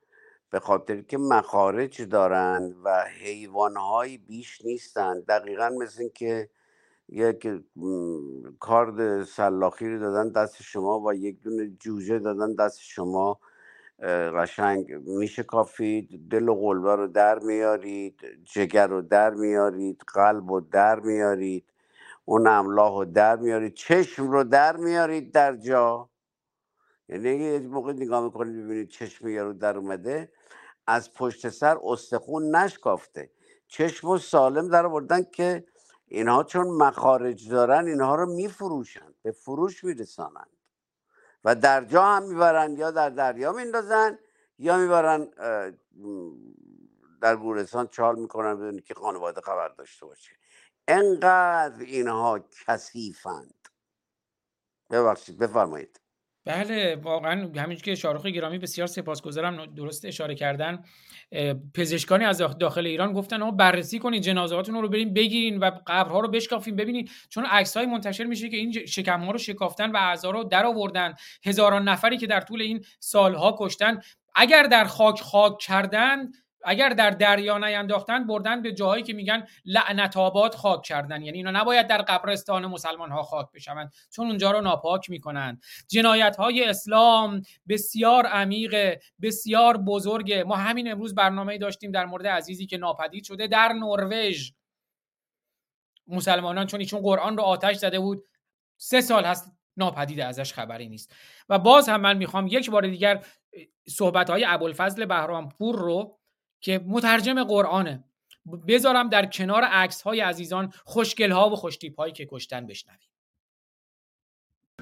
[0.51, 6.49] به خاطر که مخارج دارند و حیوانهایی بیش نیستند دقیقا مثل که
[7.09, 7.47] یک
[8.59, 13.39] کارد سلاخی رو دادن دست شما و یک دونه جوجه دادن دست شما.
[14.37, 16.29] قشنگ میشه کافید.
[16.31, 21.65] دل و قلبه رو در میارید جگر رو در میارید قلب رو در میارید
[22.25, 26.10] اون املاح رو در میارید چشم رو در میارید در جا.
[27.11, 30.31] یعنی یه موقع نگاه می‌کنید ببینید چشم رو در اومده
[30.87, 33.31] از پشت سر استخون نشکافته
[33.67, 35.65] چشم و سالم در آوردن که
[36.05, 40.49] اینها چون مخارج دارن اینها رو میفروشن به فروش میرسانند
[41.43, 44.19] و در جا هم می‌برن یا در دریا میندازن
[44.57, 45.31] یا می‌برن
[47.21, 50.31] در گورستان چال می‌کنن بدون که خانواده خبر داشته باشه
[50.87, 53.67] انقدر اینها کثیفند
[54.91, 56.00] ببخشید بفرمایید
[56.45, 60.83] بله واقعا همین که شاروخ گرامی بسیار سپاسگزارم درست اشاره کردن.
[61.73, 66.27] پزشکانی از داخل ایران گفتن ما بررسی کنید جنازاتون رو بریم بگیرین و قبرها رو
[66.27, 70.31] بشکافیم ببینید چون عکس های منتشر میشه که این شکم ها رو شکافتن و اعضا
[70.31, 71.13] رو در آوردن.
[71.45, 73.99] هزاران نفری که در طول این سالها کشتن.
[74.35, 76.31] اگر در خاک خاک کردن
[76.63, 81.21] اگر در دریا نینداختن بردن به جاهایی که میگن لعنت آباد خاک کردن.
[81.21, 85.61] یعنی اینا نباید در قبرستان مسلمان ها خاک بشوند چون اونجا رو ناپاک می‌کنند.
[85.87, 92.65] جنایت های اسلام بسیار عمیق بسیار بزرگه ما همین امروز برنامه داشتیم در مورد عزیزی
[92.65, 94.51] که ناپدید شده در نروژ.
[96.07, 98.23] مسلمانان چون ایشون قرآن رو آتش زده بود
[98.77, 101.15] سه سال هست ناپدید ازش خبری نیست.
[101.49, 103.25] و باز هم من می‌خوام یک بار دیگر
[103.87, 106.20] صحبت های ابوالفضل بهرامپور رو
[106.61, 108.03] که مترجم قرآنه.
[108.67, 112.99] بذارم در کنار عکس های عزیزان خوشگل ها و خوشتیپ هایی که کشتن بشنویم.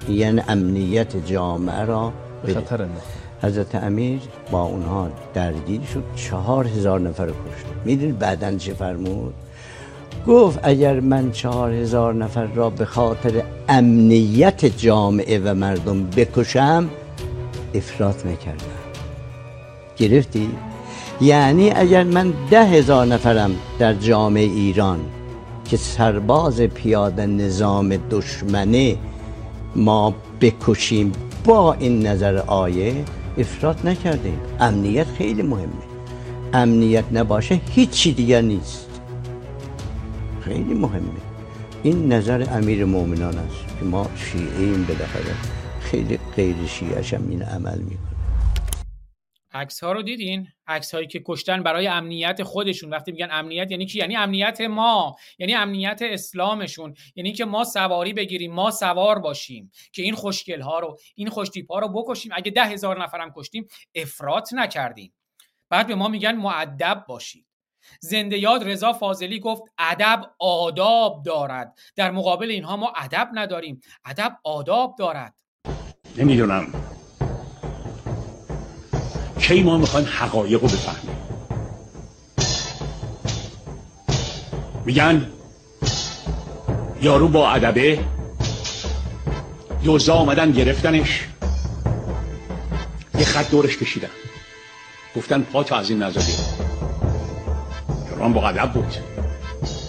[0.08, 2.64] یعنی امنیت جامعه را به
[3.42, 7.66] حضرت امیر با اونها درگیر شد چهار هزار نفر کشت.
[7.84, 9.34] می‌دونید بعدا چه فرمود؟
[10.26, 16.90] گفت اگر من چهار هزار نفر را به خاطر امنیت جامعه و مردم بکشم
[17.74, 18.64] افراط نکردم.
[19.96, 20.50] گرفتی؟
[21.20, 25.00] یعنی اگر من ده هزار نفرم در جامعه ایران
[25.64, 28.96] که سرباز پیاده نظام دشمنه
[29.76, 31.12] ما بکشیم
[31.44, 33.04] با این نظر آیه
[33.38, 34.40] افراد نکردیم.
[34.60, 35.82] امنیت خیلی مهمه.
[36.52, 39.00] امنیت نباشه هیچی دیگر نیست.
[40.40, 41.10] خیلی مهمه.
[41.82, 45.34] این نظر امیر مؤمنان است که ما شیعه این بالاخره.
[45.80, 48.10] خیلی غیر شیعه هم این عمل می‌کنیم
[49.52, 52.90] عکس ها رو دیدین؟ عکس هایی که کشتن برای امنیت خودشون.
[52.90, 55.16] وقتی میگن امنیت یعنی کی یعنی امنیت ما.
[55.38, 56.94] یعنی امنیت اسلامشون.
[57.16, 59.70] یعنی که ما سواری بگیریم ما سوار باشیم.
[59.92, 62.32] که این خوشگل ها رو این خوشتیپ ها رو بکشیم.
[62.34, 65.12] اگه ده هزار نفرم کشتیم افراط نکردیم.
[65.70, 67.46] بعد به ما میگن معدب باشید.
[68.00, 71.78] زنده یاد رضا فاضلی گفت ادب آداب دارد.
[71.96, 73.80] در مقابل اینها ما ادب نداریم.
[74.04, 75.34] ادب آداب دارد.
[76.16, 76.72] نمی‌دونم.
[79.40, 81.16] کی ما می‌خوایم حقایق رو بفهمیم؟
[84.84, 85.26] میگن
[87.02, 87.98] یارو با ادبه
[89.84, 91.26] دوزا آمدن گرفتنش
[93.18, 94.08] یه خط دورش کشیدن.
[95.16, 96.32] گفتن پا تو از این نزدی.
[98.10, 98.94] یارو با ادب بود.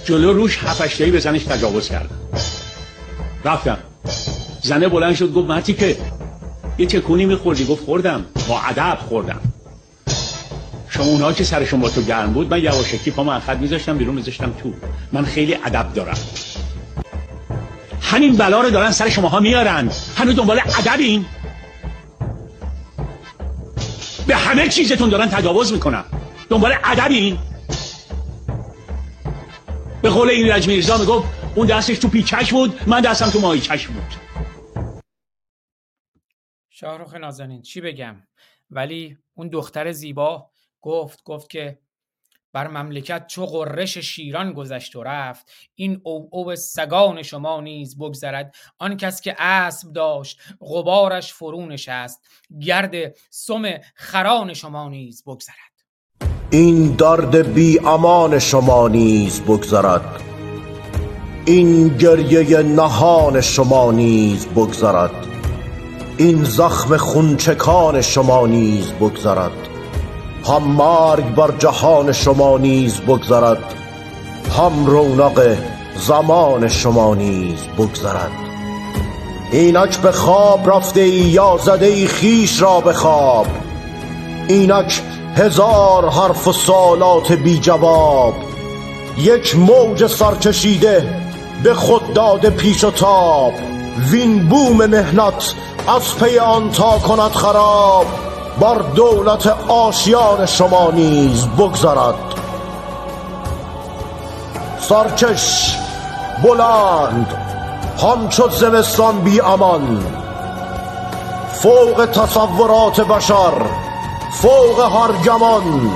[0.06, 2.18] جلو روش هفتشتهی بزنش تجاوز کردن.
[3.46, 3.78] رفتم
[4.62, 5.98] زنه بلند شد گفت متی که
[6.78, 8.26] یه تکونی میخوردی گفت خوردم.
[8.48, 9.40] با ادب خوردم.
[10.90, 14.54] شما اونها که سرشون با تو گرم بود من یواشکی پا خط میذاشتم بیرون میذاشتم
[14.64, 14.74] تو.
[15.12, 16.18] من خیلی ادب دارم.
[18.02, 19.90] همین بلا رو دارن سر شماها میارن.
[20.16, 21.26] هنوز دنبال ادبین.
[24.28, 26.04] به همه چیزتون دارن تجاوز می‌کنن.
[26.50, 27.38] دنبال ادبین.
[30.02, 33.88] به قول این رج میرزا می‌گفت اون دستش تو پیچش بود من دستم تو ماهیچش
[33.88, 34.04] بود.
[36.82, 38.16] شاهروخ نازنین چی بگم؟
[38.72, 40.50] ولی اون دختر زیبا
[40.82, 41.80] گفت گفت که
[42.54, 45.52] بر مملکت چو قررش شیران گذشت و رفت.
[45.76, 48.56] این او او سگان شما نیز بگذرد.
[48.78, 52.22] آن کس که اسب داشت غبارش فرونش است
[52.62, 53.64] گرد سم
[53.96, 55.56] خران شما نیز بگذرد.
[56.52, 60.22] این درد بی امان شما نیز بگذرد.
[61.46, 65.31] این گریه نهان شما نیز بگذرد.
[66.22, 69.52] این زخم خونچکان شما نیز بگذرد.
[70.48, 73.74] هم مرگ بر جهان شما نیز بگذرد.
[74.58, 75.58] هم رونق
[76.08, 78.32] زمان شما نیز بگذرد.
[79.52, 83.48] اینک به خواب رفته ای یا زده ای خیش را به خواب.
[84.48, 85.02] اینک
[85.36, 88.34] هزار حرف و سالات بی جواب.
[89.18, 91.16] یک موج سرکشیده
[91.64, 93.54] به خود داده پیش و تاب.
[93.98, 95.54] وین بوم مهنت
[95.88, 98.06] از پی آن تا کند خراب
[98.60, 102.16] بر دولت آشیان شما نیز بگذرد.
[104.80, 105.78] سرکش
[106.44, 107.28] بلند
[108.04, 110.04] همچو زمستان بی امان.
[111.54, 113.54] فوق تصورات بشر
[114.32, 115.92] فوق هر گمان.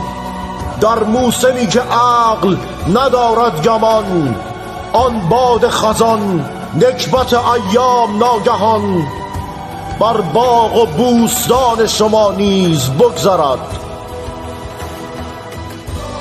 [0.81, 2.55] در موسمی که عقل
[2.89, 4.35] ندارد گمان
[4.93, 9.07] آن باد خزان نکبت ایام ناگهان
[9.99, 13.79] بر باغ و بوستان شما نیز بگذرد.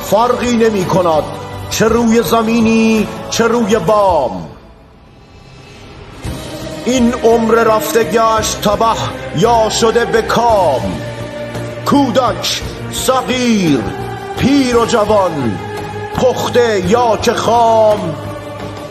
[0.04, 1.22] فرقی نمی کند
[1.70, 4.48] چه روی زمینی چه روی بام.
[6.84, 8.96] این عمر رفته گشت تبه
[9.36, 11.00] یا شده به کام.
[11.86, 13.80] کودک صغیر
[14.38, 15.58] پیر و جوان
[16.16, 18.14] پخته یا که خام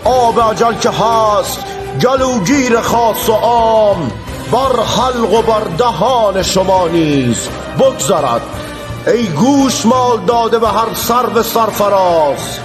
[0.05, 1.59] آب اجل که هست
[2.01, 4.11] گلوگیر خاص و عام
[4.51, 7.47] بر حلق و بر دهان شما نیز
[7.79, 8.41] بگذرد.
[9.07, 12.59] ای گوش مال داده به هر سر به سرفراز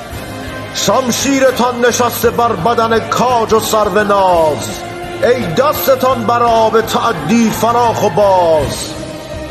[0.74, 4.80] شمشیرتان نشسته بر بدن کاج و سر ناز.
[5.22, 8.92] ای دستتان بر آب تعدی فراخ و باز.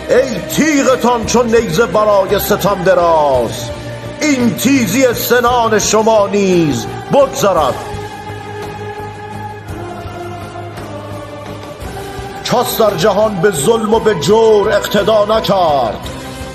[0.10, 3.77] ای تیغتان چون نیزه برای ستم دراز.
[4.22, 7.76] این تیزی سنان شما نیز بگذرد.
[12.46, 16.00] کس در جهان به ظلم و به جور اقتدا نکرد.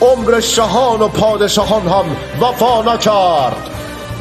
[0.01, 3.57] عمر شهان و پادشاهان هم وفا نکرد.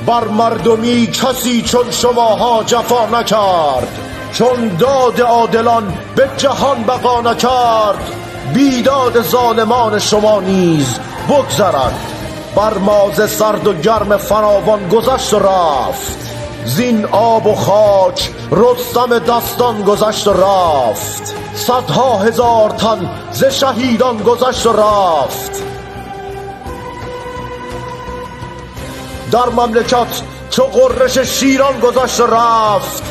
[0.06, 3.88] بر مردمی کسی چون شماها جفا نکرد.
[4.34, 8.12] چون داد عادلان به جهان بقا نکرد.
[8.54, 12.21] بیداد ظالمان شما نیز بگذرد.
[12.56, 16.18] بر ماز سرد و گرم فراوان گذشت و رفت.
[16.66, 21.36] زین آب و خاک رستم دستان گذشت و رفت.
[21.56, 25.64] صدها هزار تن ز شهیدان گذشت و رفت.
[29.32, 33.04] در مملکت چو قررش شیران گذشت و رفت.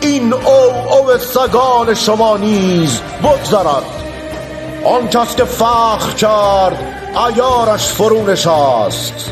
[0.00, 3.84] این او او سگان شما نیز بگذرد.
[4.84, 9.30] آن کس که فخر کرد ایارش فرو نشست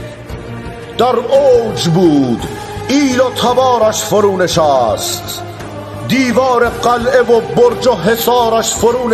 [0.99, 2.43] در اوج بود
[2.89, 5.43] ایل و تبارش فرو نشست
[6.09, 9.09] دیوار قلعه و برج و حصارش فرو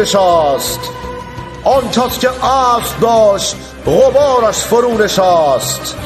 [1.65, 1.91] آن
[2.21, 3.57] که اسب داشت
[3.87, 5.97] غبارش فرو نشست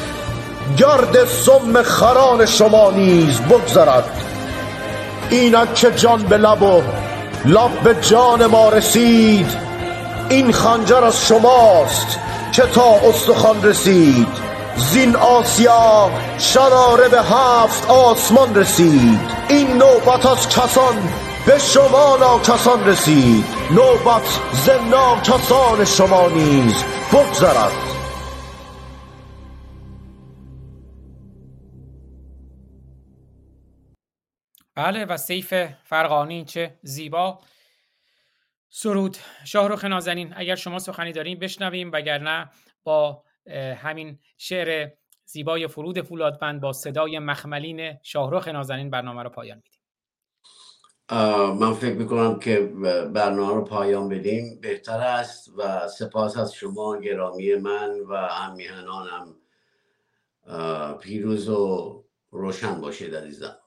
[0.78, 4.05] گرد سم خران شما نیز بگذرد.
[5.31, 6.82] اینک که جان به لب و
[7.44, 9.50] لب به جان ما رسید
[10.28, 12.18] این خنجر از شماست.
[12.52, 14.28] که تا استخوان رسید.
[14.76, 19.20] زین آسیا شراره به هفت آسمان رسید.
[19.48, 20.94] این نوبت از کسان
[21.47, 23.44] به شما ناکسان رسید.
[23.70, 27.72] نوبت ز ناکسان شما نیز بگذرد.
[34.74, 37.39] بله و سیف فرقانی چه زیبا.
[38.75, 39.17] سرود.
[39.44, 42.51] شاهروخ نازنین اگر شما سخنی دارین بشنویم وگرنه
[42.84, 43.25] با
[43.76, 44.91] همین شعر
[45.25, 49.81] زیبای فرود فولادبند با صدای مخملین شاهروخ نازنین برنامه رو پایان میدیم.
[51.60, 52.60] من فکر می‌کنم که
[53.15, 54.60] برنامه رو پایان بدیم.
[54.60, 59.36] بهتر است و سپاس از شما گرامی من و همیهنانم.
[61.01, 63.59] پیروز و روشن باشید عزیزم.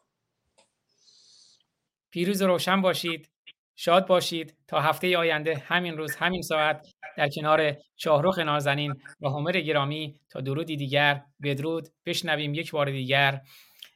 [2.09, 3.29] پیروز و روشن باشید.
[3.75, 4.55] شاد باشید.
[4.67, 6.87] تا هفته آینده همین روز همین ساعت
[7.17, 10.15] در کنار شاهروخ نازنین و همر گرامی.
[10.29, 11.89] تا درودی دیگر بدرود.
[12.05, 13.41] بشنویم یک بار دیگر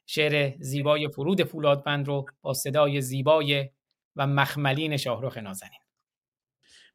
[0.06, 3.70] شعر زیبای فرود فولادبند رو با صدای زیبای
[4.16, 5.80] و مخملین شاهروخ نازنین.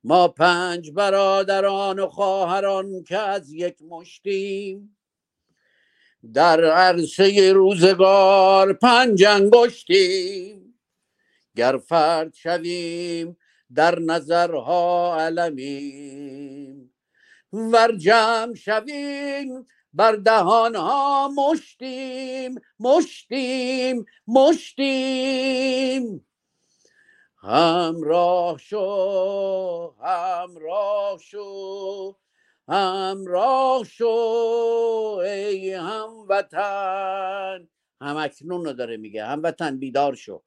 [0.05, 4.97] ما پنج برادران و خواهران که از یک مشتیم
[6.35, 10.64] در عرصه روزگار پنج انگشتیم.
[11.57, 13.37] گر فرد شویم
[13.75, 16.95] در نظرها علمیم.
[17.53, 26.27] ور جمع شویم بر دهان ها مشتیم مشتیم مشتیم.
[27.37, 32.17] همراه شو همراه شو
[32.69, 34.07] همراه شو
[35.25, 37.69] ای هموطن.
[38.01, 40.43] هم اکنون رو داره میگه هموطن بیدار شو.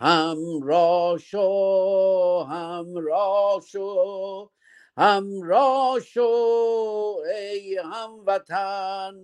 [0.00, 4.50] همراه شو همراه شو
[4.96, 9.14] همراه شو ای هموطن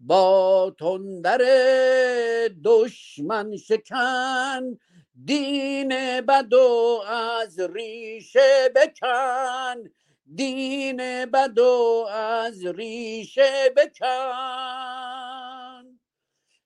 [0.00, 1.42] با تندر
[2.64, 4.78] دشمن شکن
[5.24, 5.88] دین
[6.20, 9.90] بد و از ریشه بکن
[10.34, 14.06] دین بد و از ریشه بکن.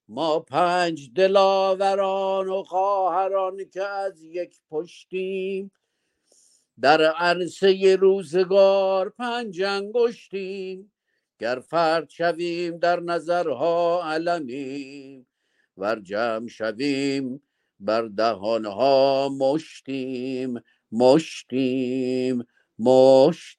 [0.09, 5.71] ما پنج دلاوران و خواهران که از یک پشتیم.
[6.81, 10.93] در عرصه روزگار پنج انگشتیم.
[11.39, 15.27] گر فرد شویم در نظرها علمیم.
[15.77, 17.43] ور جمع شویم
[17.81, 20.61] بر دهانها مشتیم.
[20.93, 22.45] مشتیم
[22.79, 23.59] مشتیم.